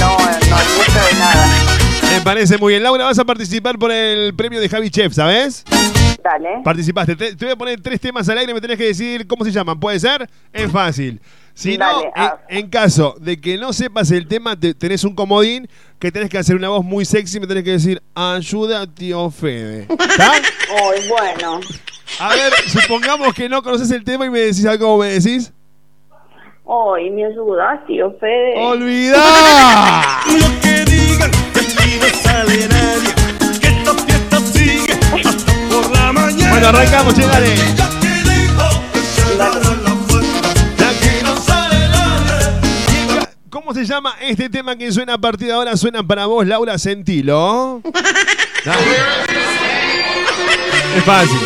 No, 0.00 0.16
no, 0.16 0.16
no 0.18 1.06
de 1.06 1.18
nada. 1.18 1.75
Me 2.16 2.22
parece 2.22 2.56
muy 2.58 2.72
bien. 2.72 2.82
Laura, 2.82 3.04
vas 3.04 3.18
a 3.18 3.24
participar 3.24 3.78
por 3.78 3.90
el 3.92 4.34
premio 4.34 4.58
de 4.60 4.68
Javi 4.68 4.90
Chef, 4.90 5.12
¿sabes? 5.12 5.64
Dale. 6.22 6.60
Participaste. 6.64 7.14
Te, 7.14 7.36
te 7.36 7.44
voy 7.44 7.52
a 7.52 7.56
poner 7.56 7.80
tres 7.80 8.00
temas 8.00 8.28
al 8.28 8.38
aire 8.38 8.50
y 8.50 8.54
me 8.54 8.60
tenés 8.60 8.78
que 8.78 8.86
decir 8.86 9.26
cómo 9.26 9.44
se 9.44 9.50
llaman. 9.52 9.78
¿Puede 9.78 10.00
ser? 10.00 10.28
Es 10.52 10.70
fácil. 10.72 11.20
Si 11.54 11.78
no, 11.78 11.86
Dale, 11.86 12.12
ah. 12.16 12.38
en, 12.48 12.58
en 12.64 12.70
caso 12.70 13.14
de 13.20 13.40
que 13.40 13.56
no 13.58 13.72
sepas 13.72 14.10
el 14.10 14.26
tema, 14.26 14.58
te- 14.58 14.74
tenés 14.74 15.04
un 15.04 15.14
comodín 15.14 15.68
que 15.98 16.10
tenés 16.12 16.28
que 16.28 16.36
hacer 16.38 16.56
una 16.56 16.68
voz 16.68 16.84
muy 16.84 17.04
sexy 17.04 17.36
y 17.38 17.40
me 17.40 17.46
tenés 17.46 17.64
que 17.64 17.70
decir, 17.72 18.02
ayuda, 18.14 18.86
tío 18.86 19.30
Fede. 19.30 19.86
¿Está? 19.88 20.32
Muy 20.70 21.08
bueno. 21.08 21.60
A 22.18 22.28
ver, 22.30 22.52
supongamos 22.66 23.32
que 23.34 23.48
no 23.48 23.62
conoces 23.62 23.90
el 23.90 24.04
tema 24.04 24.26
y 24.26 24.30
me 24.30 24.40
decís 24.40 24.66
algo 24.66 24.86
como 24.86 24.98
me 24.98 25.08
decís. 25.18 25.52
Hoy 26.64 27.08
me 27.10 27.24
ayudas, 27.26 27.86
tío 27.86 28.10
Fede. 28.18 28.54
¡Olvidá! 28.56 30.20
Bueno, 36.50 36.68
arrancamos, 36.68 37.16
no 37.18 37.26
nadie. 37.26 37.54
¿Cómo 43.50 43.74
se 43.74 43.84
llama 43.84 44.14
este 44.20 44.48
tema 44.48 44.76
que 44.76 44.92
suena 44.92 45.14
a 45.14 45.18
partir 45.18 45.48
de 45.48 45.52
ahora? 45.52 45.76
Suena 45.76 46.02
para 46.06 46.26
vos, 46.26 46.46
Laura 46.46 46.78
Sentilo. 46.78 47.82
Dale. 48.64 48.80
Es 50.96 51.04
fácil. 51.04 51.38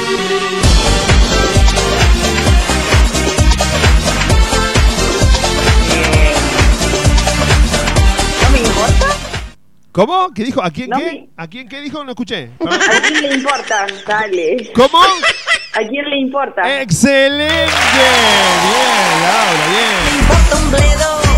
¿Cómo? 9.92 10.30
¿Qué 10.34 10.44
dijo? 10.44 10.62
¿A 10.62 10.70
quién 10.70 10.88
No 10.90 10.98
qué? 10.98 11.04
me- 11.04 11.28
¿A 11.36 11.48
quién 11.48 11.68
qué 11.68 11.80
dijo? 11.80 12.04
No 12.04 12.10
escuché. 12.10 12.50
¿A 12.60 13.00
quién 13.02 13.22
le 13.22 13.34
importa? 13.34 13.86
Dale. 14.06 14.70
¿Cómo? 14.74 15.02
¿A 15.72 15.78
quién 15.88 16.04
le 16.10 16.18
importa? 16.20 16.80
¡Excelente! 16.82 17.52
Bien, 17.54 19.22
Laura, 19.22 19.66
bien. 19.70 21.29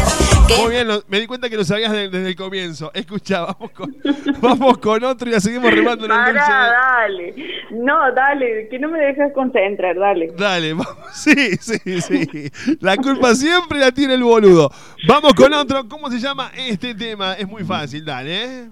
Muy 0.60 0.70
bien, 0.70 0.86
lo- 0.86 1.02
me 1.09 1.19
di 1.20 1.27
cuenta 1.27 1.48
que 1.48 1.56
lo 1.56 1.64
sabías 1.64 1.90
de- 1.93 2.09
desde 2.09 2.28
el 2.28 2.36
comienzo. 2.36 2.90
Escucha, 2.94 3.40
vamos 3.40 3.70
con, 3.73 3.97
vamos 4.40 4.78
con 4.78 5.02
otro 5.05 5.28
y 5.28 5.32
la 5.32 5.40
seguimos 5.40 5.70
remando 5.73 6.05
en 6.05 6.10
el 6.12 6.19
dulce. 6.19 6.40
Dale. 6.40 7.35
No, 7.70 8.12
dale, 8.14 8.69
que 8.70 8.78
no 8.78 8.89
me 8.89 8.98
dejes 9.01 9.32
concentrar, 9.35 9.97
dale. 9.98 10.32
Dale, 10.36 10.73
vamos. 10.74 10.94
Sí, 11.14 11.56
sí, 11.60 11.78
sí. 12.01 12.51
La 12.81 12.97
culpa 12.97 13.35
siempre 13.35 13.78
la 13.78 13.90
tiene 13.93 14.14
el 14.14 14.23
boludo. 14.23 14.70
Vamos 15.09 15.32
con 15.35 15.52
otro. 15.55 15.89
¿Cómo 15.89 16.10
se 16.10 16.19
llama 16.19 16.51
este 16.56 16.94
tema? 16.94 17.32
Es 17.35 17.48
muy 17.48 17.64
fácil, 17.64 18.05
dale. 18.05 18.44
¿eh? 18.44 18.69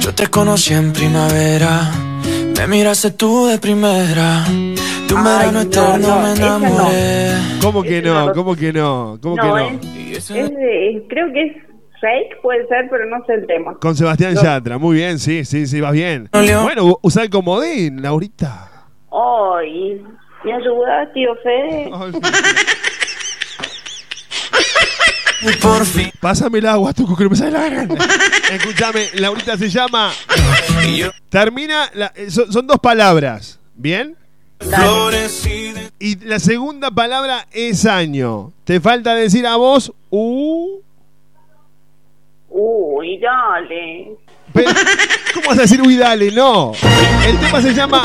Yo 0.00 0.14
te 0.14 0.28
conocí 0.28 0.72
en 0.72 0.92
primavera, 0.92 1.90
me 2.56 2.66
miraste 2.66 3.10
tú 3.10 3.46
de 3.46 3.58
primera. 3.58 4.44
De 5.08 5.14
un 5.14 5.24
verano 5.24 5.52
no, 5.52 5.60
eterno 5.62 6.08
no, 6.08 6.20
me 6.22 6.32
esa 6.32 6.58
no. 6.58 6.66
enamoré. 6.66 7.32
¿Cómo 7.62 7.82
que 7.82 8.02
no? 8.02 8.32
¿Cómo 8.34 8.54
que 8.56 8.72
no? 8.72 9.18
¿Cómo 9.22 9.36
que 9.36 9.42
No, 9.42 9.56
no? 9.56 9.58
es, 9.58 10.30
es 10.30 10.50
de- 10.50 11.06
creo 11.08 11.32
que 11.32 11.42
es 11.46 11.52
fake, 12.00 12.40
puede 12.42 12.66
ser, 12.68 12.88
pero 12.90 13.06
no 13.06 13.24
sé 13.26 13.34
el 13.34 13.46
tema. 13.46 13.74
Con 13.80 13.96
Sebastián 13.96 14.34
No. 14.34 14.42
Yatra. 14.42 14.78
Muy 14.78 14.96
bien, 14.96 15.18
sí, 15.18 15.44
sí, 15.44 15.66
sí, 15.66 15.80
vas 15.80 15.92
bien. 15.92 16.28
Bueno, 16.32 16.98
usa 17.02 17.22
el 17.22 17.30
comodín, 17.30 18.02
Laurita. 18.02 18.70
Ay, 19.10 20.02
¿me 20.44 20.52
ayudas, 20.52 21.12
tío 21.14 21.30
Fede? 21.42 21.90
Por 25.62 25.86
fin. 25.86 26.10
Pásame 26.20 26.58
el 26.58 26.66
agua, 26.66 26.92
Tuco, 26.92 27.16
que 27.16 27.24
no 27.24 27.30
me 27.30 27.36
sale 27.36 27.52
la 27.52 27.60
garganta. 27.60 28.04
Escúchame, 28.52 29.06
Laurita 29.14 29.56
se 29.56 29.68
llama. 29.68 30.10
Termina. 31.30 31.88
la- 31.94 32.12
eh, 32.14 32.30
son, 32.30 32.52
son 32.52 32.66
dos 32.66 32.78
palabras. 32.80 33.58
¿Bien? 33.74 34.16
Y 36.00 36.16
la 36.24 36.38
segunda 36.38 36.90
palabra 36.90 37.46
es 37.52 37.84
año. 37.86 38.52
Te 38.64 38.80
falta 38.80 39.14
decir 39.14 39.46
a 39.46 39.56
vos. 39.56 39.92
Uh. 40.10 40.80
Uy, 42.48 43.18
dale. 43.18 44.12
Pero, 44.52 44.70
¿Cómo 45.34 45.48
vas 45.48 45.58
a 45.58 45.62
decir 45.62 45.82
uy, 45.82 45.96
dale? 45.96 46.30
No. 46.30 46.72
El 47.26 47.38
tema 47.38 47.60
se 47.62 47.74
llama. 47.74 48.02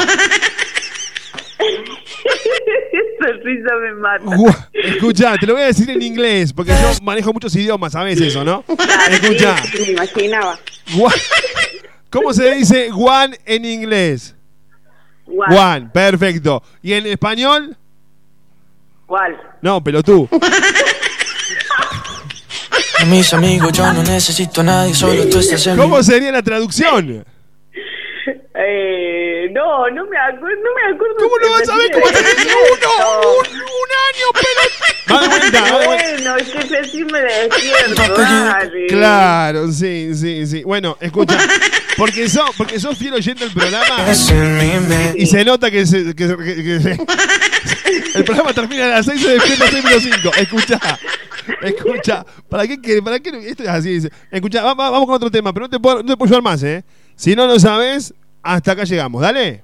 Esa 2.93 3.31
risa 3.43 3.75
me 3.81 3.93
mata. 3.93 4.69
Escucha, 4.73 5.37
te 5.37 5.45
lo 5.47 5.53
voy 5.53 5.63
a 5.63 5.67
decir 5.67 5.89
en 5.89 6.01
inglés, 6.01 6.51
porque 6.51 6.71
yo 6.71 6.91
manejo 7.03 7.31
muchos 7.31 7.55
idiomas 7.55 7.95
a 7.95 8.03
veces, 8.03 8.35
¿o 8.35 8.43
no? 8.43 8.63
Escucha. 9.09 9.55
Sí, 9.63 9.83
me 9.83 9.91
imaginaba. 9.91 10.59
¿Cómo 12.09 12.33
se 12.33 12.55
dice 12.55 12.89
one 12.91 13.37
en 13.45 13.65
inglés? 13.65 14.35
Gual. 15.25 15.57
One, 15.57 15.89
perfecto. 15.93 16.61
¿Y 16.81 16.93
en 16.93 17.07
español? 17.07 17.77
¿Cuál? 19.05 19.37
No, 19.61 19.83
pelotú. 19.83 20.27
Mis 23.07 23.33
amigos 23.33 23.71
yo 23.73 23.91
no 23.91 24.01
necesito 24.03 24.61
a 24.61 24.63
nadie, 24.63 24.93
solo 24.93 25.27
tú 25.27 25.39
estás 25.39 25.67
en 25.67 25.75
¿Cómo 25.77 26.01
sería 26.01 26.31
la 26.31 26.41
traducción? 26.41 27.25
Eh, 28.55 29.49
no, 29.51 29.89
no 29.89 30.05
me 30.05 30.17
acuerdo, 30.17 30.57
no 30.61 30.69
me 30.75 30.93
acuerdo. 30.95 31.15
¿Cómo 31.17 31.37
no 31.41 31.49
vas 31.51 31.69
a 31.69 31.75
ver 31.75 31.91
cómo 31.91 32.05
te 32.07 32.19
dice 32.19 32.49
uno? 32.71 33.21
Un, 33.33 33.47
un 33.55 33.89
año, 34.13 34.27
pero. 34.33 35.15
Va 35.15 35.21
de 35.21 35.27
vuelta, 35.27 35.61
va 35.61 35.79
de 35.79 35.87
vuelta. 35.87 36.05
Bueno, 36.13 36.35
es 36.37 36.49
que 36.49 36.81
decirme 36.81 37.19
despierto, 37.21 38.13
dale. 38.17 38.87
Claro, 38.87 39.71
sí, 39.71 40.11
sí, 40.13 40.45
sí. 40.45 40.63
Bueno, 40.63 40.97
escucha, 41.01 41.37
porque 41.97 42.29
sos, 42.29 42.51
porque 42.55 42.79
sos 42.79 42.95
fiel 42.97 43.13
oyente 43.15 43.43
del 43.45 43.53
programa 43.53 44.05
y 45.15 45.25
se 45.25 45.43
nota 45.43 45.71
que, 45.71 45.85
se, 45.87 46.13
que, 46.15 46.27
se- 46.27 46.37
que- 46.37 46.63
que 46.63 46.79
se- 46.79 46.97
el 48.17 48.23
programa 48.23 48.53
termina 48.53 48.85
a 48.85 48.89
las 48.89 49.05
6 49.07 49.19
y 49.19 49.23
se 49.23 49.29
despierta 49.31 49.65
a 49.65 49.69
6 49.71 49.83
menos 49.83 50.03
5. 50.03 50.31
Escucha, 50.37 50.79
escucha. 51.63 52.25
¿Para 52.49 52.67
qué, 52.67 52.79
qué- 52.79 53.01
para 53.01 53.19
qué 53.19 53.29
esto 53.49 53.63
es 53.63 53.69
así? 53.69 53.89
Dice. 53.95 54.09
Escucha, 54.31 54.61
va- 54.63 54.73
va- 54.75 54.89
vamos 54.91 55.07
con 55.07 55.15
otro 55.15 55.31
tema, 55.31 55.51
pero 55.53 55.65
no 55.65 55.69
te 55.71 55.79
puedo, 55.79 55.97
no 56.03 56.11
te 56.11 56.17
puedo 56.17 56.27
ayudar 56.29 56.43
más, 56.43 56.61
¿eh? 56.63 56.83
Si 57.15 57.35
no 57.35 57.45
lo 57.47 57.59
sabes, 57.59 58.13
hasta 58.43 58.73
acá 58.73 58.83
llegamos. 58.83 59.21
Dale. 59.21 59.63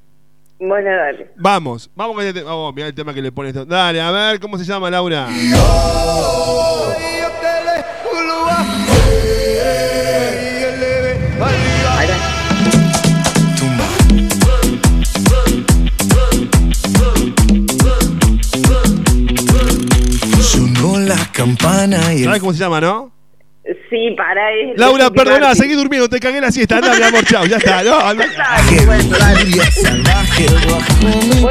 Bueno, 0.59 0.89
dale. 0.89 1.31
Vamos, 1.35 1.89
vamos 1.95 2.15
con 2.15 2.25
este 2.25 2.39
tema. 2.39 2.51
Vamos, 2.51 2.73
mira 2.73 2.87
el 2.87 2.93
tema 2.93 3.13
que 3.13 3.21
le 3.21 3.31
pone 3.31 3.49
esto. 3.49 3.65
Dale, 3.65 4.01
a 4.01 4.11
ver, 4.11 4.39
¿cómo 4.39 4.57
se 4.57 4.65
llama 4.65 4.89
Laura? 4.89 5.27
Sonó 20.41 20.99
la 20.99 21.17
campana 21.31 22.13
y 22.13 22.23
¿Sabes 22.23 22.39
cómo 22.39 22.53
se 22.53 22.59
llama, 22.59 22.81
no? 22.81 23.18
Sí, 23.89 24.15
para 24.17 24.51
es. 24.51 24.77
Laura, 24.77 25.11
perdona, 25.11 25.53
seguí 25.53 25.73
durmiendo, 25.73 26.09
te 26.09 26.19
cagué 26.19 26.41
la 26.41 26.51
siesta. 26.51 26.77
Anda, 26.77 26.95
mi 26.95 27.03
amor, 27.03 27.23
chao, 27.25 27.45
ya 27.45 27.57
está. 27.57 27.83
No, 27.83 27.99
anda. 27.99 28.25
Dale, 28.35 28.85
bueno, 28.85 29.17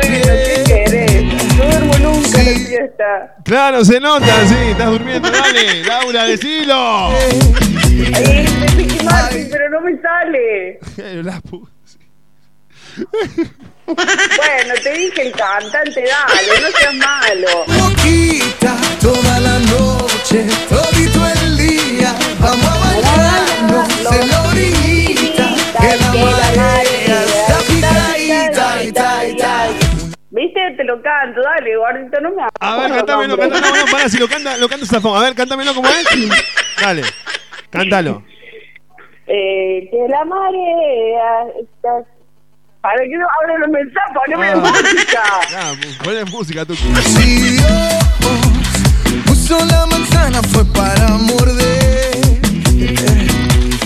¿qué 0.01 0.63
querés? 0.67 1.23
No 1.57 1.65
duermo 1.65 1.99
nunca 1.99 2.41
en 2.41 2.53
la 2.53 2.69
fiesta. 2.69 3.37
Claro, 3.45 3.85
se 3.85 4.01
nota, 4.01 4.47
sí, 4.47 4.55
estás 4.71 4.91
durmiendo, 4.91 5.31
dale. 5.31 5.85
Laura, 5.85 6.25
decilo. 6.25 7.09
Ay, 7.09 7.39
es 8.15 9.05
Martin, 9.05 9.49
pero 9.51 9.71
no 9.71 9.81
me 9.81 9.93
sale. 10.01 10.81
La 11.23 11.41
Bueno, 13.87 14.75
te 14.83 14.93
dije 14.93 15.23
el 15.29 15.33
cantante, 15.33 16.03
dale, 16.03 16.61
no 16.61 16.69
seas 16.79 16.95
malo. 16.95 17.65
Boquita 17.67 18.77
toda 19.01 19.41
la 19.41 19.59
noche, 19.61 20.47
todito 20.69 21.27
el 21.27 21.38
Vamos 22.41 22.65
a 22.67 22.79
bailarnos 22.79 24.13
en 24.13 24.29
la 24.29 24.43
orillita, 24.45 25.55
que 25.81 25.97
la 25.97 26.09
marea 26.25 27.23
está 27.25 27.59
picadita, 27.67 28.83
ita, 28.85 29.27
ita. 29.27 29.67
¿Viste? 30.31 30.61
Te 30.77 30.85
lo 30.85 31.03
canto, 31.03 31.41
dale, 31.43 31.77
gordito, 31.77 32.21
no 32.21 32.31
me 32.31 32.43
hagas. 32.43 32.53
A 32.61 32.77
ver, 32.77 32.91
cántamelo, 32.93 33.37
cántamelo. 33.37 33.77
No, 33.77 33.91
pará, 33.91 34.09
si 34.09 34.19
lo 34.19 34.29
canta, 34.29 34.57
lo 34.59 34.69
canta 34.69 34.87
Zafón. 34.87 35.17
A 35.19 35.23
ver, 35.25 35.35
cántamelo 35.35 35.75
como 35.75 35.89
es. 35.89 36.07
Dale, 36.81 37.03
cántalo. 37.71 38.23
Eh, 39.27 39.89
que 39.91 39.99
la 40.09 40.25
marea 40.25 41.45
está... 41.61 41.91
Para 42.81 43.03
que 43.03 43.17
no 43.19 43.27
abra 43.43 43.59
los 43.59 43.69
mensajes, 43.71 44.15
poneme 44.15 44.49
Ah. 44.51 44.57
música. 44.57 45.23
Ah, 45.57 45.73
ponle 46.05 46.25
música 46.27 46.65
tú. 46.65 46.75
Si 46.77 47.41
Dios 47.57 48.58
puso 49.27 49.59
la 49.67 49.87
manzana 49.87 50.43
fue 50.43 50.65
para 50.67 51.09
morder. 51.09 52.19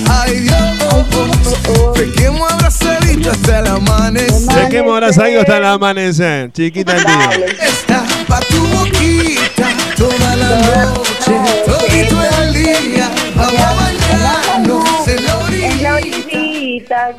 Ay 0.09 0.41
Dios, 0.41 1.95
pequemos 1.95 2.53
abrazaditos 2.53 3.35
hasta 3.37 3.61
el 3.61 3.67
amanecer. 3.67 4.55
¿De 4.55 4.69
qué 4.69 4.83
me 4.83 4.91
habrás 4.91 5.15
salido 5.17 5.41
hasta 5.41 5.57
el 5.59 5.65
amanecer? 5.65 6.53
Chiquita 6.53 6.97
el 6.97 7.05
día. 7.05 7.31
Está 7.61 8.05
pa' 8.29 8.41
tu 8.41 8.67
boquita 8.69 9.69
toda 9.97 10.37
la 10.37 10.57
noche, 10.57 11.33
todito 11.67 12.23
el 12.43 12.53
día. 12.53 13.11
Vamos 13.37 13.61
a 13.61 13.73
bañarnos 13.75 15.09
en 15.09 15.25
la 15.25 15.39
orilla. 15.39 16.01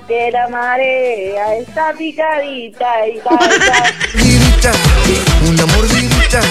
que 0.07 0.29
la 0.31 0.47
marea 0.49 1.55
está 1.57 1.93
picadita 1.97 3.07
y 3.07 3.17
está. 3.17 3.31
Mordidita, 3.31 4.71
una 5.49 5.65
mordidita, 5.65 6.41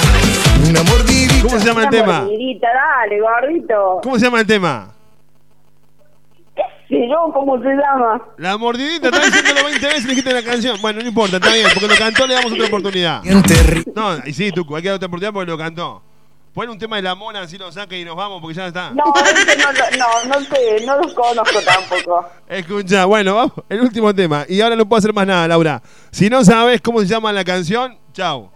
una 0.72 0.82
mordidita. 0.90 1.42
¿Cómo 1.42 1.58
se 1.60 1.66
llama 1.66 1.80
el 1.82 1.88
Una 1.88 1.90
tema? 1.98 2.20
mordidita, 2.22 2.68
dale, 2.72 3.20
gordito. 3.20 4.00
¿Cómo 4.02 4.18
se 4.18 4.24
llama 4.24 4.40
el 4.40 4.46
tema? 4.46 4.88
Si 6.88 7.06
no, 7.06 7.32
¿cómo 7.32 7.58
se 7.62 7.68
llama? 7.68 8.20
La 8.36 8.58
mordidita, 8.58 9.08
está 9.08 9.24
diciéndolo 9.24 9.64
20 9.66 9.86
veces 9.86 10.04
y 10.04 10.08
dijiste 10.08 10.32
la 10.32 10.42
canción. 10.42 10.78
Bueno, 10.82 11.00
no 11.00 11.08
importa, 11.08 11.36
está 11.36 11.52
bien, 11.54 11.66
porque 11.72 11.88
lo 11.88 11.96
cantó, 11.96 12.26
le 12.26 12.34
damos 12.34 12.52
otra 12.52 12.66
oportunidad. 12.66 13.22
No, 13.94 14.18
y 14.26 14.32
sí, 14.34 14.52
tú, 14.52 14.66
hay 14.76 14.82
que 14.82 14.88
dar 14.88 14.96
otra 14.96 15.06
oportunidad 15.06 15.32
porque 15.32 15.50
lo 15.50 15.56
cantó. 15.58 16.02
Pon 16.52 16.68
un 16.68 16.78
tema 16.78 16.96
de 16.96 17.02
la 17.02 17.14
mona, 17.14 17.40
así 17.40 17.56
lo 17.56 17.72
saca 17.72 17.96
y 17.96 18.04
nos 18.04 18.14
vamos 18.14 18.42
porque 18.42 18.54
ya 18.56 18.66
está. 18.66 18.90
No, 18.90 19.04
ese 19.24 19.56
no, 19.56 19.72
lo- 19.72 19.96
no, 19.96 20.34
no 20.34 20.40
sé, 20.44 20.84
no 20.84 20.96
los 20.98 21.14
conozco 21.14 21.58
tampoco. 21.64 22.28
Escucha, 22.46 23.06
bueno, 23.06 23.36
vamos, 23.36 23.52
el 23.70 23.80
último 23.80 24.14
tema. 24.14 24.44
Y 24.46 24.60
ahora 24.60 24.76
no 24.76 24.84
puedo 24.84 24.98
hacer 24.98 25.14
más 25.14 25.26
nada, 25.26 25.48
Laura. 25.48 25.80
Si 26.10 26.28
no 26.28 26.44
sabes 26.44 26.82
cómo 26.82 27.00
se 27.00 27.06
llama 27.06 27.32
la 27.32 27.42
canción, 27.42 27.96
chau. 28.12 28.50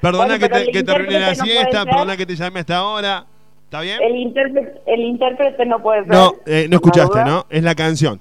Perdona 0.00 0.24
Bueno, 0.26 0.38
que 0.38 0.48
te, 0.48 0.70
que 0.70 0.82
te 0.82 0.90
arruiné 0.92 1.20
la 1.20 1.34
no 1.34 1.44
siesta, 1.44 1.84
perdona 1.84 2.16
que 2.16 2.26
te 2.26 2.36
llamé 2.36 2.60
hasta 2.60 2.76
ahora. 2.76 3.26
¿Está 3.64 3.80
bien? 3.80 3.98
El 4.02 4.16
intérprete, 4.16 4.80
el 4.86 5.00
intérprete 5.00 5.66
no 5.66 5.82
puede 5.82 6.04
ser. 6.04 6.12
No, 6.12 6.34
eh, 6.46 6.66
no 6.70 6.76
escuchaste. 6.76 7.24
¿no? 7.24 7.46
Es 7.50 7.62
la 7.62 7.74
canción. 7.74 8.20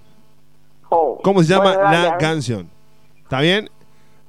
Oh. 0.89 1.19
¿Cómo 1.23 1.41
se 1.43 1.49
llama 1.49 1.75
Bueno, 1.75 1.91
la 1.91 2.17
canción? 2.17 2.69
¿Está 3.23 3.41
bien? 3.41 3.69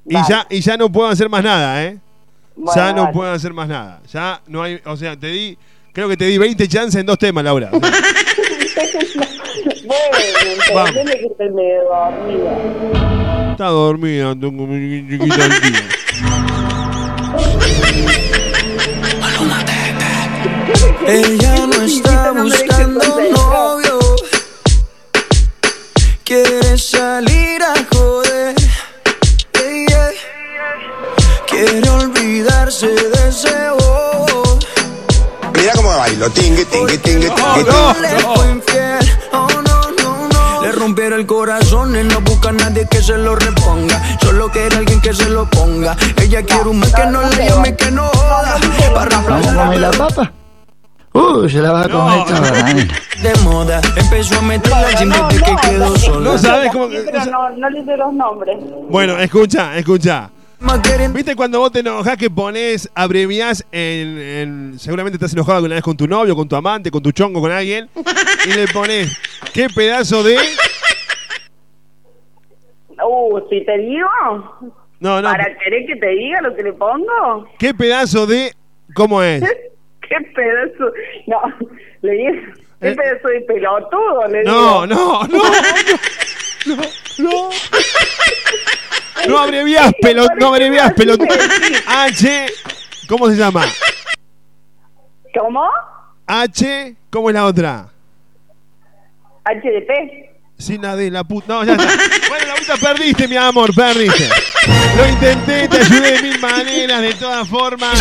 Y 0.05 0.15
ya, 0.27 0.45
y 0.49 0.61
ya 0.61 0.77
no 0.77 0.91
puedo 0.91 1.09
hacer 1.09 1.29
más 1.29 1.43
nada, 1.43 1.83
¿eh? 1.83 1.97
Bueno, 2.55 2.71
ya 2.75 2.93
no 2.93 3.11
puedo 3.11 3.31
hacer 3.31 3.53
más 3.53 3.67
nada. 3.67 4.01
Ya 4.11 4.41
no 4.47 4.63
hay, 4.63 4.79
o 4.85 4.97
sea, 4.97 5.17
te 5.17 5.27
di, 5.27 5.57
creo 5.93 6.09
que 6.09 6.17
te 6.17 6.25
di 6.25 6.37
20 6.37 6.67
chances 6.67 6.99
en 6.99 7.05
dos 7.05 7.17
temas, 7.17 7.43
Laura. 7.43 7.71
O 9.89 10.71
sea, 10.71 10.83
bueno, 10.83 10.93
que 10.93 11.49
dormida. 11.49 13.51
está 13.51 13.65
dormida, 13.67 14.35
tengo 14.39 14.67
mi 14.67 15.07
chiquita. 15.09 15.49
Ella 21.11 21.65
no 21.65 21.81
está 21.85 22.31
buscando 22.33 23.01
novio. 23.31 23.99
Quiere 26.23 26.77
salir 26.77 27.63
a 27.63 27.73
joder. 27.91 28.55
Yeah, 29.55 29.87
yeah. 29.89 30.11
Quiere 31.47 31.89
olvidarse 31.89 32.87
de 32.87 33.27
ese 33.27 33.69
bobo. 33.71 34.59
Mira 35.55 35.73
cómo 35.73 35.89
bailo, 35.97 36.29
tingue, 36.29 36.65
tingue, 36.65 36.97
tingue, 36.99 37.29
tingue, 37.31 37.65
tingue. 37.65 38.78
El 41.19 41.25
corazón 41.25 41.95
y 41.99 42.03
no 42.03 42.21
busca 42.21 42.49
a 42.49 42.53
nadie 42.53 42.87
que 42.89 43.01
se 43.01 43.17
lo 43.17 43.35
reponga. 43.35 44.01
Solo 44.21 44.49
quiere 44.49 44.77
alguien 44.77 45.01
que 45.01 45.13
se 45.13 45.29
lo 45.29 45.45
ponga. 45.49 45.95
Ella 46.21 46.41
quiere 46.43 46.69
un 46.69 46.79
mes 46.79 46.93
que 46.93 47.05
no 47.07 47.21
le 47.21 47.45
llame, 47.47 47.75
que 47.75 47.91
no 47.91 48.03
joda. 48.07 48.55
Para 48.93 49.17
¿Vamos 49.21 49.47
a 49.47 49.55
comer 49.55 49.79
la 49.81 49.91
papa? 49.91 50.31
Uh, 51.11 51.49
se 51.49 51.57
la 51.59 51.71
va 51.71 51.81
a 51.85 51.89
comer 51.89 52.23
toda, 52.25 52.51
de 53.21 53.35
moda. 53.43 53.81
Empezó 53.95 54.39
a 54.39 54.41
meterla 54.43 54.97
sin 54.97 55.09
desde 55.09 55.43
que 55.43 55.55
quedó 55.69 55.97
sola. 55.97 56.31
No 56.31 56.37
sabes 56.37 56.71
cómo. 56.71 56.87
Pero 56.87 57.25
no, 57.25 57.49
no 57.49 57.69
le 57.69 57.97
los 57.97 58.13
nombres. 58.13 58.57
Bueno, 58.89 59.17
escucha, 59.17 59.75
escucha. 59.77 60.29
¿Viste 61.13 61.35
cuando 61.37 61.59
vos 61.59 61.71
te 61.71 61.79
enojas 61.79 62.17
que 62.17 62.29
pones, 62.29 62.89
abreviás 62.93 63.65
en, 63.71 64.17
en- 64.19 64.75
Seguramente 64.79 65.15
estás 65.15 65.31
enojado 65.31 65.57
alguna 65.57 65.75
vez 65.75 65.83
con 65.83 65.95
tu 65.95 66.05
novio, 66.05 66.35
con 66.35 66.49
tu 66.49 66.55
amante, 66.57 66.91
con 66.91 67.01
tu 67.01 67.11
chongo, 67.11 67.39
con 67.41 67.51
alguien. 67.51 67.89
Y 68.45 68.49
le 68.53 68.67
pones. 68.67 69.09
¿Qué 69.53 69.69
pedazo 69.69 70.21
de.? 70.21 70.37
Uh, 73.07 73.39
si 73.49 73.63
te 73.65 73.77
digo, 73.77 74.07
No, 74.99 75.21
no. 75.21 75.29
para 75.31 75.45
querer 75.57 75.85
que 75.85 75.95
te 75.95 76.07
diga 76.09 76.41
lo 76.41 76.55
que 76.55 76.63
le 76.63 76.73
pongo. 76.73 77.47
¿Qué 77.57 77.73
pedazo 77.73 78.25
de.? 78.27 78.53
¿Cómo 78.93 79.21
es? 79.23 79.41
¿Qué 80.01 80.15
pedazo? 80.35 80.91
No, 81.27 81.41
le 82.01 82.11
dije, 82.11 82.43
¿qué 82.81 82.91
pedazo 82.95 83.27
de 83.27 83.41
pelotudo? 83.41 84.27
Le 84.27 84.39
Eh. 84.41 84.43
No, 84.45 84.85
digo. 84.85 84.95
no, 84.95 85.23
no. 85.27 85.43
No, 86.65 86.75
no. 87.19 87.49
No 89.27 89.37
abreviás, 89.37 89.93
pelot, 90.01 90.29
no 90.39 90.47
abreviás, 90.47 90.93
pelot. 90.93 91.19
H, 91.87 92.45
¿cómo 93.07 93.27
se 93.27 93.35
llama? 93.35 93.63
¿Cómo? 95.37 95.63
H, 96.25 96.95
¿cómo 97.09 97.29
es 97.29 97.33
la 97.35 97.45
otra? 97.45 97.87
HDP. 99.45 100.28
Sin 100.59 100.81
D, 100.81 101.09
la 101.09 101.23
puta. 101.23 101.45
No, 101.47 101.63
ya 101.63 101.71
está. 101.71 101.87
Bueno, 102.27 102.47
la 102.47 102.55
puta 102.55 102.77
perdiste, 102.77 103.27
mi 103.29 103.37
amor, 103.37 103.73
perdiste. 103.73 104.29
Lo 104.97 105.07
intenté, 105.07 105.69
te 105.69 105.77
ayudé 105.77 106.11
de 106.11 106.21
mil 106.21 106.39
maneras, 106.39 107.01
de 107.01 107.13
todas 107.13 107.47
formas. 107.47 107.99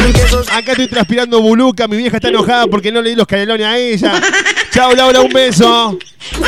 Acá 0.53 0.73
estoy 0.73 0.89
transpirando 0.89 1.41
buluca, 1.41 1.87
mi 1.87 1.97
vieja 1.97 2.17
está 2.17 2.29
enojada 2.29 2.67
porque 2.67 2.91
no 2.91 3.01
le 3.01 3.11
di 3.11 3.17
los 3.17 3.29
canelones 3.29 3.65
a 3.65 3.79
ella. 3.79 4.21
Chao, 4.73 4.93
Laura, 4.93 5.21
un 5.21 5.33
beso. 5.33 5.99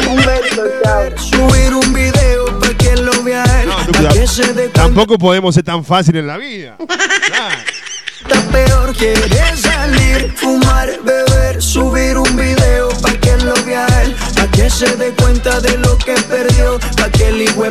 Un 0.08 0.16
beso, 0.16 0.64
chao. 0.82 1.16
Subir 1.16 1.74
un 1.74 1.92
video 1.92 2.58
para 2.58 2.76
que 2.76 2.96
lo 2.96 3.22
vea 3.22 3.44
Tampoco 4.72 5.16
podemos 5.16 5.54
ser 5.54 5.62
tan 5.62 5.84
fácil 5.84 6.16
en 6.16 6.26
la 6.26 6.36
vida. 6.36 6.76
cuenta 8.22 8.50
peor. 8.50 8.94
Quiere 8.94 9.56
salir, 9.56 10.32
fumar, 10.36 10.88
beber, 11.04 11.62
subir 11.62 12.16
un 12.18 12.36
video 12.36 12.88
para 13.00 13.18
que 13.20 13.36
lo 13.38 13.54
vea 13.64 13.86
él. 14.02 14.14
Pa' 14.34 14.50
que 14.50 14.68
se 14.70 14.96
dé 14.96 15.12
cuenta 15.12 15.60
de 15.60 15.78
lo 15.78 15.96
que 15.98 16.14
perdió. 16.28 16.78
Pa' 16.96 17.10
que 17.10 17.28
el 17.28 17.42
hijo 17.42 17.64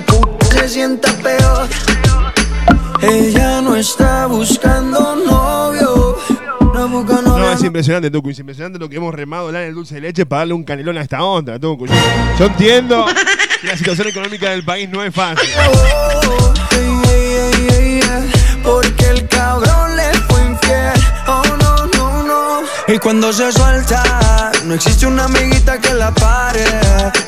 se 0.52 0.70
sienta 0.70 1.12
peor. 1.14 1.68
Ella 3.02 3.62
no 3.62 3.76
está 3.76 4.26
buscando 4.28 5.16
novio. 5.16 6.18
No 6.74 6.88
busca 6.90 7.22
novio. 7.22 7.38
No, 7.38 7.52
es 7.52 7.64
impresionante, 7.64 8.12
Tucu, 8.12 8.30
es 8.30 8.40
impresionante 8.40 8.80
lo 8.80 8.90
que 8.90 8.98
hemos 8.98 9.14
remado 9.14 9.50
en 9.50 9.56
el 9.56 9.74
dulce 9.74 9.96
de 9.96 10.02
leche 10.02 10.26
para 10.26 10.42
darle 10.42 10.54
un 10.54 10.64
canelón 10.64 10.98
a 10.98 11.02
esta 11.02 11.24
onda, 11.24 11.60
Tucu. 11.60 11.86
Yo, 11.86 11.94
yo 12.40 12.46
entiendo 12.46 13.06
que 13.62 13.68
la 13.68 13.78
situación 13.78 14.08
económica 14.08 14.50
del 14.50 14.64
país 14.64 14.90
no 14.90 15.04
es 15.04 15.14
fácil. 15.14 15.50
Porque 18.64 19.06
el 19.08 19.28
cabrón 19.28 19.96
le 19.96 20.09
Oh, 21.28 21.44
no, 21.62 21.86
no, 21.98 22.24
no. 22.24 22.62
Y 22.88 22.98
cuando 22.98 23.32
se 23.32 23.52
suelta, 23.52 24.52
no 24.66 24.74
existe 24.74 25.06
una 25.06 25.26
amiguita 25.26 25.80
que 25.80 25.94
la 25.94 26.12
pare. 26.12 26.66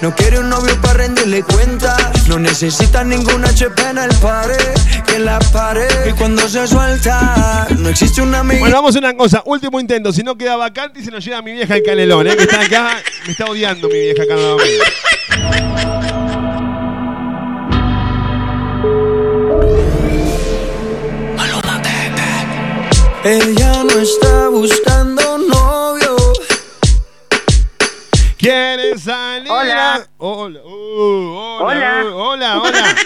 No 0.01 0.15
quiere 0.15 0.39
un 0.39 0.49
novio 0.49 0.80
para 0.81 0.95
rendirle 0.95 1.43
cuenta. 1.43 1.95
No 2.27 2.39
necesita 2.39 3.03
ningún 3.03 3.43
HP 3.45 3.89
en 3.89 3.97
el 3.97 4.13
pare. 4.15 4.57
Que 5.05 5.19
la 5.19 5.39
pare. 5.39 5.88
Y 6.09 6.13
cuando 6.13 6.47
se 6.47 6.68
suelta, 6.68 7.68
no 7.77 7.89
existe 7.89 8.22
una 8.22 8.39
amiguita. 8.39 8.61
Bueno, 8.61 8.76
vamos 8.77 8.95
a 8.95 8.99
una 8.99 9.15
cosa, 9.15 9.43
último 9.45 9.80
intento, 9.80 10.11
si 10.11 10.23
no 10.23 10.38
queda 10.38 10.55
vacante 10.55 11.03
se 11.03 11.11
nos 11.11 11.23
lleva 11.23 11.41
mi 11.41 11.51
vieja 11.51 11.76
el 11.76 11.84
canelón, 11.84 12.27
¿eh? 12.27 12.35
que 12.35 12.43
está 12.43 12.61
acá, 12.61 12.97
me 13.26 13.31
está 13.31 13.45
odiando 13.45 13.88
mi 13.88 13.99
vieja 13.99 14.23
acá 14.23 14.35
Ella 23.23 23.84
no 23.84 23.99
está 23.99 24.48
buscando 24.49 25.38
novio. 25.38 26.15
¿Quieres 28.38 29.03
salir? 29.03 29.52
Hola. 29.52 30.07
Hola. 30.18 30.60
uh, 30.64 31.60
hola. 31.61 31.61
Hola. 31.61 32.03
uh, 32.06 32.15
hola, 32.15 32.57
hola. 32.61 32.95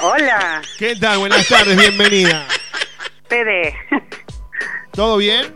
Hola, 0.00 0.62
¿Qué 0.78 0.94
tal? 0.94 1.18
Buenas 1.18 1.48
tardes, 1.48 1.76
bienvenida. 1.76 2.46
Pede. 3.28 3.74
¿Todo 4.92 5.16
bien? 5.16 5.52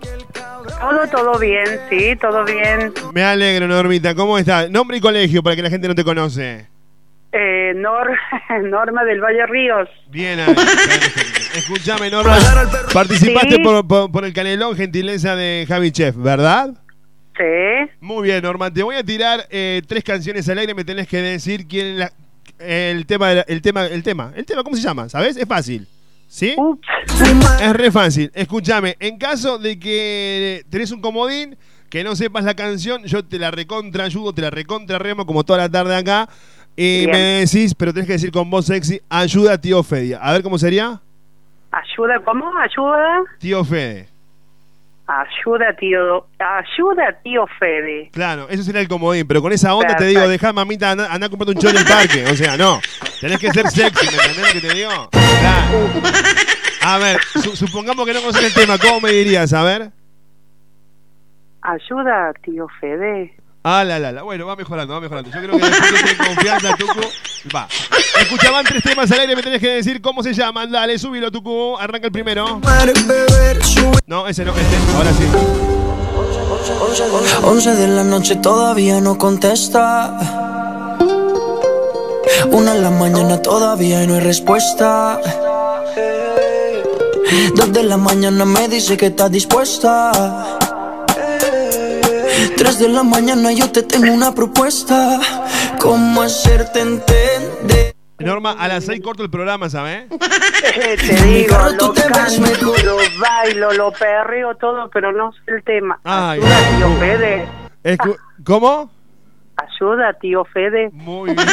Todo, 0.80 1.06
todo 1.08 1.38
bien, 1.38 1.80
sí, 1.88 2.16
todo 2.20 2.44
bien. 2.44 2.92
Me 3.12 3.22
alegro, 3.22 3.68
Normita. 3.68 4.16
¿Cómo 4.16 4.36
estás? 4.36 4.68
Nombre 4.68 4.96
y 4.96 5.00
colegio 5.00 5.44
para 5.44 5.54
que 5.54 5.62
la 5.62 5.70
gente 5.70 5.86
no 5.86 5.94
te 5.94 6.02
conoce. 6.02 6.71
Eh, 7.32 7.72
Nor, 7.76 8.10
Norma 8.64 9.04
del 9.04 9.20
Valle 9.20 9.46
Ríos. 9.46 9.88
Bien 10.10 10.38
ahí. 10.40 10.54
Escúchame, 11.56 12.10
Norma. 12.10 12.36
Participaste 12.92 13.56
Sí. 13.56 13.62
por, 13.62 13.86
por- 13.86 14.12
por 14.12 14.24
el 14.24 14.32
canelón, 14.32 14.76
gentileza 14.76 15.34
de 15.36 15.64
Javi 15.66 15.90
Chef, 15.92 16.14
¿verdad? 16.16 16.74
Sí. 17.36 17.90
Muy 18.00 18.24
bien, 18.24 18.42
Norma. 18.42 18.70
Te 18.72 18.82
voy 18.82 18.96
a 18.96 19.02
tirar 19.04 19.46
eh, 19.50 19.80
tres 19.86 20.04
canciones 20.04 20.46
al 20.48 20.58
aire. 20.58 20.74
Me 20.74 20.84
tenés 20.84 21.08
que 21.08 21.18
decir 21.22 21.66
quién 21.66 21.86
es 21.86 21.96
la- 21.98 22.12
el 22.58 23.06
tema, 23.06 23.32
el 23.32 23.62
tema, 23.62 23.86
el 23.86 24.02
tema, 24.02 24.32
el 24.36 24.44
tema. 24.44 24.62
¿Cómo 24.62 24.76
se 24.76 24.82
llama? 24.82 25.08
¿Sabes? 25.08 25.36
Es 25.36 25.48
fácil. 25.48 25.86
¿Sí? 26.28 26.54
Es 27.60 27.72
re 27.72 27.90
fácil. 27.90 28.30
Escúchame. 28.34 28.96
En 29.00 29.18
caso 29.18 29.58
de 29.58 29.78
que 29.78 30.64
tenés 30.70 30.90
un 30.92 31.00
comodín, 31.00 31.56
que 31.90 32.04
no 32.04 32.14
sepas 32.16 32.44
la 32.44 32.54
canción, 32.54 33.04
yo 33.04 33.24
te 33.24 33.38
la 33.38 33.50
recontra 33.50 34.04
ayudo, 34.04 34.32
te 34.32 34.40
la 34.42 34.50
recontra 34.50 34.98
remo 34.98 35.26
como 35.26 35.44
toda 35.44 35.58
la 35.58 35.68
tarde 35.68 35.94
acá. 35.96 36.28
Y 36.76 37.00
Bien. 37.06 37.10
me 37.10 37.18
decís, 37.40 37.74
pero 37.74 37.92
tenés 37.92 38.06
que 38.06 38.14
decir 38.14 38.32
con 38.32 38.48
voz 38.50 38.66
sexy, 38.66 39.00
ayuda 39.10 39.60
tío 39.60 39.82
Fedia. 39.82 40.18
A 40.18 40.32
ver 40.32 40.42
cómo 40.42 40.58
sería. 40.58 41.00
Ayuda, 41.70 42.20
¿cómo? 42.24 42.50
Ayuda. 42.58 43.22
Tío 43.38 43.64
Fede. 43.64 44.08
Ayuda, 45.06 45.74
tío. 45.78 46.26
Ayuda, 46.38 47.18
tío 47.22 47.44
Fede. 47.58 48.08
Claro, 48.12 48.48
eso 48.48 48.62
sería 48.62 48.80
el 48.80 48.88
comodín, 48.88 49.26
pero 49.26 49.42
con 49.42 49.52
esa 49.52 49.74
onda 49.74 49.96
te 49.96 50.04
digo, 50.06 50.26
dejá 50.28 50.52
mamita, 50.52 50.92
anda, 50.92 51.12
anda 51.12 51.26
a 51.26 51.30
comprarte 51.30 51.52
un 51.54 51.58
chorro 51.60 51.78
en 51.78 51.86
el 51.86 51.92
parque. 51.92 52.24
O 52.30 52.36
sea, 52.36 52.56
no. 52.56 52.80
Tenés 53.20 53.38
que 53.38 53.50
ser 53.50 53.68
sexy, 53.68 54.06
¿me 54.06 54.12
entendés 54.22 54.54
lo 54.54 54.60
que 54.60 54.68
te 54.68 54.74
digo? 54.74 55.08
Claro. 55.10 55.90
A 56.84 56.98
ver, 56.98 57.20
su- 57.42 57.54
supongamos 57.56 58.06
que 58.06 58.12
no 58.14 58.20
conoces 58.20 58.44
el 58.44 58.54
tema, 58.54 58.78
¿cómo 58.78 59.00
me 59.00 59.12
dirías? 59.12 59.52
A 59.52 59.62
ver. 59.64 59.90
Ayuda, 61.62 62.32
tío 62.42 62.66
Fede. 62.80 63.34
Ah, 63.64 63.84
la, 63.84 63.98
la, 63.98 64.10
la. 64.10 64.22
Bueno, 64.22 64.46
va 64.46 64.56
mejorando, 64.56 64.92
va 64.94 65.00
mejorando. 65.00 65.30
Yo 65.30 65.38
creo 65.40 65.56
que 65.56 65.64
después 65.64 66.14
confianza, 66.26 66.76
Tucu. 66.76 67.00
Va. 67.54 67.68
Escuchaban 68.20 68.64
tres 68.64 68.82
temas 68.82 69.10
al 69.12 69.20
aire, 69.20 69.36
me 69.36 69.42
tenés 69.42 69.60
que 69.60 69.68
decir 69.68 70.00
cómo 70.02 70.22
se 70.22 70.34
llaman. 70.34 70.70
Dale, 70.70 70.98
súbilo, 70.98 71.30
Tucu. 71.30 71.76
Arranca 71.78 72.06
el 72.06 72.12
primero. 72.12 72.60
No, 74.06 74.26
ese 74.26 74.44
no, 74.44 74.52
este. 74.52 74.76
Ahora 74.96 75.12
sí. 75.12 75.24
11 77.44 77.74
de 77.76 77.88
la 77.88 78.04
noche 78.04 78.36
todavía 78.36 79.00
no 79.00 79.16
contesta. 79.16 80.18
Una 82.50 82.74
en 82.74 82.82
la 82.82 82.90
mañana 82.90 83.40
todavía 83.40 84.04
no 84.06 84.14
hay 84.14 84.20
respuesta. 84.20 85.20
Dos 87.54 87.72
de 87.72 87.82
la 87.84 87.96
mañana 87.96 88.44
me 88.44 88.68
dice 88.68 88.96
que 88.96 89.06
está 89.06 89.28
dispuesta. 89.28 90.58
Tres 92.56 92.78
de 92.78 92.88
la 92.88 93.02
mañana 93.02 93.52
yo 93.52 93.70
te 93.70 93.82
tengo 93.82 94.12
una 94.12 94.34
propuesta. 94.34 95.20
¿Cómo 95.80 96.22
hacerte 96.22 96.80
entender? 96.80 97.94
Norma, 98.18 98.52
a 98.52 98.68
las 98.68 98.84
seis 98.84 99.00
corto 99.02 99.22
el 99.24 99.30
programa, 99.30 99.68
¿sabes? 99.68 100.04
te 100.74 101.22
digo, 101.24 101.56
lo 101.80 101.92
canto, 101.92 102.72
lo 102.84 102.96
bailo, 103.18 103.72
lo 103.72 103.92
perreo, 103.92 104.54
todo, 104.56 104.88
pero 104.90 105.10
no 105.12 105.32
sé 105.32 105.40
el 105.48 105.64
tema. 105.64 105.98
Ay, 106.04 106.40
Ayuda, 106.40 106.58
tío 106.78 106.88
no. 106.88 106.98
Fede. 107.00 107.48
Escu- 107.82 108.16
¿Cómo? 108.44 108.92
Ayuda, 109.56 110.12
tío 110.20 110.44
Fede. 110.44 110.90
Muy 110.92 111.34
bien. 111.34 111.48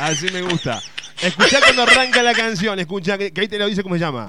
Así 0.00 0.26
me 0.32 0.42
gusta. 0.42 0.80
Escuchá 1.22 1.60
cuando 1.60 1.82
arranca 1.82 2.22
la 2.24 2.34
canción. 2.34 2.78
Escucha, 2.80 3.16
que, 3.16 3.32
que 3.32 3.42
ahí 3.42 3.48
te 3.48 3.58
lo 3.58 3.66
dice 3.66 3.82
cómo 3.84 3.94
se 3.94 4.00
llama. 4.00 4.28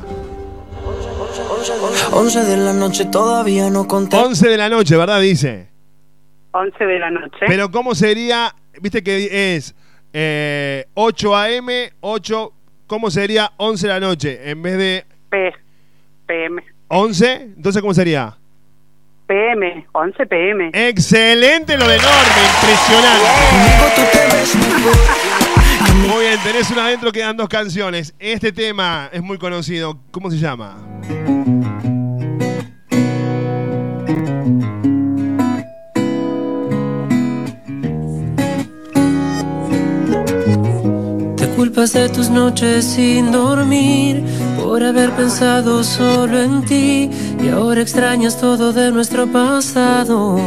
11 2.12 2.44
de 2.44 2.58
la 2.58 2.74
noche 2.74 3.06
todavía 3.06 3.70
no 3.72 3.88
contesta. 3.88 4.24
11 4.26 4.50
de 4.50 4.58
la 4.58 4.70
noche, 4.70 4.96
¿verdad? 4.96 5.20
Dice. 5.20 5.70
11 6.52 6.86
de 6.86 7.00
la 7.00 7.10
noche. 7.10 7.40
Pero 7.48 7.72
¿cómo 7.72 7.96
sería? 7.96 8.54
Viste 8.82 9.04
que 9.04 9.56
es 9.56 9.74
eh, 10.14 10.86
8 10.94 11.36
a.m., 11.36 11.92
8. 12.02 12.54
¿Cómo 12.88 13.10
sería 13.10 13.52
11 13.58 13.88
de 13.88 13.94
la 13.94 14.00
noche? 14.00 14.50
En 14.50 14.62
vez 14.62 14.78
de 14.78 15.06
P, 15.30 15.54
PM. 16.28 16.64
11, 16.88 17.34
entonces 17.58 17.82
¿cómo 17.82 17.96
sería? 17.96 18.38
PM, 19.26 19.88
11 19.92 20.26
PM. 20.28 20.70
Excelente 20.72 21.78
lo 21.78 21.88
de 21.88 21.98
Norma, 21.98 22.12
impresionante. 22.62 23.26
Muy 26.08 26.26
bien, 26.26 26.40
tenés 26.44 26.70
una 26.70 26.86
adentro, 26.86 27.12
quedan 27.12 27.36
dos 27.36 27.50
canciones. 27.50 28.14
Este 28.20 28.52
tema 28.52 29.10
es 29.12 29.24
muy 29.24 29.40
conocido. 29.40 29.98
¿Cómo 30.12 30.30
se 30.30 30.38
llama? 30.38 30.78
Culpas 41.66 41.94
de 41.94 42.08
tus 42.10 42.30
noches 42.30 42.86
sin 42.86 43.32
dormir 43.32 44.24
por 44.62 44.84
haber 44.84 45.10
pensado 45.12 45.84
solo 45.84 46.40
en 46.40 46.64
ti 46.64 47.10
y 47.44 47.50
ahora 47.50 47.82
extrañas 47.82 48.40
todo 48.40 48.72
de 48.72 48.92
nuestro 48.92 49.26
pasado. 49.26 50.38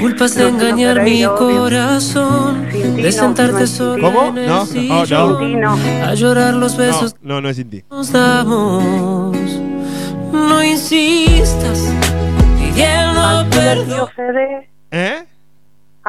Culpas 0.00 0.34
de 0.36 0.48
engañar 0.48 1.02
mi 1.02 1.22
corazón, 1.24 2.66
de 2.96 3.12
sentarte 3.12 3.66
solo 3.66 4.10
¿Cómo? 4.10 4.28
en 4.30 4.38
el 4.38 4.46
No, 4.48 4.64
sillón, 4.64 5.60
no. 5.60 5.76
a 6.06 6.14
llorar 6.14 6.54
los 6.54 6.78
besos 6.78 7.14
No, 7.20 7.34
no, 7.34 7.40
no 7.42 7.48
es 7.50 7.56
sin 7.56 7.68
ti. 7.68 7.84
nos 7.90 8.10
damos. 8.10 9.36
No 10.32 10.64
insistas 10.64 11.92
pidiendo 12.58 13.44
perdón. 13.50 14.08
¿Eh? 14.92 15.24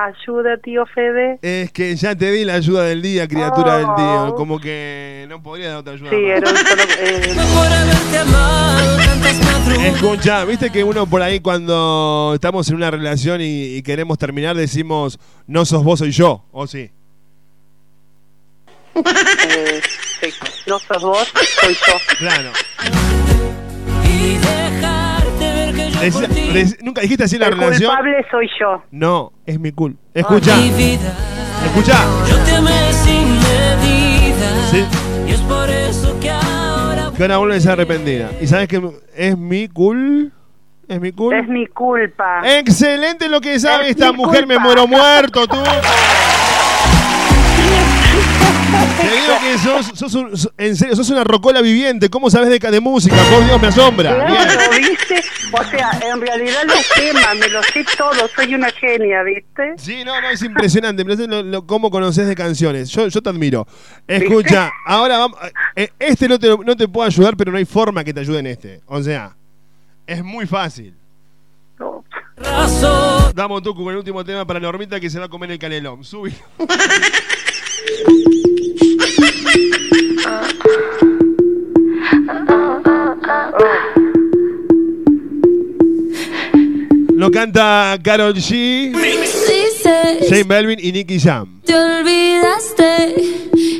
Ayuda, 0.05 0.57
tío 0.57 0.85
Fede. 0.85 1.39
Es 1.41 1.71
que 1.71 1.95
ya 1.95 2.15
te 2.15 2.31
di 2.31 2.45
la 2.45 2.53
ayuda 2.55 2.83
del 2.83 3.01
día, 3.01 3.27
criatura 3.27 3.77
del 3.77 3.85
Oh. 3.89 3.95
día. 4.27 4.35
Como 4.35 4.59
que 4.59 5.25
no 5.29 5.41
podría 5.43 5.69
dar 5.69 5.77
otra 5.77 5.93
ayuda. 5.93 6.09
Sí, 6.11 6.15
era 6.15 6.49
un 6.49 6.55
solo. 6.55 6.83
eh, 6.99 7.35
Por 7.55 7.67
haberte 7.67 8.17
amado 8.17 8.97
tantas 8.97 9.39
madrugadas. 9.45 9.93
Escucha, 9.95 10.45
viste 10.45 10.69
que 10.71 10.83
uno 10.83 11.05
por 11.07 11.21
ahí 11.21 11.39
cuando 11.41 12.31
estamos 12.35 12.69
en 12.69 12.75
una 12.75 12.91
relación 12.91 13.41
y, 13.41 13.75
y 13.75 13.81
queremos 13.81 14.17
terminar 14.17 14.55
decimos 14.55 15.19
no 15.47 15.65
sos 15.65 15.83
vos, 15.83 15.99
soy 15.99 16.11
yo, 16.11 16.45
¿o 16.51 16.65
sí? 16.67 16.91
eh, 18.95 19.81
sí. 20.21 20.29
No 20.67 20.79
sos 20.79 21.01
vos, 21.03 21.27
soy 21.61 21.73
yo. 21.73 21.93
Claro. 22.19 22.51
¿Nunca 26.81 27.01
dijiste 27.01 27.23
así 27.25 27.37
la 27.37 27.47
El 27.47 27.53
relación? 27.57 27.89
culpable 27.95 28.25
soy 28.31 28.49
yo. 28.59 28.83
No, 28.91 29.31
es 29.45 29.59
mi 29.59 29.71
culpa. 29.71 29.99
Escucha, 30.13 30.55
mi 30.57 30.69
vida. 30.71 31.13
escucha. 31.65 31.97
Yo 32.29 32.37
te 32.43 32.55
amé 32.55 32.93
sin 32.93 33.27
medida. 33.33 34.67
Sí. 34.71 34.85
Y 35.27 35.31
es 35.31 35.39
por 35.41 35.69
eso 35.69 36.17
que 36.19 36.29
ahora 36.31 37.11
Que 37.15 37.23
ahora 37.23 37.37
vuelves 37.37 37.67
arrepentida. 37.67 38.29
¿Y 38.41 38.47
sabes 38.47 38.67
que 38.67 38.81
es 39.15 39.37
mi 39.37 39.67
cul? 39.67 40.31
¿Es 40.87 40.99
mi 40.99 41.11
cul? 41.11 41.33
Es 41.35 41.47
mi 41.47 41.67
culpa. 41.67 42.41
Excelente 42.43 43.29
lo 43.29 43.41
que 43.41 43.59
sabe 43.59 43.85
Es 43.85 43.89
esta 43.91 44.11
mujer, 44.11 44.47
me 44.47 44.55
culpa. 44.55 44.63
muero 44.67 44.87
muerto, 44.87 45.45
tú. 45.47 45.57
Te 49.01 49.07
digo 49.09 49.33
que 49.41 49.57
sos, 49.57 49.85
sos 49.97 50.13
un- 50.15 50.37
sos- 50.37 50.51
en 50.57 50.75
serio, 50.75 50.95
sos 50.95 51.09
una 51.09 51.23
rocola 51.23 51.61
viviente. 51.61 52.09
¿Cómo 52.09 52.29
sabes 52.29 52.49
de, 52.49 52.59
de 52.59 52.79
música? 52.79 53.15
Por 53.31 53.43
Dios, 53.45 53.61
me 53.61 53.67
asombra. 53.67 54.25
Bien. 54.25 54.27
Claro, 54.43 54.71
¿viste? 54.77 55.23
O 55.51 55.63
sea, 55.63 55.91
en 56.03 56.21
realidad 56.21 56.61
los 56.65 56.87
temas 56.95 57.35
me 57.37 57.47
los 57.49 57.65
sé 57.67 57.85
todos, 57.97 58.29
soy 58.35 58.53
una 58.55 58.69
genia, 58.71 59.23
¿viste? 59.23 59.73
Sí, 59.77 60.03
no, 60.05 60.19
no, 60.21 60.29
es 60.29 60.41
impresionante. 60.43 61.01
impresionante 61.01 61.43
lo, 61.43 61.49
lo- 61.61 61.65
cómo 61.67 61.89
conoces 61.89 62.27
de 62.27 62.35
canciones. 62.35 62.89
Yo, 62.89 63.07
yo 63.07 63.21
te 63.21 63.29
admiro. 63.29 63.65
Escucha, 64.07 64.71
ahora 64.85 65.17
vamos. 65.17 65.39
eh, 65.75 65.89
Este 65.99 66.27
no 66.27 66.37
te, 66.39 66.47
no 66.49 66.75
te 66.75 66.87
puedo 66.87 67.07
ayudar, 67.07 67.35
pero 67.37 67.51
no 67.51 67.57
hay 67.57 67.65
forma 67.65 68.03
que 68.03 68.13
te 68.13 68.19
ayude 68.19 68.39
en 68.39 68.47
este. 68.47 68.81
O 68.85 69.01
sea, 69.01 69.35
es 70.05 70.23
muy 70.23 70.45
fácil. 70.45 70.93
razón. 72.37 73.31
Damos 73.35 73.61
tú 73.63 73.73
con 73.75 73.89
el 73.89 73.97
último 73.97 74.23
tema 74.23 74.45
para 74.45 74.59
Normita 74.59 74.99
que 74.99 75.09
se 75.09 75.19
va 75.19 75.25
a 75.25 75.29
comer 75.29 75.51
el 75.51 75.59
canelón. 75.59 76.03
Subí. 76.03 76.33
Lo 87.19 87.31
canta 87.31 87.99
Carol 88.01 88.33
G, 88.35 88.93
Jane 90.29 90.43
Melvin 90.45 90.79
y 90.81 90.91
Nicky 90.93 91.19
Jam. 91.19 91.61
te 91.65 91.75
olvidaste 91.75 93.15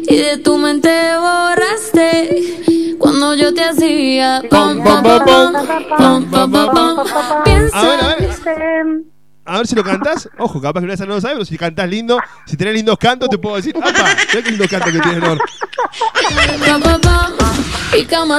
y 0.09 0.17
de 0.17 0.37
tu 0.39 0.57
mente 0.57 0.89
borraste 1.17 2.97
cuando 2.99 3.35
yo 3.35 3.53
te 3.53 3.63
hacía 3.63 4.43
pom 4.49 4.83
pom 4.83 5.03
pom 5.03 5.19
pom 5.25 5.53
pom 5.97 6.29
pom 6.29 6.51
pom 6.51 6.95
pom. 6.95 7.43
Piensa 7.45 7.79
A 7.79 7.83
ver, 7.83 7.99
a 8.01 8.07
ver. 8.15 9.18
A 9.49 9.57
ver 9.57 9.65
si 9.67 9.75
lo 9.75 9.83
cantas. 9.83 10.29
Ojo, 10.37 10.61
capaz 10.61 10.79
que 10.81 10.85
no 10.85 11.15
lo 11.15 11.21
sabes, 11.21 11.35
pero 11.37 11.45
si 11.45 11.57
cantas 11.57 11.89
lindo, 11.89 12.19
si 12.45 12.55
tenés 12.55 12.75
lindos 12.75 12.99
cantos, 12.99 13.29
te 13.29 13.39
puedo 13.39 13.55
decir, 13.55 13.75
¡apa! 13.75 13.89
Mira 13.91 14.43
qué 14.43 14.51
lindos 14.51 14.67
cantos 14.67 14.91
que 14.91 14.99
tienes, 14.99 15.23
Nor. 15.23 15.39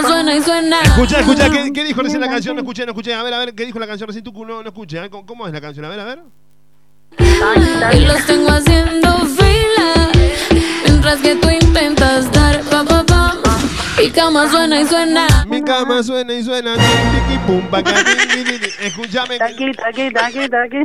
suena 0.03 0.37
y 0.37 0.43
suena. 0.43 0.81
Escucha, 0.83 1.19
escucha, 1.19 1.51
¿qué, 1.51 1.73
qué 1.73 1.83
dijo 1.83 2.01
recién 2.01 2.21
la 2.21 2.29
canción? 2.29 2.55
No 2.55 2.63
escuché, 2.63 2.87
no 2.87 2.93
escuché. 2.93 3.13
A 3.13 3.25
ver, 3.25 3.35
a 3.35 3.39
ver, 3.39 3.55
¿qué 3.57 3.67
dijo 3.67 3.81
la 3.81 3.89
canción 3.89 4.07
recién? 4.07 4.23
Tú 4.23 4.33
no, 4.47 4.63
no 4.63 4.69
escuché. 4.69 4.99
A 4.99 5.03
ver, 5.03 5.11
¿cómo, 5.11 5.27
cómo 5.27 5.49
es 5.49 5.53
la 5.53 5.61
canción? 5.61 5.85
A 5.85 5.89
ver, 5.89 5.99
a 5.99 6.05
ver. 6.05 6.21
Y 7.19 8.05
los 8.07 8.25
tengo 8.27 8.51
haciendo 8.51 9.17
fila 9.27 10.11
mientras 10.85 11.19
que 11.21 11.35
tú 11.35 11.51
intentas 11.51 12.31
dar 12.31 12.61
pom 12.63 12.87
pom 12.87 13.05
pom 13.05 13.50
y 14.03 14.11
cama 14.11 14.51
suena 14.51 14.81
y 14.81 14.87
suena. 14.87 15.27
Mi 15.49 15.63
cama 15.63 16.03
suena 16.03 16.33
y 16.33 16.43
suena. 16.43 16.75
escúchame. 18.81 19.39
Taqui, 19.39 19.73
taqui, 19.73 20.11
taqui, 20.13 20.49
taqui. 20.49 20.79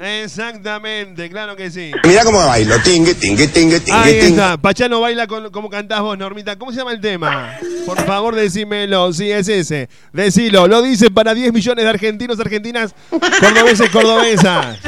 Exactamente, 0.00 1.28
claro 1.28 1.54
que 1.56 1.70
sí. 1.70 1.92
Mira 2.04 2.24
cómo 2.24 2.38
bailo. 2.38 2.78
Tingue, 2.82 3.14
tingue, 3.14 3.48
tingue, 3.48 3.80
tingue, 3.80 3.98
Ahí 3.98 4.18
está. 4.18 4.56
Pachano 4.56 5.00
baila 5.00 5.26
con, 5.26 5.50
como 5.50 5.68
cantás 5.68 6.00
vos, 6.00 6.16
Normita. 6.16 6.56
¿Cómo 6.56 6.72
se 6.72 6.78
llama 6.78 6.92
el 6.92 7.00
tema? 7.00 7.58
Por 7.86 8.00
favor, 8.04 8.34
decímelo. 8.34 9.12
Sí, 9.12 9.30
es 9.30 9.48
ese. 9.48 9.88
Decilo. 10.12 10.66
Lo 10.66 10.82
dice 10.82 11.10
para 11.10 11.34
10 11.34 11.52
millones 11.52 11.84
de 11.84 11.90
argentinos, 11.90 12.40
argentinas, 12.40 12.94
cordobeses, 13.40 13.90
cordobesas. 13.90 14.78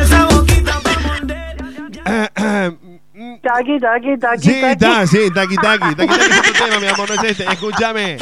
Taqui, 3.42 3.78
taqui, 3.78 4.18
taqui, 4.18 4.42
Sí, 4.42 4.60
está, 4.60 5.06
sí, 5.06 5.30
taqui, 5.32 5.54
taqui. 5.56 5.94
Taqui, 5.94 6.08
taqui 6.08 6.30
es 6.32 6.38
otro 6.50 6.64
tema, 6.66 6.80
mi 6.80 6.86
amor, 6.88 7.08
no 7.08 7.14
es 7.22 7.30
este. 7.30 7.44
Escúchame. 7.44 8.16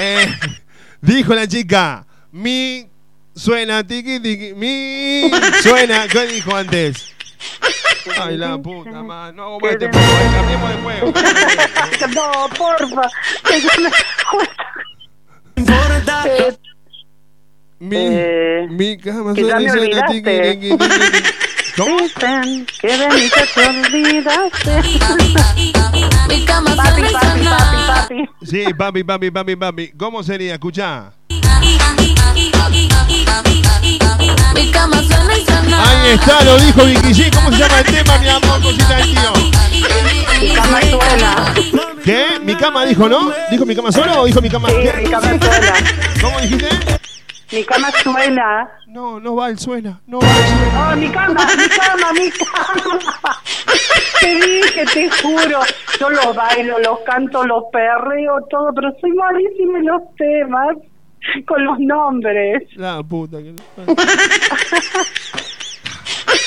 Eh, 0.00 0.26
dijo 1.00 1.32
la 1.34 1.46
chica, 1.46 2.04
mi 2.32 2.88
suena, 3.36 3.86
tiqui, 3.86 4.18
tiqui, 4.20 4.54
mi 4.54 5.30
suena. 5.62 6.08
¿Qué 6.08 6.26
dijo 6.26 6.56
antes? 6.56 7.14
Ay, 8.20 8.36
la 8.36 8.58
puta 8.58 9.00
madre. 9.02 9.36
No, 9.36 9.60
bueno, 9.60 9.78
este 9.86 9.88
juego, 9.96 10.32
cambiemos 10.34 10.70
de 10.70 10.76
juego. 10.82 11.12
No, 12.14 12.48
porfa. 12.56 13.08
Eh, 16.24 16.56
Mi, 17.78 17.96
Eh, 17.98 18.66
mi 18.70 18.96
cama 18.98 19.34
suena, 19.34 19.58
me 19.60 19.68
suena, 19.70 20.06
tiqui, 20.06 20.28
olvidaste. 20.30 20.58
tiqui, 20.58 20.58
tiqui, 20.58 20.78
tiqui. 20.78 20.78
¿Cómo? 20.78 21.51
Dicen 21.74 22.66
que 22.82 22.98
de 22.98 23.08
mí 23.08 23.30
ya 23.34 23.46
te 23.54 23.66
olvidaste. 23.66 24.82
Mi 26.28 26.44
cama 26.44 26.76
Papi, 26.76 27.02
papi, 27.02 27.44
papi, 27.44 27.76
papi. 27.86 28.28
Sí, 28.42 28.64
papi, 28.76 29.02
papi, 29.04 29.30
papi, 29.30 29.56
papi. 29.56 29.92
¿Cómo 29.96 30.22
sería? 30.22 30.52
Escuchá. 30.54 31.12
Mi 31.28 31.40
cama 34.70 35.02
suena 35.02 35.38
y 35.38 35.44
suena. 35.46 35.82
Ahí 35.82 36.10
está, 36.10 36.44
lo 36.44 36.58
dijo 36.58 36.84
Vicky 36.84 37.08
G. 37.14 37.34
¿Cómo 37.34 37.50
se 37.50 37.58
llama 37.58 37.78
el 37.78 37.86
tema, 37.86 38.18
mi 38.18 38.28
amor, 38.28 38.62
cosita 38.62 38.96
del 38.96 39.10
tío? 39.10 39.32
Mi 40.40 40.52
cama 40.54 40.80
suena. 40.82 41.54
¿Qué? 42.04 42.26
¿Mi 42.44 42.54
cama 42.54 42.84
dijo, 42.84 43.08
no? 43.08 43.32
¿Dijo 43.50 43.64
mi 43.64 43.74
cama 43.74 43.90
solo 43.92 44.20
o 44.20 44.24
dijo 44.26 44.42
mi 44.42 44.50
cama? 44.50 44.68
Sí, 44.68 44.74
¿Qué? 44.82 44.92
mi 45.04 45.10
cama 45.10 45.28
suena. 45.28 45.72
¿Cómo 46.20 46.38
dijiste? 46.40 46.68
Mi 47.52 47.62
cama 47.64 47.90
suena. 47.90 48.70
No, 48.86 49.20
no 49.20 49.36
va 49.36 49.50
el 49.50 49.58
suena. 49.58 50.00
No 50.06 50.18
va 50.20 50.26
el 50.26 50.46
suena. 50.46 50.90
Oh, 50.92 50.96
mi 50.96 51.08
cama, 51.10 51.46
mi 51.56 51.68
cama, 51.68 52.12
mi 52.14 52.30
cama. 52.30 53.42
Te 54.20 54.34
dije, 54.34 54.84
te 54.86 55.10
juro. 55.10 55.60
Yo 56.00 56.10
los 56.10 56.34
bailo, 56.34 56.78
los 56.78 57.00
canto, 57.00 57.44
los 57.44 57.64
perreo, 57.70 58.40
todo, 58.48 58.72
pero 58.74 58.90
soy 59.00 59.10
malísima 59.12 59.78
en 59.78 59.86
los 59.86 60.02
temas. 60.16 60.76
Con 61.46 61.64
los 61.64 61.78
nombres. 61.78 62.64
La 62.74 63.02
puta 63.02 63.38
que 63.38 63.54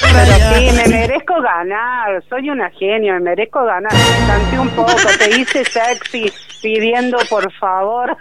Pero 0.02 0.36
sí, 0.54 0.70
me 0.76 0.88
merezco 0.88 1.42
ganar. 1.42 2.24
Soy 2.30 2.50
una 2.50 2.70
genia, 2.72 3.14
me 3.14 3.20
merezco 3.22 3.64
ganar. 3.64 3.94
Canté 4.28 4.60
un 4.60 4.70
poco, 4.72 4.96
te 5.18 5.40
hice 5.40 5.64
sexy 5.64 6.32
pidiendo 6.62 7.18
por 7.30 7.52
favor. 7.54 8.18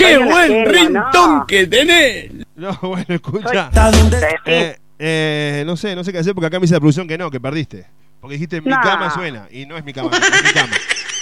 ¡Qué 0.00 0.18
buen 0.18 0.66
rintón 0.66 1.38
¿no? 1.38 1.46
que 1.46 1.66
tenés! 1.66 2.30
No, 2.60 2.78
bueno, 2.82 3.06
escucha. 3.08 3.70
Eh, 4.44 4.76
eh, 4.98 5.62
no 5.64 5.78
sé, 5.78 5.96
no 5.96 6.04
sé 6.04 6.12
qué 6.12 6.18
hacer 6.18 6.34
porque 6.34 6.48
acá 6.48 6.58
me 6.58 6.64
dice 6.64 6.74
la 6.74 6.80
producción 6.80 7.08
que 7.08 7.16
no, 7.16 7.30
que 7.30 7.40
perdiste. 7.40 7.86
Porque 8.20 8.34
dijiste 8.34 8.60
mi 8.60 8.70
cama 8.70 9.10
suena 9.10 9.48
y 9.50 9.64
no 9.64 9.78
es 9.78 9.84
mi 9.84 9.94
cama, 9.94 10.10
es 10.14 10.44
mi 10.44 10.52
cama. 10.52 10.72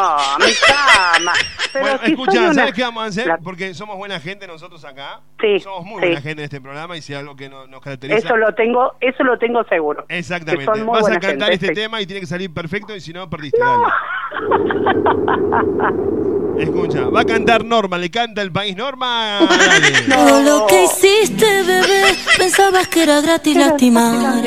Oh, 0.00 0.36
mi 0.38 0.52
cama. 0.66 1.32
Pero 1.72 1.84
bueno, 1.84 2.00
si 2.04 2.10
escucha, 2.12 2.38
una- 2.40 2.54
¿sabes 2.54 2.72
qué 2.74 2.82
vamos 2.82 3.02
a 3.02 3.06
hacer? 3.06 3.26
La- 3.26 3.38
Porque 3.38 3.74
somos 3.74 3.96
buena 3.96 4.20
gente 4.20 4.46
nosotros 4.46 4.84
acá. 4.84 5.20
Sí, 5.40 5.58
Somos 5.60 5.84
muy 5.84 6.00
sí. 6.00 6.06
buena 6.06 6.20
gente 6.20 6.42
en 6.42 6.44
este 6.44 6.60
programa 6.60 6.96
y 6.96 7.02
si 7.02 7.14
algo 7.14 7.34
que 7.36 7.48
no- 7.48 7.66
nos 7.66 7.80
caracteriza. 7.80 8.18
Eso 8.18 8.36
lo 8.36 8.54
tengo, 8.54 8.92
eso 9.00 9.24
lo 9.24 9.38
tengo 9.38 9.64
seguro. 9.64 10.04
Exactamente. 10.08 10.66
Que 10.66 10.76
son 10.76 10.86
muy 10.86 10.92
Vas 10.94 10.98
a 10.98 11.02
buena 11.02 11.20
cantar 11.20 11.50
gente, 11.50 11.66
este 11.66 11.66
sí. 11.68 11.74
tema 11.74 12.00
y 12.00 12.06
tiene 12.06 12.20
que 12.20 12.26
salir 12.26 12.52
perfecto 12.54 12.94
y 12.94 13.00
si 13.00 13.12
no, 13.12 13.28
perdiste. 13.28 13.58
Dale. 13.58 13.84
Escucha, 16.58 17.08
va 17.08 17.20
a 17.20 17.24
cantar 17.24 17.64
Norma, 17.64 17.96
le 17.98 18.10
canta 18.10 18.42
el 18.42 18.50
país 18.50 18.76
Norma. 18.76 19.38
Todo 20.08 20.42
lo 20.42 20.66
que 20.66 20.84
hiciste, 20.86 21.44
bebé, 21.62 22.16
pensabas 22.36 22.88
que 22.88 23.04
era 23.04 23.20
gratis 23.20 23.56
lastimar 23.56 24.42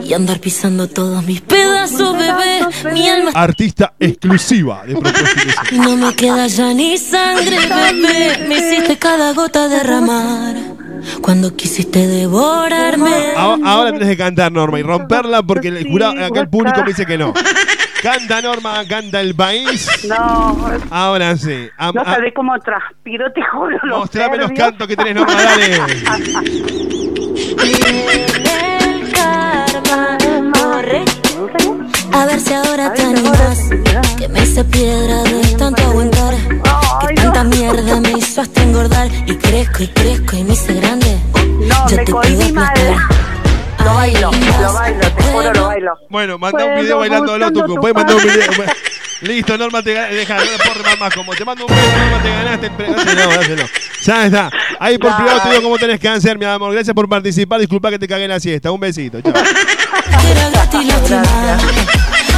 y 0.00 0.14
andar 0.14 0.38
pisando 0.38 0.86
todos 0.88 1.24
mis 1.24 1.40
pedazos, 1.40 2.16
bebé. 2.16 2.92
Mi 2.92 3.08
alma 3.08 3.32
Artista 3.34 3.94
exclusiva 3.98 4.79
de 4.86 4.94
y 5.72 5.78
no 5.78 5.96
me 5.96 6.14
queda 6.14 6.46
ya 6.46 6.72
ni 6.74 6.98
sangre, 6.98 7.56
bebé. 7.58 8.44
Me 8.48 8.54
hiciste 8.56 8.98
cada 8.98 9.32
gota 9.32 9.68
derramar 9.68 10.56
cuando 11.22 11.54
quisiste 11.56 12.06
devorarme. 12.06 13.32
Ahora, 13.36 13.62
ahora 13.70 13.92
tenés 13.92 14.08
que 14.08 14.16
cantar 14.16 14.52
Norma 14.52 14.78
y 14.78 14.82
romperla 14.82 15.42
porque 15.42 15.68
el 15.68 15.88
jurado, 15.88 16.12
acá 16.24 16.40
el 16.40 16.48
público 16.48 16.80
me 16.80 16.88
dice 16.88 17.06
que 17.06 17.18
no. 17.18 17.32
Canta 18.02 18.40
Norma, 18.40 18.82
canta 18.88 19.20
el 19.20 19.34
país. 19.34 19.86
No, 20.08 20.56
Ahora 20.90 21.36
sí. 21.36 21.68
Am- 21.76 21.94
no 21.94 22.02
sabés 22.04 22.32
cómo 22.34 22.58
transpiro, 22.60 23.30
te 23.32 23.42
juro. 23.42 23.78
los 23.82 23.98
mostrame 24.00 24.38
los 24.38 24.50
cantos 24.52 24.86
que 24.88 24.96
tenés, 24.96 25.14
Norma, 25.16 25.34
dale. 25.34 25.80
A 32.12 32.26
ver 32.26 32.40
si 32.40 32.52
ahora 32.54 32.92
te 32.92 33.02
animas. 33.02 33.58
Que 34.18 34.28
me 34.28 34.42
hice 34.42 34.64
piedra 34.64 35.22
de 35.22 35.54
tanto 35.56 35.82
aguantar. 35.82 36.34
Que 37.06 37.14
tanta 37.14 37.44
mierda 37.44 38.00
me 38.00 38.12
hizo 38.12 38.40
hasta 38.40 38.62
engordar. 38.62 39.08
Y 39.26 39.36
crezco 39.36 39.82
y 39.82 39.88
crezco 39.88 40.36
y 40.36 40.44
me 40.44 40.52
hice 40.54 40.74
grande. 40.74 41.18
No, 41.34 41.88
Yo 41.88 41.96
me 41.96 42.04
te 42.04 42.12
mal. 42.52 42.68
aplastar. 42.68 42.96
Lo 43.84 43.94
bailo, 43.94 44.30
lo 44.60 44.72
bailo, 44.74 45.00
te 45.00 45.22
juro, 45.22 45.54
lo 45.54 45.66
bailo. 45.66 45.92
Bueno, 46.10 46.38
manda 46.38 46.64
un 46.66 46.80
video 46.80 46.98
bailándolo, 46.98 47.32
buscando 47.46 47.60
Tucu. 47.62 47.74
tu 47.74 47.80
Puedes 47.80 47.96
mandar 47.96 48.16
un 48.16 48.22
video. 48.22 48.50
Listo, 49.22 49.58
Norma, 49.58 49.82
te 49.82 49.94
ganaste. 49.94 50.16
Deja, 50.16 50.36
no 50.36 50.74
remar 50.74 50.98
más. 50.98 51.14
Como 51.14 51.32
te 51.34 51.44
mando 51.44 51.66
un 51.66 51.74
beso, 51.74 51.98
Norma, 51.98 52.22
te 52.22 52.28
ganaste. 52.30 52.70
Dáselo, 52.70 53.30
dáselo. 53.30 53.62
Ya 54.02 54.24
está. 54.24 54.50
Ahí 54.78 54.96
por 54.96 55.14
privado 55.14 55.40
te 55.42 55.50
digo 55.50 55.62
cómo 55.62 55.76
tenés 55.76 56.00
que 56.00 56.08
hacer, 56.08 56.38
mi 56.38 56.46
amor. 56.46 56.72
Gracias 56.72 56.94
por 56.94 57.06
participar. 57.06 57.60
Disculpa 57.60 57.90
que 57.90 57.98
te 57.98 58.08
cagué 58.08 58.24
en 58.24 58.30
la 58.30 58.40
siesta. 58.40 58.70
Un 58.70 58.80
besito. 58.80 59.20
Chao. 59.20 59.34
Era 60.30 60.50
gratis 60.50 60.86
lastimar. 60.86 61.58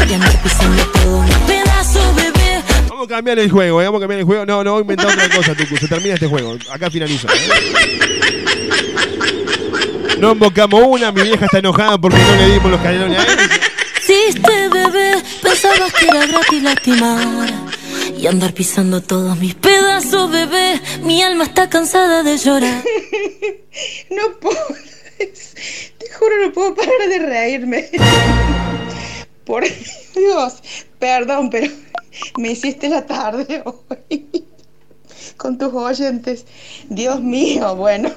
Y 0.09 0.15
andar 0.15 0.43
pisando 0.43 0.85
todo 0.87 1.23
mis 1.23 1.37
pedazos, 1.37 2.17
bebé. 2.17 2.63
Vamos 2.89 3.07
a 3.07 3.09
cambiar 3.09 3.39
el 3.39 3.51
juego, 3.51 3.81
¿eh? 3.81 3.85
vamos 3.85 3.99
a 3.99 4.03
cambiar 4.03 4.21
el 4.21 4.27
juego. 4.27 4.47
No, 4.47 4.65
no 4.65 4.73
voy 4.73 4.79
a 4.79 4.83
inventar 4.83 5.07
otra 5.07 5.29
cosa, 5.37 5.55
Tucu. 5.55 5.77
Se 5.77 5.89
termina 5.89 6.15
este 6.15 6.27
juego. 6.27 6.57
Acá 6.71 6.91
finalizo. 6.91 7.29
¿eh? 7.29 8.43
No 10.19 10.33
invocamos 10.33 10.83
una, 10.87 11.11
mi 11.11 11.23
vieja 11.23 11.47
está 11.47 11.59
enojada 11.59 11.99
porque 11.99 12.19
no 12.19 12.37
le 12.37 12.53
dimos 12.53 12.71
los 12.71 12.81
canelones 12.81 13.19
a 13.19 13.23
él. 13.25 13.39
Hiciste, 13.99 14.69
bebé, 14.69 15.23
pensabas 15.43 15.93
que 15.93 16.07
era 16.07 16.27
gratis 16.27 16.63
lastimar 16.63 17.49
y 18.19 18.27
andar 18.27 18.53
pisando 18.53 19.01
todos 19.01 19.37
mis 19.39 19.55
pedazos, 19.55 20.31
bebé. 20.31 20.81
Mi 21.03 21.23
alma 21.23 21.45
está 21.45 21.69
cansada 21.69 22.23
de 22.23 22.37
llorar. 22.39 22.83
No 24.11 24.39
puedo. 24.39 24.59
Te 25.99 26.11
juro, 26.11 26.47
no 26.47 26.53
puedo 26.53 26.75
parar 26.75 27.09
de 27.09 27.19
reírme. 27.19 27.89
Por 29.45 29.65
Dios, 30.15 30.63
perdón, 30.99 31.51
pero 31.51 31.73
me 32.39 32.53
hiciste 32.53 32.89
la 32.89 33.07
tarde 33.07 33.63
hoy 33.65 34.47
con 35.37 35.59
tus 35.59 35.73
oyentes. 35.73 36.47
Dios 36.89 37.21
mío, 37.21 37.75
bueno. 37.75 38.11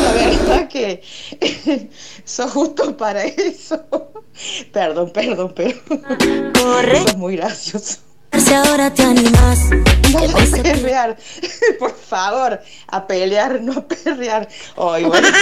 La 0.00 0.12
verdad 0.12 0.68
que 0.68 1.02
sos 2.24 2.52
justo 2.52 2.96
para 2.96 3.24
eso. 3.24 3.82
Perdón, 4.72 5.10
perdón, 5.12 5.52
pero 5.54 5.78
Corre. 6.60 7.02
sos 7.02 7.16
muy 7.16 7.36
gracioso. 7.36 7.98
Si 8.38 8.54
ahora 8.54 8.92
te 8.92 9.02
animas, 9.02 9.58
Vamos 10.12 10.52
a 10.52 10.62
perrear, 10.62 11.16
por 11.78 11.96
favor, 11.96 12.60
a 12.88 13.06
pelear, 13.06 13.60
no 13.62 13.72
a 13.72 13.86
perrear. 13.86 14.48
Ay, 14.76 15.04
bueno. 15.04 15.28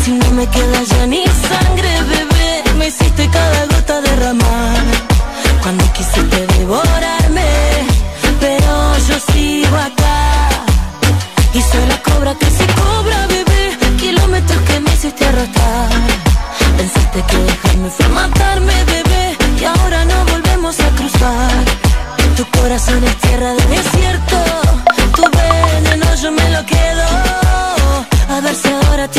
Si 0.04 0.10
no 0.12 0.30
me 0.32 0.46
queda 0.46 0.82
ya 0.92 1.06
ni 1.06 1.24
sangre, 1.24 1.90
bebé, 2.12 2.52
me 2.78 2.88
hiciste 2.88 3.28
cada 3.30 3.60
gota 3.72 4.00
derramar. 4.02 4.84
Cuando 5.62 5.84
quisiste 5.94 6.46
devorarme, 6.58 7.48
pero 8.40 8.72
yo 9.08 9.16
sigo 9.32 9.76
acá. 9.76 10.18
Y 11.54 11.60
soy 11.62 11.86
la 11.88 11.98
cobra 12.02 12.34
que 12.34 12.50
se 12.58 12.66
cobra, 12.80 13.26
bebé. 13.34 13.62
Kilómetros 13.98 14.60
que 14.68 14.80
me 14.80 14.92
hiciste 14.92 15.24
arrastrar. 15.24 15.88
Pensaste 16.76 17.22
que 17.28 17.38
dejarme 17.38 17.88
fue 17.96 18.08
matarme, 18.08 18.76
bebé. 18.84 19.24
Y 19.60 19.64
ahora 19.64 20.04
no 20.04 20.18
volvemos 20.32 20.78
a 20.80 20.88
cruzar. 20.98 21.64
Tu 22.36 22.44
corazón 22.58 23.02
es 23.02 23.16
tierra 23.16 23.50
de 23.54 23.66
desierto. 23.76 24.38
Tu 25.16 25.22
veneno 25.38 26.06
yo 26.22 26.30
me 26.32 26.50
lo 26.50 26.66
quedo. 26.66 27.15
A 28.46 28.48
ver 28.48 28.56
si 28.56 28.68
ahora 28.68 29.10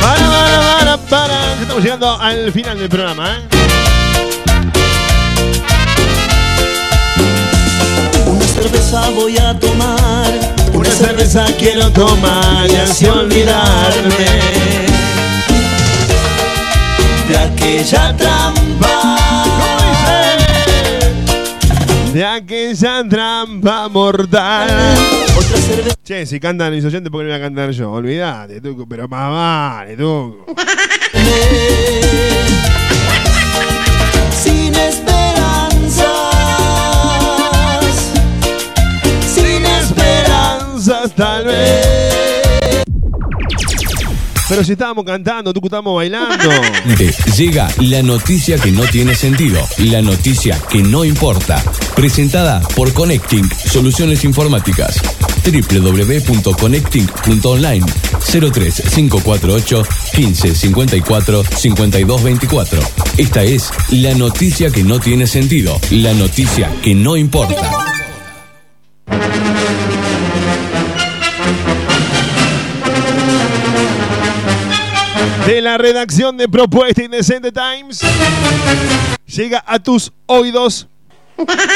Para, 0.00 0.28
para, 0.28 0.78
para, 0.78 0.96
para. 1.08 1.54
Estamos 1.60 1.82
llegando 1.82 2.16
al 2.20 2.52
final 2.52 2.78
del 2.78 2.88
programa, 2.88 3.38
¿eh? 3.38 3.40
Una 8.26 8.46
cerveza 8.46 9.10
voy 9.10 9.36
a 9.38 9.58
tomar. 9.58 10.54
Una 10.72 10.90
cerveza 10.90 11.46
quiero 11.58 11.90
tomar 11.90 12.70
y 12.70 12.76
así 12.76 13.06
olvidarme 13.06 14.63
de 17.34 17.40
aquella 17.40 18.16
trampa. 18.16 19.16
de 22.12 22.24
aquella 22.24 23.08
trampa 23.08 23.88
mortal. 23.88 24.68
Che, 26.04 26.26
si 26.26 26.38
cantan 26.38 26.72
mis 26.72 26.84
oyentes, 26.84 27.10
¿por 27.10 27.22
qué 27.22 27.24
no 27.24 27.30
voy 27.30 27.40
a 27.40 27.40
cantar 27.40 27.70
yo? 27.70 27.90
Olvídate, 27.90 28.60
Tuco, 28.60 28.86
pero 28.86 29.08
más 29.08 29.30
vale, 29.30 29.96
Tuco. 29.96 30.46
Sin 34.42 34.74
esperanzas. 34.74 36.12
Sin 39.34 39.66
esperanzas, 39.66 41.12
tal 41.16 41.46
vez. 41.46 42.23
Pero 44.48 44.62
si 44.62 44.72
estábamos 44.72 45.04
cantando, 45.04 45.52
Tuco, 45.52 45.66
estábamos 45.68 45.96
bailando. 45.96 46.50
Te 46.96 47.12
Llega 47.36 47.68
la 47.78 48.02
noticia 48.02 48.58
que 48.58 48.70
no 48.70 48.82
tiene 48.82 49.14
sentido, 49.14 49.58
la 49.78 50.02
noticia 50.02 50.60
que 50.70 50.82
no 50.82 51.04
importa. 51.04 51.62
Presentada 51.96 52.60
por 52.76 52.92
Connecting 52.92 53.48
Soluciones 53.50 54.22
Informáticas. 54.24 55.00
www.connecting.online 55.44 57.86
03548 58.20 59.82
15 60.14 60.54
54 60.54 61.44
52 61.44 62.22
24. 62.22 62.80
Esta 63.16 63.42
es 63.42 63.70
la 63.90 64.14
noticia 64.14 64.70
que 64.70 64.84
no 64.84 65.00
tiene 65.00 65.26
sentido, 65.26 65.80
la 65.90 66.12
noticia 66.12 66.70
que 66.82 66.94
no 66.94 67.16
importa. 67.16 67.70
De 75.46 75.60
la 75.60 75.76
redacción 75.76 76.36
de 76.36 76.48
Propuesta 76.48 77.02
Indecente 77.02 77.50
Times 77.52 78.00
llega 79.26 79.62
a 79.66 79.78
tus 79.78 80.12
oídos. 80.26 80.88
¿Cómo 81.36 81.50
estamos 81.50 81.74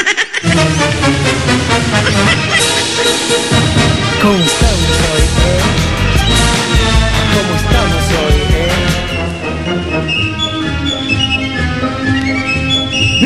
hoy, 5.11 5.21
eh? 5.21 5.59
¿Cómo 7.33 7.55
estamos 7.55 8.03
hoy, 8.19 8.35
eh? 8.53 8.69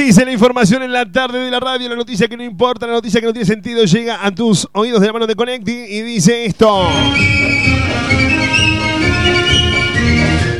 Dice 0.06 0.26
la 0.26 0.32
información 0.32 0.84
en 0.84 0.91
la 0.91 1.10
tarde 1.10 1.40
de 1.40 1.52
la 1.52 1.60
radio, 1.60 1.88
la 1.88 1.95
noticia 1.95 2.28
que 2.28 2.36
no 2.36 2.44
importa, 2.44 2.86
la 2.86 2.94
noticia 2.94 3.22
que 3.22 3.28
no 3.28 3.34
tiene 3.34 3.45
sentido, 3.45 3.86
llega 3.86 4.26
a 4.26 4.32
tus 4.32 4.68
oídos 4.74 4.99
de 4.99 5.07
la 5.07 5.14
mano 5.14 5.28
de 5.28 5.36
Connecting 5.36 5.86
y 5.88 6.02
dice 6.02 6.45
esto. 6.45 6.90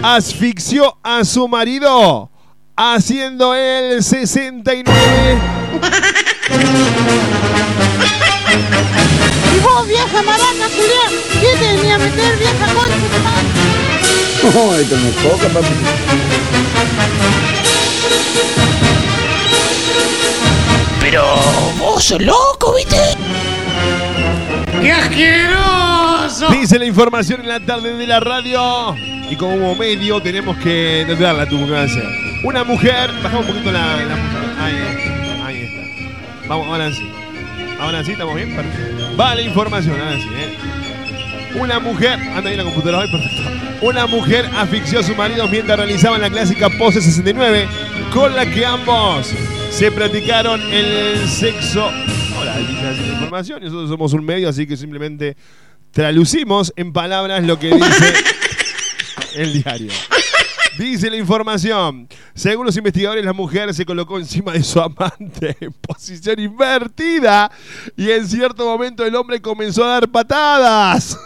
Asfixió 0.04 0.98
a 1.02 1.24
su 1.24 1.48
marido 1.48 2.30
haciendo 2.76 3.56
el 3.56 4.04
69. 4.04 4.84
Y 9.56 9.60
vos, 9.60 9.88
vieja 9.88 10.22
marana, 10.22 10.68
Julián, 10.76 11.14
¿qué 11.40 11.58
te 11.58 11.76
venía 11.76 11.96
a 11.96 11.98
meter, 11.98 12.38
vieja 12.38 12.74
concha? 12.74 12.96
No, 14.44 14.76
esto 14.76 14.98
no 14.98 15.08
es 15.08 15.16
coca, 15.16 15.48
papi. 15.54 15.74
Pero 21.00 21.24
vos 21.80 22.04
sos 22.04 22.22
loco, 22.22 22.74
¿viste? 22.76 22.98
¡Qué 24.82 24.92
asqueroso! 24.92 25.93
Dice 26.40 26.80
la 26.80 26.86
información 26.86 27.42
en 27.42 27.48
la 27.48 27.60
tarde 27.60 27.96
de 27.96 28.08
la 28.08 28.20
radio. 28.20 28.96
Y 29.30 29.36
como 29.36 29.76
medio 29.76 30.20
tenemos 30.20 30.58
que 30.58 31.06
darla 31.20 31.48
tu. 31.48 31.58
Una 32.44 32.64
mujer. 32.64 33.12
Bajamos 33.22 33.46
un 33.46 33.54
poquito 33.54 33.72
la, 33.72 33.98
la. 33.98 34.66
Ahí, 34.66 34.76
está, 34.76 35.46
ahí 35.46 35.62
está. 35.62 36.48
Vamos, 36.48 36.68
ahora 36.68 36.92
sí. 36.92 37.08
Ahora 37.80 38.04
sí, 38.04 38.14
estamos 38.14 38.36
bien. 38.36 38.56
Perfecto. 38.56 39.16
Va 39.16 39.36
la 39.36 39.42
información, 39.42 40.00
ahora 40.00 40.16
sí, 40.18 40.28
¿eh? 40.36 41.60
Una 41.60 41.80
mujer. 41.80 42.20
Anda 42.20 42.50
ahí 42.50 42.58
la 42.58 42.64
computadora 42.64 43.00
hoy, 43.00 43.12
perfecto. 43.12 43.86
Una 43.86 44.08
mujer 44.08 44.50
asfixió 44.58 45.02
a 45.02 45.04
su 45.04 45.14
marido 45.16 45.48
mientras 45.48 45.78
realizaban 45.78 46.20
la 46.20 46.32
clásica 46.32 46.70
pose 46.80 47.00
69, 47.00 47.68
con 48.12 48.36
la 48.36 48.46
que 48.46 48.66
ambos 48.66 49.32
se 49.70 49.92
practicaron 49.92 50.60
el 50.62 51.28
sexo. 51.30 51.92
Hola, 52.40 52.58
dice 52.58 52.82
la 52.82 53.14
información. 53.14 53.62
Nosotros 53.62 53.90
somos 53.90 54.14
un 54.14 54.26
medio, 54.26 54.50
así 54.50 54.66
que 54.66 54.76
simplemente 54.76 55.36
traducimos 55.94 56.74
en 56.76 56.92
palabras 56.92 57.44
lo 57.44 57.58
que 57.58 57.74
dice 57.74 58.14
el 59.36 59.64
diario. 59.64 59.92
Dice 60.78 61.10
la 61.10 61.18
información. 61.18 62.10
Según 62.34 62.66
los 62.66 62.76
investigadores, 62.76 63.24
la 63.24 63.32
mujer 63.32 63.74
se 63.76 63.86
colocó 63.86 64.18
encima 64.18 64.54
de 64.54 64.64
su 64.64 64.82
amante 64.82 65.56
en 65.60 65.72
posición 65.72 66.40
invertida 66.40 67.52
y 67.96 68.10
en 68.10 68.28
cierto 68.28 68.66
momento 68.66 69.06
el 69.06 69.16
hombre 69.16 69.40
comenzó 69.40 69.84
a 69.86 69.90
dar 69.90 70.10
patadas. 70.10 71.18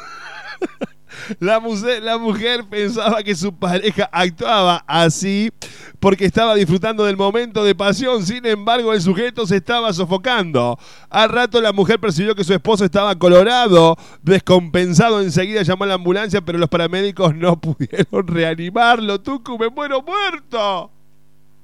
La, 1.39 1.59
muse- 1.59 1.99
la 2.01 2.17
mujer 2.17 2.65
pensaba 2.69 3.23
que 3.23 3.35
su 3.35 3.53
pareja 3.53 4.09
actuaba 4.11 4.83
así 4.87 5.51
porque 5.99 6.25
estaba 6.25 6.55
disfrutando 6.55 7.05
del 7.05 7.17
momento 7.17 7.63
de 7.63 7.73
pasión. 7.75 8.25
Sin 8.25 8.45
embargo, 8.45 8.93
el 8.93 9.01
sujeto 9.01 9.45
se 9.47 9.57
estaba 9.57 9.91
sofocando. 9.93 10.77
Al 11.09 11.29
rato 11.29 11.59
la 11.61 11.73
mujer 11.73 11.99
percibió 11.99 12.35
que 12.35 12.43
su 12.43 12.53
esposo 12.53 12.85
estaba 12.85 13.15
colorado, 13.15 13.97
descompensado. 14.21 15.21
Enseguida 15.21 15.61
llamó 15.63 15.83
a 15.85 15.87
la 15.87 15.93
ambulancia, 15.95 16.41
pero 16.41 16.57
los 16.57 16.69
paramédicos 16.69 17.35
no 17.35 17.59
pudieron 17.59 18.27
reanimarlo. 18.27 19.19
Tucu, 19.21 19.57
me 19.57 19.69
muero 19.69 20.01
muerto. 20.03 20.91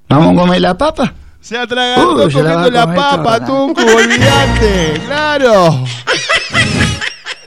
Vamos 0.09 0.33
a 0.37 0.41
comer 0.41 0.61
la 0.61 0.77
papa. 0.77 1.13
Se 1.39 1.57
atragantó 1.57 2.15
la 2.15 2.23
va 2.25 2.31
comiendo 2.31 2.71
la 2.71 2.93
papa. 2.93 3.45
Tucu, 3.45 3.81
olvídate. 3.81 5.01
Claro. 5.05 5.83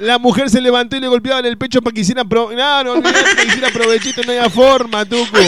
La 0.01 0.18
mujer 0.18 0.51
se 0.51 0.60
levantó 0.60 0.97
y 0.97 1.01
le 1.01 1.09
golpeaba 1.09 1.40
en 1.40 1.47
el 1.47 1.56
pecho 1.59 1.81
para 1.82 1.94
que 1.94 2.01
hiciera, 2.02 2.24
pro... 2.24 2.51
no, 2.52 2.85
no, 2.85 3.02
que 3.02 3.47
hiciera 3.47 3.70
provechito, 3.70 4.23
no 4.23 4.32
había 4.32 4.51
forma, 4.51 5.05
Tucu. 5.05 5.39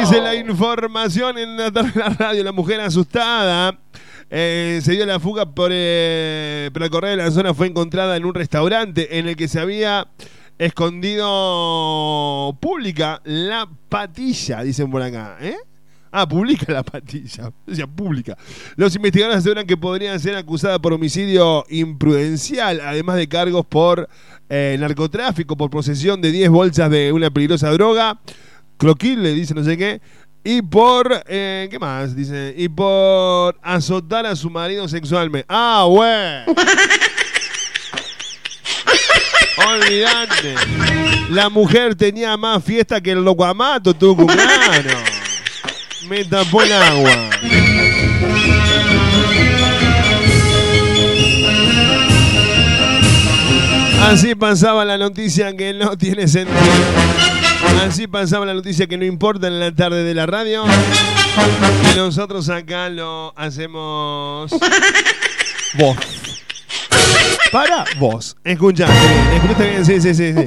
Dice 0.00 0.20
la 0.20 0.34
información 0.34 1.38
en 1.38 1.56
la 1.56 1.70
tarde 1.70 1.92
de 1.94 2.00
la 2.00 2.08
radio, 2.10 2.44
la 2.44 2.52
mujer 2.52 2.80
asustada. 2.80 3.78
eh, 4.30 4.80
se 4.82 4.92
dio 4.92 5.06
la 5.06 5.20
fuga 5.20 5.46
por, 5.54 5.70
eh, 5.72 6.70
al 6.74 6.90
correr 6.90 7.10
de 7.12 7.16
la 7.24 7.30
zona 7.30 7.54
fue 7.54 7.68
encontrada 7.68 8.16
en 8.16 8.24
un 8.24 8.34
restaurante 8.34 9.18
en 9.18 9.28
el 9.28 9.36
que 9.36 9.48
se 9.48 9.60
había 9.60 10.08
escondido 10.58 12.56
pública 12.60 13.20
la 13.24 13.68
patilla, 13.88 14.62
dicen 14.62 14.90
por 14.90 15.02
acá. 15.02 15.36
¿eh? 15.40 15.56
Ah, 16.18 16.26
publica 16.26 16.72
la 16.72 16.82
patilla. 16.82 17.52
Decía 17.66 17.86
pública. 17.86 18.38
Los 18.76 18.96
investigadores 18.96 19.36
aseguran 19.36 19.66
que 19.66 19.76
podrían 19.76 20.18
ser 20.18 20.34
acusadas 20.34 20.78
por 20.78 20.94
homicidio 20.94 21.66
imprudencial, 21.68 22.80
además 22.80 23.16
de 23.16 23.28
cargos 23.28 23.66
por 23.66 24.08
eh, 24.48 24.78
narcotráfico, 24.80 25.58
por 25.58 25.68
posesión 25.68 26.22
de 26.22 26.32
10 26.32 26.48
bolsas 26.48 26.90
de 26.90 27.12
una 27.12 27.28
peligrosa 27.28 27.70
droga, 27.70 28.18
cloquil, 28.78 29.22
le 29.22 29.34
dice 29.34 29.52
no 29.52 29.62
sé 29.62 29.76
qué, 29.76 30.00
y 30.42 30.62
por, 30.62 31.22
eh, 31.26 31.68
¿qué 31.70 31.78
más? 31.78 32.16
Dice, 32.16 32.54
y 32.56 32.70
por 32.70 33.58
azotar 33.60 34.24
a 34.24 34.34
su 34.36 34.48
marido 34.48 34.88
sexualmente. 34.88 35.44
Ah, 35.50 35.84
bueno. 35.86 36.46
Olvidante. 39.68 40.54
La 41.28 41.50
mujer 41.50 41.94
tenía 41.94 42.38
más 42.38 42.64
fiesta 42.64 43.02
que 43.02 43.10
el 43.10 43.22
locuamato, 43.22 43.92
Tucu, 43.92 44.26
claro. 44.26 45.15
Me 46.04 46.24
tapó 46.24 46.62
el 46.62 46.72
agua. 46.72 47.30
Así 54.02 54.34
pasaba 54.34 54.84
la 54.84 54.98
noticia 54.98 55.56
que 55.56 55.72
no 55.72 55.96
tiene 55.96 56.28
sentido. 56.28 56.60
Así 57.84 58.06
pasaba 58.06 58.46
la 58.46 58.54
noticia 58.54 58.86
que 58.86 58.96
no 58.96 59.04
importa 59.04 59.48
en 59.48 59.58
la 59.58 59.74
tarde 59.74 60.04
de 60.04 60.14
la 60.14 60.26
radio. 60.26 60.64
Y 61.92 61.96
nosotros 61.96 62.48
acá 62.48 62.88
lo 62.88 63.32
hacemos. 63.36 64.52
Vos. 65.74 65.96
Para 67.50 67.84
vos. 67.98 68.36
Escuchaste 68.44 68.94
bien. 68.94 69.32
Escuchaste 69.34 69.70
bien, 69.70 69.84
sí, 69.84 70.00
sí, 70.00 70.14
sí. 70.14 70.34
sí. 70.34 70.44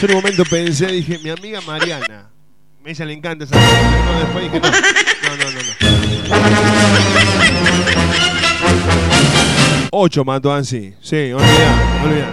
Yo 0.00 0.06
en 0.06 0.10
un 0.10 0.16
momento 0.16 0.44
pensé, 0.44 0.86
dije, 0.88 1.18
mi 1.18 1.30
amiga 1.30 1.60
Mariana. 1.62 2.37
Ella 2.88 3.04
le 3.04 3.12
encanta 3.12 3.44
esa. 3.44 3.54
No, 3.54 3.60
después 4.18 4.44
dije, 4.44 4.60
no. 4.60 4.70
No, 4.70 5.36
no, 5.36 5.44
no, 5.50 5.60
no. 5.60 5.72
Ocho 9.90 10.24
mató 10.24 10.54
así. 10.54 10.94
Sí, 11.02 11.30
olvidá, 11.32 12.00
olvidá. 12.02 12.32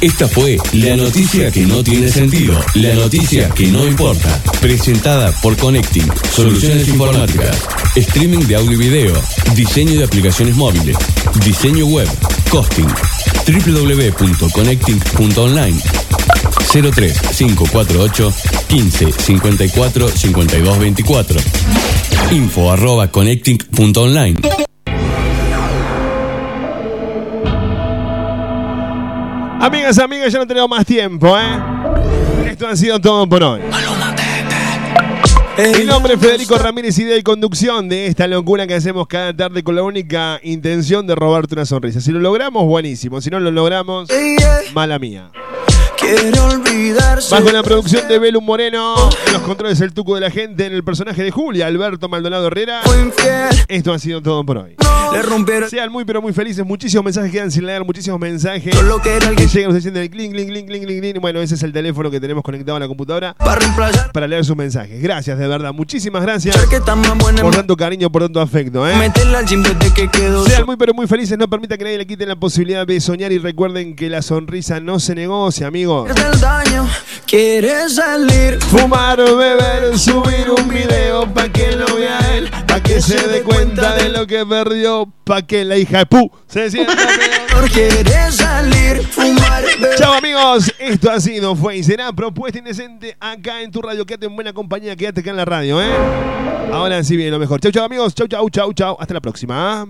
Esta 0.00 0.28
fue 0.28 0.58
la 0.74 0.96
noticia 0.96 1.50
que 1.50 1.62
no 1.62 1.82
tiene 1.82 2.08
sentido, 2.08 2.56
la 2.74 2.94
noticia 2.94 3.48
que 3.48 3.66
no 3.66 3.84
importa, 3.84 4.40
presentada 4.60 5.32
por 5.42 5.56
Connecting, 5.56 6.08
soluciones 6.30 6.86
informáticas, 6.86 7.66
streaming 7.96 8.46
de 8.46 8.54
audio 8.54 8.72
y 8.74 8.76
video, 8.76 9.20
diseño 9.56 9.98
de 9.98 10.04
aplicaciones 10.04 10.54
móviles, 10.54 10.96
diseño 11.44 11.86
web, 11.86 12.06
costing, 12.50 12.86
www.connecting.online 13.46 15.76
03548 16.72 18.32
15 18.68 19.12
54 19.12 20.08
52 20.08 20.78
24 20.78 21.40
info 22.32 22.70
arroba 22.72 23.06
connecting.online 23.08 24.36
Amigas, 29.60 29.98
amigas, 29.98 30.32
ya 30.32 30.38
no 30.38 30.46
tenemos 30.46 30.70
más 30.70 30.86
tiempo, 30.86 31.36
¿eh? 31.38 31.58
Esto 32.50 32.68
ha 32.68 32.76
sido 32.76 33.00
todo 33.00 33.28
por 33.28 33.42
hoy. 33.42 33.60
Mi 35.58 35.84
nombre 35.84 36.14
es 36.14 36.20
Federico 36.20 36.58
Ramírez, 36.58 36.98
idea 36.98 37.16
y 37.16 37.22
conducción 37.22 37.88
de 37.88 38.08
esta 38.08 38.26
locura 38.26 38.66
que 38.66 38.74
hacemos 38.74 39.06
cada 39.06 39.34
tarde 39.34 39.62
con 39.64 39.74
la 39.74 39.82
única 39.82 40.38
intención 40.42 41.06
de 41.06 41.14
robarte 41.14 41.54
una 41.54 41.64
sonrisa. 41.64 42.02
Si 42.02 42.12
lo 42.12 42.20
logramos, 42.20 42.64
buenísimo. 42.66 43.22
Si 43.22 43.30
no 43.30 43.40
lo 43.40 43.50
logramos, 43.50 44.10
mala 44.74 44.98
mía. 44.98 45.30
Bajo 47.30 47.50
la 47.50 47.62
producción 47.62 48.06
de 48.06 48.18
Belum 48.18 48.44
Moreno, 48.44 49.08
en 49.26 49.32
los 49.32 49.42
controles 49.42 49.80
el 49.80 49.94
tuco 49.94 50.14
de 50.14 50.20
la 50.20 50.30
gente, 50.30 50.66
en 50.66 50.74
el 50.74 50.84
personaje 50.84 51.22
de 51.22 51.30
Julia, 51.30 51.66
Alberto 51.66 52.08
Maldonado 52.10 52.48
Herrera. 52.48 52.82
Esto 53.66 53.94
ha 53.94 53.98
sido 53.98 54.20
todo 54.20 54.44
por 54.44 54.58
hoy. 54.58 54.76
Sean 55.68 55.90
muy 55.90 56.04
pero 56.04 56.20
muy 56.22 56.32
felices, 56.32 56.64
muchísimos 56.64 57.04
mensajes 57.04 57.30
quedan 57.32 57.50
sin 57.50 57.66
leer, 57.66 57.84
muchísimos 57.84 58.18
mensajes 58.20 58.74
que 59.36 59.46
llegan 59.46 59.68
ustedes 59.68 59.74
diciendo 59.74 60.00
el 60.00 60.10
clink, 60.10 60.32
clink, 60.32 60.48
clink, 60.48 60.66
clink, 60.66 61.00
clink. 61.00 61.20
Bueno, 61.20 61.40
ese 61.40 61.54
es 61.54 61.62
el 61.62 61.72
teléfono 61.72 62.10
que 62.10 62.20
tenemos 62.20 62.42
conectado 62.42 62.76
a 62.76 62.80
la 62.80 62.88
computadora 62.88 63.34
para 64.12 64.26
leer 64.26 64.44
sus 64.44 64.56
mensajes. 64.56 65.00
Gracias, 65.02 65.38
de 65.38 65.46
verdad, 65.48 65.72
muchísimas 65.72 66.22
gracias 66.22 66.56
por 67.42 67.54
tanto 67.54 67.76
cariño, 67.76 68.10
por 68.10 68.22
tanto 68.22 68.40
afecto. 68.40 68.86
¿eh? 68.88 68.94
Sean 70.46 70.66
muy 70.66 70.76
pero 70.76 70.94
muy 70.94 71.06
felices, 71.06 71.36
no 71.38 71.48
permita 71.48 71.76
que 71.76 71.84
nadie 71.84 71.98
le 71.98 72.06
quite 72.06 72.26
la 72.26 72.36
posibilidad 72.36 72.86
de 72.86 73.00
soñar 73.00 73.32
y 73.32 73.38
recuerden 73.38 73.94
que 73.96 74.08
la 74.10 74.22
sonrisa 74.22 74.80
no 74.80 74.98
se 75.00 75.14
negocia, 75.14 75.66
amigos. 75.66 76.14
del 76.14 76.40
daño. 76.40 76.88
Quiere 77.26 77.88
salir. 77.88 78.58
Fumar, 78.60 79.16
beber, 79.18 79.98
subir 79.98 80.50
un 80.50 80.68
video 80.68 81.32
pa' 81.32 81.48
que 81.48 81.72
lo 81.72 81.86
vea 81.96 82.18
él, 82.36 82.50
pa' 82.76 82.82
que 82.82 83.00
se 83.00 83.16
dé 83.28 83.42
cuenta 83.42 83.96
de 83.96 84.10
lo 84.10 84.26
que 84.26 84.44
perdió, 84.44 85.10
pa' 85.24 85.40
que 85.40 85.64
la 85.64 85.78
hija 85.78 85.98
de 86.00 86.06
pu 86.06 86.30
se 86.46 86.70
sienta 86.70 86.94
Quiere 87.72 88.30
salir. 88.30 89.02
Fumar. 89.02 89.64
Chao 89.98 90.12
amigos. 90.12 90.42
amigos, 90.42 90.74
esto 90.78 91.10
ha 91.10 91.20
sido, 91.20 91.56
fue 91.56 91.78
y 91.78 91.82
será 91.82 92.12
propuesta 92.12 92.58
indecente 92.58 93.16
acá 93.18 93.62
en 93.62 93.70
tu 93.70 93.82
radio. 93.82 94.04
Quédate 94.06 94.26
en 94.26 94.34
buena 94.34 94.52
compañía, 94.52 94.94
quédate 94.94 95.20
acá 95.20 95.30
en 95.30 95.36
la 95.36 95.44
radio, 95.44 95.82
¿eh? 95.82 95.90
Ahora 96.72 97.02
sí 97.02 97.16
viene 97.16 97.30
lo 97.32 97.38
mejor. 97.38 97.60
Chau, 97.60 97.72
chau, 97.72 97.84
amigos. 97.84 98.14
Chau, 98.14 98.28
chau, 98.28 98.48
chau, 98.50 98.72
chau. 98.72 98.96
Hasta 98.98 99.14
la 99.14 99.20
próxima. 99.20 99.86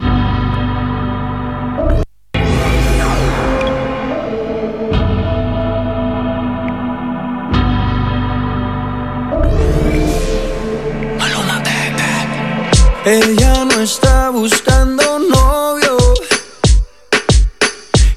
Ella 13.09 13.65
no 13.65 13.83
está 13.83 14.31
buscando 14.31 15.21
novio. 15.21 15.97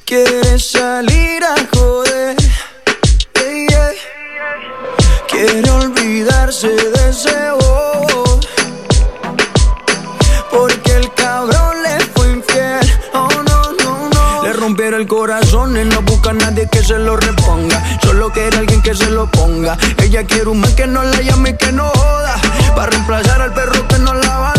Quiere 0.03 0.57
salir 0.57 1.43
a 1.43 1.55
joder. 1.71 2.35
Quiere 5.29 5.69
olvidarse 5.69 6.69
de 6.69 7.09
ese 7.11 7.51
bobo. 7.51 8.39
Porque 10.49 10.95
el 10.95 11.13
cabrón 11.13 11.83
le 11.83 11.99
fue 12.15 12.31
infiel. 12.31 12.99
Oh 13.13 13.29
no, 13.47 13.71
no, 13.73 14.09
no. 14.09 14.43
Le 14.43 14.53
rompieron 14.53 15.01
el 15.01 15.07
corazón 15.07 15.79
y 15.79 15.85
no 15.85 16.01
busca 16.01 16.31
a 16.31 16.33
nadie 16.33 16.67
que 16.67 16.83
se 16.83 16.97
lo 16.97 17.15
reponga. 17.15 17.99
Solo 18.01 18.31
quiere 18.31 18.57
alguien 18.57 18.81
que 18.81 18.95
se 18.95 19.11
lo 19.11 19.29
ponga. 19.29 19.77
Ella 20.01 20.23
quiere 20.23 20.49
un 20.49 20.61
man 20.61 20.75
que 20.75 20.87
no 20.87 21.03
la 21.03 21.21
llame 21.21 21.51
y 21.51 21.57
que 21.57 21.71
no 21.71 21.89
joda. 21.89 22.41
Para 22.75 22.89
reemplazar 22.89 23.39
al 23.39 23.53
perro 23.53 23.87
que 23.87 23.99
no 23.99 24.15
la 24.15 24.39
valora. 24.39 24.58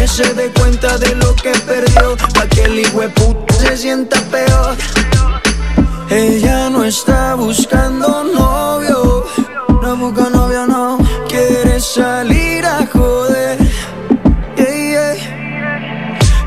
que 0.00 0.08
se 0.08 0.32
dé 0.32 0.50
cuenta 0.52 0.96
de 0.96 1.14
lo 1.16 1.34
que 1.36 1.50
perdió, 1.50 2.16
pa' 2.34 2.46
que 2.46 2.62
el 2.62 2.90
puta 3.12 3.54
se 3.54 3.76
sienta 3.76 4.18
peor. 4.30 4.74
Ella 6.08 6.70
no 6.70 6.84
está 6.84 7.34
buscando 7.34 8.24
novio, 8.24 9.26
no 9.82 9.96
busca 9.96 10.30
novio, 10.30 10.66
no 10.66 10.98
quiere 11.28 11.78
salir 11.80 12.64
a 12.64 12.86
joder. 12.90 13.58
Yeah. 14.56 15.16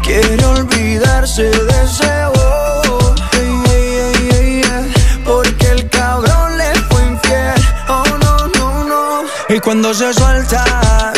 Quiere 0.01 0.45
olvidarse 0.45 1.43
de 1.43 1.75
ese 1.83 2.13
bobo. 2.33 3.13
Porque 5.25 5.67
el 5.75 5.89
cabrón 5.89 6.57
le 6.57 6.73
fue 6.89 7.01
infiel. 7.03 7.61
Oh 7.87 8.03
no, 8.23 8.47
no, 8.57 8.83
no. 8.83 9.55
Y 9.55 9.59
cuando 9.59 9.93
se 9.93 10.11
suelta, 10.11 11.12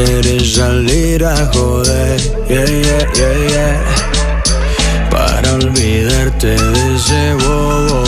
no. 0.00 0.06
Quiere 0.06 0.44
salir 0.44 1.24
a 1.24 1.46
joder. 1.52 2.20
Yeah, 2.48 2.64
yeah, 2.64 3.12
yeah, 3.14 3.48
yeah. 3.48 5.10
Para 5.10 5.54
olvidarte 5.54 6.46
de 6.46 6.96
ese 6.96 7.34
bobo. 7.34 8.02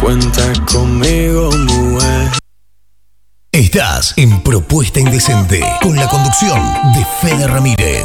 Cuenta 0.00 0.52
conmigo, 0.70 1.50
mujer. 1.52 2.30
Estás 3.52 4.14
en 4.16 4.42
Propuesta 4.42 5.00
Indecente 5.00 5.62
con 5.82 5.96
la 5.96 6.08
conducción 6.08 6.60
de 6.94 7.06
Fede 7.20 7.46
Ramírez. 7.46 8.04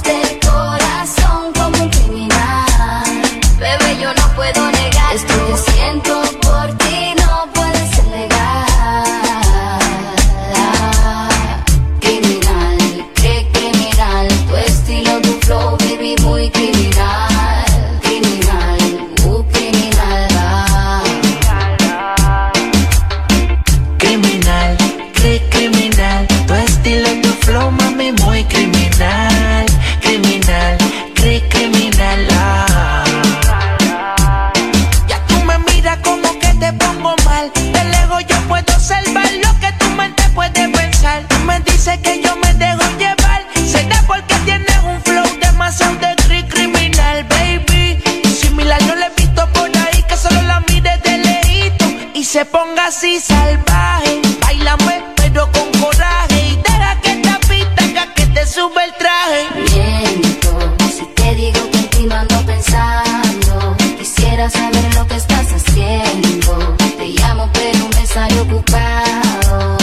se 52.31 52.45
ponga 52.45 52.85
así 52.85 53.19
salvaje. 53.19 54.21
Bailame 54.39 55.03
pero 55.17 55.51
con 55.51 55.69
coraje 55.81 56.47
y 56.47 56.55
deja 56.55 57.01
que 57.01 57.11
esta 57.11 57.37
pista 57.39 58.13
que 58.15 58.25
te 58.27 58.45
sube 58.47 58.85
el 58.85 58.93
traje. 58.93 59.49
Miento 59.55 60.51
si 60.95 61.05
te 61.07 61.35
digo 61.35 61.59
que 61.71 61.77
en 61.79 61.89
ti 61.89 62.07
pensando. 62.45 63.75
Quisiera 63.97 64.49
saber 64.49 64.95
lo 64.95 65.05
que 65.07 65.17
estás 65.17 65.47
haciendo. 65.51 66.77
Te 66.97 67.07
llamo, 67.09 67.49
pero 67.51 67.89
me 67.95 68.07
sale 68.07 68.39
ocupado. 68.39 69.75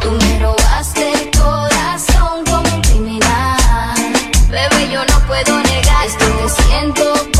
Tú 0.00 0.10
me 0.10 0.38
robaste 0.40 1.12
el 1.12 1.30
corazón 1.30 2.44
como 2.50 2.74
un 2.74 2.82
criminal. 2.82 4.12
Bebé, 4.50 4.90
yo 4.90 5.04
no 5.04 5.20
puedo 5.28 5.56
negar 5.62 6.04
esto 6.04 6.26
que 6.38 6.62
siento 6.62 7.31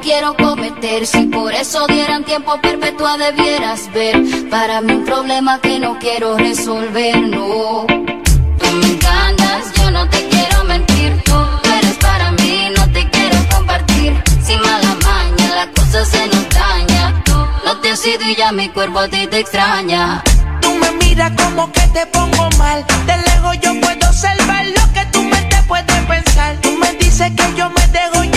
quiero 0.00 0.34
cometer. 0.36 1.06
Si 1.06 1.26
por 1.26 1.52
eso 1.52 1.86
dieran 1.86 2.24
tiempo 2.24 2.60
perpetua 2.60 3.16
debieras 3.16 3.90
ver. 3.92 4.20
Para 4.50 4.80
mí 4.80 4.92
un 4.92 5.04
problema 5.04 5.60
que 5.60 5.78
no 5.78 5.98
quiero 5.98 6.36
resolver, 6.36 7.20
no. 7.20 7.86
Tú 7.86 8.66
me 8.80 8.86
engañas, 8.86 9.72
yo 9.74 9.90
no 9.90 10.08
te 10.08 10.28
quiero 10.28 10.64
mentir. 10.64 11.22
Tú 11.24 11.34
eres 11.78 11.96
para 11.98 12.32
mí, 12.32 12.68
no 12.76 12.90
te 12.92 13.08
quiero 13.10 13.36
compartir. 13.54 14.22
Sin 14.42 14.60
mala 14.60 14.96
maña, 15.04 15.54
la 15.54 15.70
cosa 15.72 16.04
se 16.04 16.26
nos 16.26 16.48
daña. 16.50 17.22
Tú 17.24 17.36
no 17.64 17.80
te 17.80 17.90
has 17.90 18.06
ido 18.06 18.24
y 18.28 18.36
ya 18.36 18.52
mi 18.52 18.68
cuerpo 18.68 19.00
a 19.00 19.08
ti 19.08 19.26
te 19.26 19.40
extraña. 19.40 20.22
Tú 20.60 20.74
me 20.74 20.90
miras 21.04 21.32
como 21.42 21.70
que 21.72 21.82
te 21.88 22.06
pongo 22.06 22.48
mal. 22.58 22.84
De 23.06 23.16
lejos 23.16 23.58
yo 23.60 23.80
puedo 23.80 24.08
observar 24.08 24.66
lo 24.66 24.92
que 24.94 25.04
tu 25.12 25.22
mente 25.22 25.56
puede 25.68 26.02
pensar. 26.08 26.56
Tú 26.62 26.76
me 26.76 26.92
dices 26.94 27.30
que 27.36 27.54
yo 27.56 27.68
me 27.70 27.86
dejo. 27.88 28.29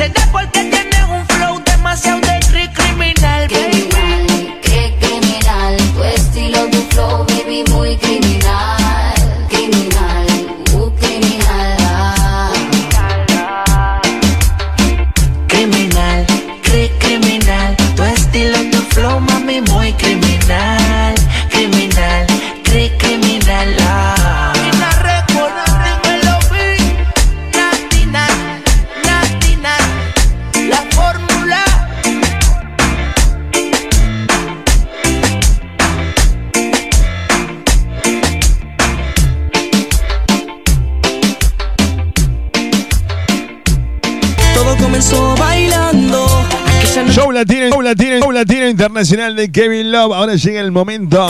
Será 0.00 0.26
porque 0.32 0.64
tienes 0.64 1.04
un 1.10 1.26
flow 1.26 1.60
demasiado 1.62 2.20
de 2.22 2.40
cri- 2.50 2.70
latino, 48.40 48.66
internacional 48.66 49.36
de 49.36 49.52
Kevin 49.52 49.92
Love. 49.92 50.14
Ahora 50.14 50.34
llega 50.34 50.60
el 50.60 50.72
momento 50.72 51.28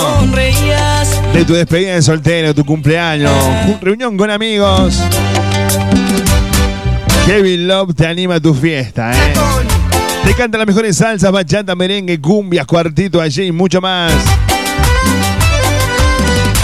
de 1.34 1.44
tu 1.44 1.54
despedida 1.54 1.94
de 1.94 2.02
soltero, 2.02 2.54
tu 2.54 2.64
cumpleaños, 2.64 3.32
reunión 3.80 4.16
con 4.16 4.30
amigos. 4.30 5.02
Kevin 7.26 7.66
Love 7.66 7.96
te 7.96 8.06
anima 8.06 8.36
a 8.36 8.40
tu 8.40 8.54
fiesta, 8.54 9.10
¿eh? 9.12 9.32
Te 10.24 10.34
canta 10.34 10.58
las 10.58 10.68
mejores 10.68 10.98
salsas, 10.98 11.32
bachata, 11.32 11.74
merengue, 11.74 12.20
cumbias, 12.20 12.64
cuartito 12.64 13.20
allí 13.20 13.46
y 13.46 13.52
mucho 13.52 13.80
más. 13.80 14.12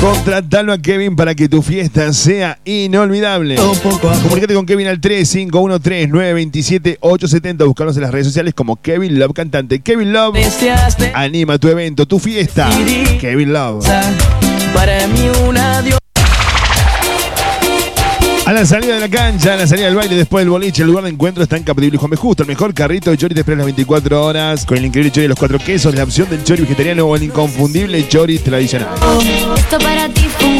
Contratalo 0.00 0.72
a 0.72 0.78
Kevin 0.78 1.14
para 1.16 1.34
que 1.34 1.48
tu 1.48 1.62
fiesta 1.62 2.12
sea 2.12 2.58
inolvidable. 2.64 3.56
Comunicate 3.56 4.54
con 4.54 4.66
Kevin 4.66 4.86
al 4.88 5.00
3513-927-870. 5.00 7.66
Buscanos 7.66 7.96
en 7.96 8.02
las 8.02 8.10
redes 8.10 8.26
sociales 8.26 8.52
como 8.54 8.76
Kevin 8.76 9.18
Love 9.18 9.32
Cantante. 9.32 9.80
Kevin 9.80 10.12
Love 10.12 10.36
anima 11.14 11.56
tu 11.58 11.68
evento, 11.68 12.04
tu 12.06 12.18
fiesta. 12.18 12.68
Kevin 13.20 13.52
Love. 13.52 13.86
Para 14.74 15.06
mí 15.06 15.30
un 15.46 15.56
adiós. 15.56 15.98
A 18.46 18.52
la 18.52 18.64
salida 18.64 18.94
de 18.94 19.00
la 19.00 19.08
cancha, 19.08 19.54
a 19.54 19.56
la 19.56 19.66
salida 19.66 19.86
del 19.86 19.96
baile, 19.96 20.14
después 20.14 20.42
del 20.42 20.50
boliche, 20.50 20.82
el 20.82 20.88
lugar 20.88 21.02
de 21.02 21.10
encuentro 21.10 21.42
está 21.42 21.56
en 21.56 21.64
Capdeville 21.64 21.96
y 21.96 21.98
Juan 21.98 22.12
B. 22.12 22.16
Justo. 22.16 22.44
El 22.44 22.48
mejor 22.48 22.72
carrito 22.72 23.10
de 23.10 23.18
chori 23.18 23.34
te 23.34 23.40
espera 23.40 23.56
las 23.56 23.66
24 23.66 24.24
horas. 24.24 24.64
Con 24.64 24.78
el 24.78 24.84
increíble 24.84 25.10
chori 25.10 25.22
de 25.22 25.30
los 25.30 25.38
cuatro 25.38 25.58
quesos, 25.58 25.92
la 25.96 26.04
opción 26.04 26.30
del 26.30 26.44
chori 26.44 26.62
vegetariano 26.62 27.04
o 27.06 27.16
el 27.16 27.24
inconfundible 27.24 28.06
chori 28.06 28.38
tradicional. 28.38 28.90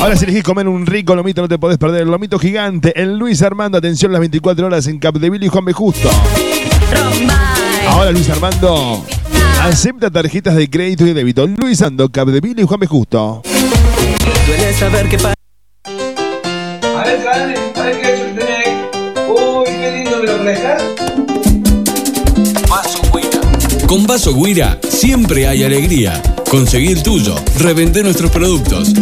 Ahora 0.01 0.17
si 0.17 0.25
elegís 0.25 0.43
comer 0.43 0.67
un 0.67 0.85
rico 0.85 1.15
lomito 1.15 1.43
no 1.43 1.49
te 1.49 1.59
podés 1.59 1.79
perder 1.79 2.03
el 2.03 2.09
lomito 2.09 2.41
gigante. 2.41 2.93
El 3.01 3.19
Luis 3.19 3.41
Armando, 3.43 3.79
atención 3.79 4.11
las 4.11 4.19
24 4.19 4.67
horas 4.67 4.89
en 4.89 4.99
Capdeville 4.99 5.47
y 5.47 5.49
Juan 5.49 5.65
B. 5.65 5.73
Justo. 5.73 6.11
Ahora 7.87 8.11
Luis 8.11 8.29
Armando 8.29 9.05
acepta 9.63 10.11
tarjetas 10.11 10.57
de 10.57 10.69
crédito 10.69 11.07
y 11.07 11.13
débito. 11.13 11.47
Luis 11.47 11.81
Armando, 11.83 12.09
Capdeville 12.09 12.63
y 12.63 12.65
Juan 12.65 12.81
B. 12.81 12.87
Justo. 12.89 13.43
Duele 14.49 14.73
saber 14.73 15.09
que 15.09 15.19
A 16.85 17.05
ver, 17.05 17.65
Carmen, 17.87 17.87
a 17.87 17.91
ver 17.91 18.01
qué 18.01 18.15
hecho 18.15 18.25
tenés. 18.35 18.67
Uy, 19.29 19.65
qué 19.67 19.93
lindo 19.93 20.19
me 20.19 20.27
lo 20.27 20.43
prestas. 20.43 20.83
Con 23.87 24.07
Vaso 24.07 24.35
Guira 24.35 24.79
siempre 24.89 25.47
hay 25.47 25.63
alegría. 25.63 26.21
Conseguí 26.51 26.89
el 26.89 27.03
tuyo, 27.03 27.37
revender 27.59 28.05
nuestros 28.05 28.31
productos. 28.31 28.93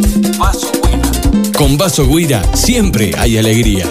Con 1.56 1.78
Vaso 1.78 2.06
Guira 2.06 2.42
siempre 2.54 3.12
hay 3.16 3.38
alegría. 3.38 3.90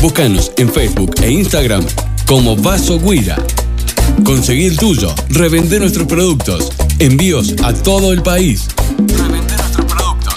Búscanos 0.00 0.52
en 0.56 0.72
Facebook 0.72 1.14
e 1.22 1.30
Instagram 1.30 1.84
como 2.26 2.56
Vaso 2.56 3.00
Guira. 3.00 3.36
Conseguí 4.24 4.66
el 4.66 4.76
tuyo, 4.76 5.12
revender 5.30 5.80
nuestros 5.80 6.06
productos. 6.06 6.70
Envíos 7.00 7.54
a 7.64 7.72
todo 7.72 8.12
el 8.12 8.22
país. 8.22 8.68
Revender 8.98 9.58
nuestros 9.58 9.86
productos. 9.86 10.34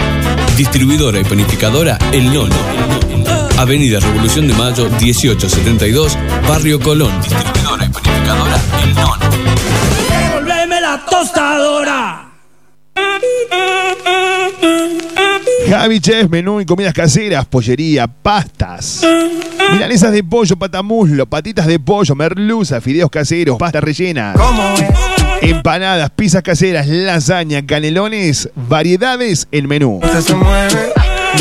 Distribuidora 0.57 1.19
y 1.19 1.23
panificadora 1.23 1.99
El 2.11 2.33
Nono. 2.33 2.55
Avenida 3.59 3.99
Revolución 3.99 4.47
de 4.47 4.55
Mayo 4.55 4.89
1872, 4.89 6.17
Barrio 6.49 6.79
Colón. 6.79 7.13
Distribuidora 7.21 7.85
y 7.85 7.89
panificadora 7.89 8.59
El 8.81 8.95
Nono. 8.95 9.29
Devolveme 10.09 10.81
la 10.81 11.05
tostadora. 11.05 12.26
Javi 15.69 15.99
Chef, 15.99 16.29
menú 16.29 16.61
y 16.61 16.65
comidas 16.65 16.93
caseras, 16.93 17.45
pollería, 17.45 18.07
pastas. 18.07 19.01
Milanesas 19.73 20.13
de 20.13 20.23
pollo, 20.23 20.55
patamuslo, 20.57 21.25
patitas 21.25 21.67
de 21.67 21.77
pollo, 21.77 22.15
merluza, 22.15 22.79
fideos 22.79 23.09
caseros, 23.09 23.57
pasta 23.57 23.81
rellena. 23.81 24.33
Empanadas, 25.41 26.09
pizzas 26.11 26.41
caseras, 26.41 26.87
lasaña, 26.87 27.65
canelones, 27.65 28.49
variedades 28.55 29.47
en 29.51 29.67
menú. 29.67 29.99
Se 30.21 30.33
mueve, 30.35 30.93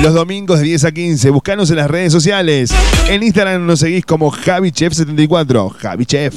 Los 0.02 0.14
domingos 0.14 0.59
de 0.60 0.64
10 0.64 0.85
a 0.85 0.93
15. 0.93 1.28
Buscanos 1.28 1.68
en 1.68 1.77
las 1.77 1.90
redes 1.90 2.10
sociales. 2.10 2.70
En 3.06 3.22
Instagram 3.22 3.66
nos 3.66 3.81
seguís 3.81 4.06
como 4.06 4.32
JaviChef74. 4.32 5.77
JaviChef. 5.77 6.35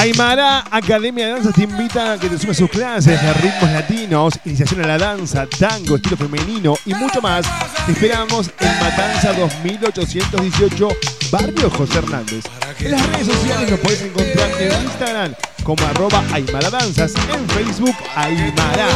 Aymara 0.00 0.64
Academia 0.72 1.26
de 1.26 1.32
Danzas 1.32 1.54
te 1.54 1.62
invita 1.62 2.12
a 2.12 2.18
que 2.18 2.28
te 2.28 2.38
sumes 2.38 2.56
sus 2.56 2.68
clases 2.68 3.22
de 3.22 3.32
ritmos 3.34 3.70
latinos, 3.70 4.34
iniciación 4.44 4.84
a 4.84 4.88
la 4.88 4.98
danza, 4.98 5.46
tango, 5.46 5.96
estilo 5.96 6.16
femenino 6.16 6.74
y 6.84 6.94
mucho 6.94 7.22
más. 7.22 7.46
Te 7.86 7.92
esperamos 7.92 8.50
en 8.58 8.80
Matanza 8.80 9.32
2818, 9.34 10.88
Barrio 11.30 11.70
José 11.70 11.98
Hernández. 11.98 12.44
En 12.80 12.90
las 12.90 13.06
redes 13.06 13.26
sociales 13.26 13.70
nos 13.70 13.80
podés 13.80 14.02
encontrar 14.02 14.50
en 14.60 14.82
Instagram 14.84 15.34
como 15.66 15.84
arroba 15.84 16.22
Aymara 16.32 16.70
Danzas, 16.70 17.12
en 17.34 17.48
Facebook 17.48 17.96
Aymara. 18.14 18.86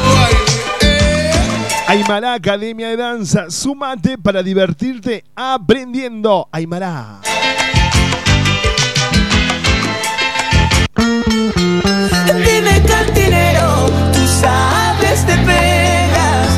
Aymara 1.88 2.34
Academia 2.34 2.90
de 2.90 2.96
Danza, 2.96 3.50
sumate 3.50 4.16
para 4.16 4.40
divertirte 4.44 5.24
aprendiendo. 5.34 6.48
Aymara. 6.52 7.22
Dime 12.44 12.82
cantinero, 12.86 13.90
tú 14.12 14.24
sabes 14.40 15.26
te 15.26 15.36
pegas 15.38 16.48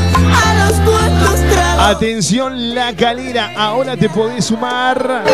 a 0.44 0.68
los. 0.68 0.76
Atención 1.88 2.74
La 2.74 2.94
Calera, 2.94 3.52
ahora 3.56 3.96
te 3.96 4.10
podés 4.10 4.44
sumar 4.44 5.24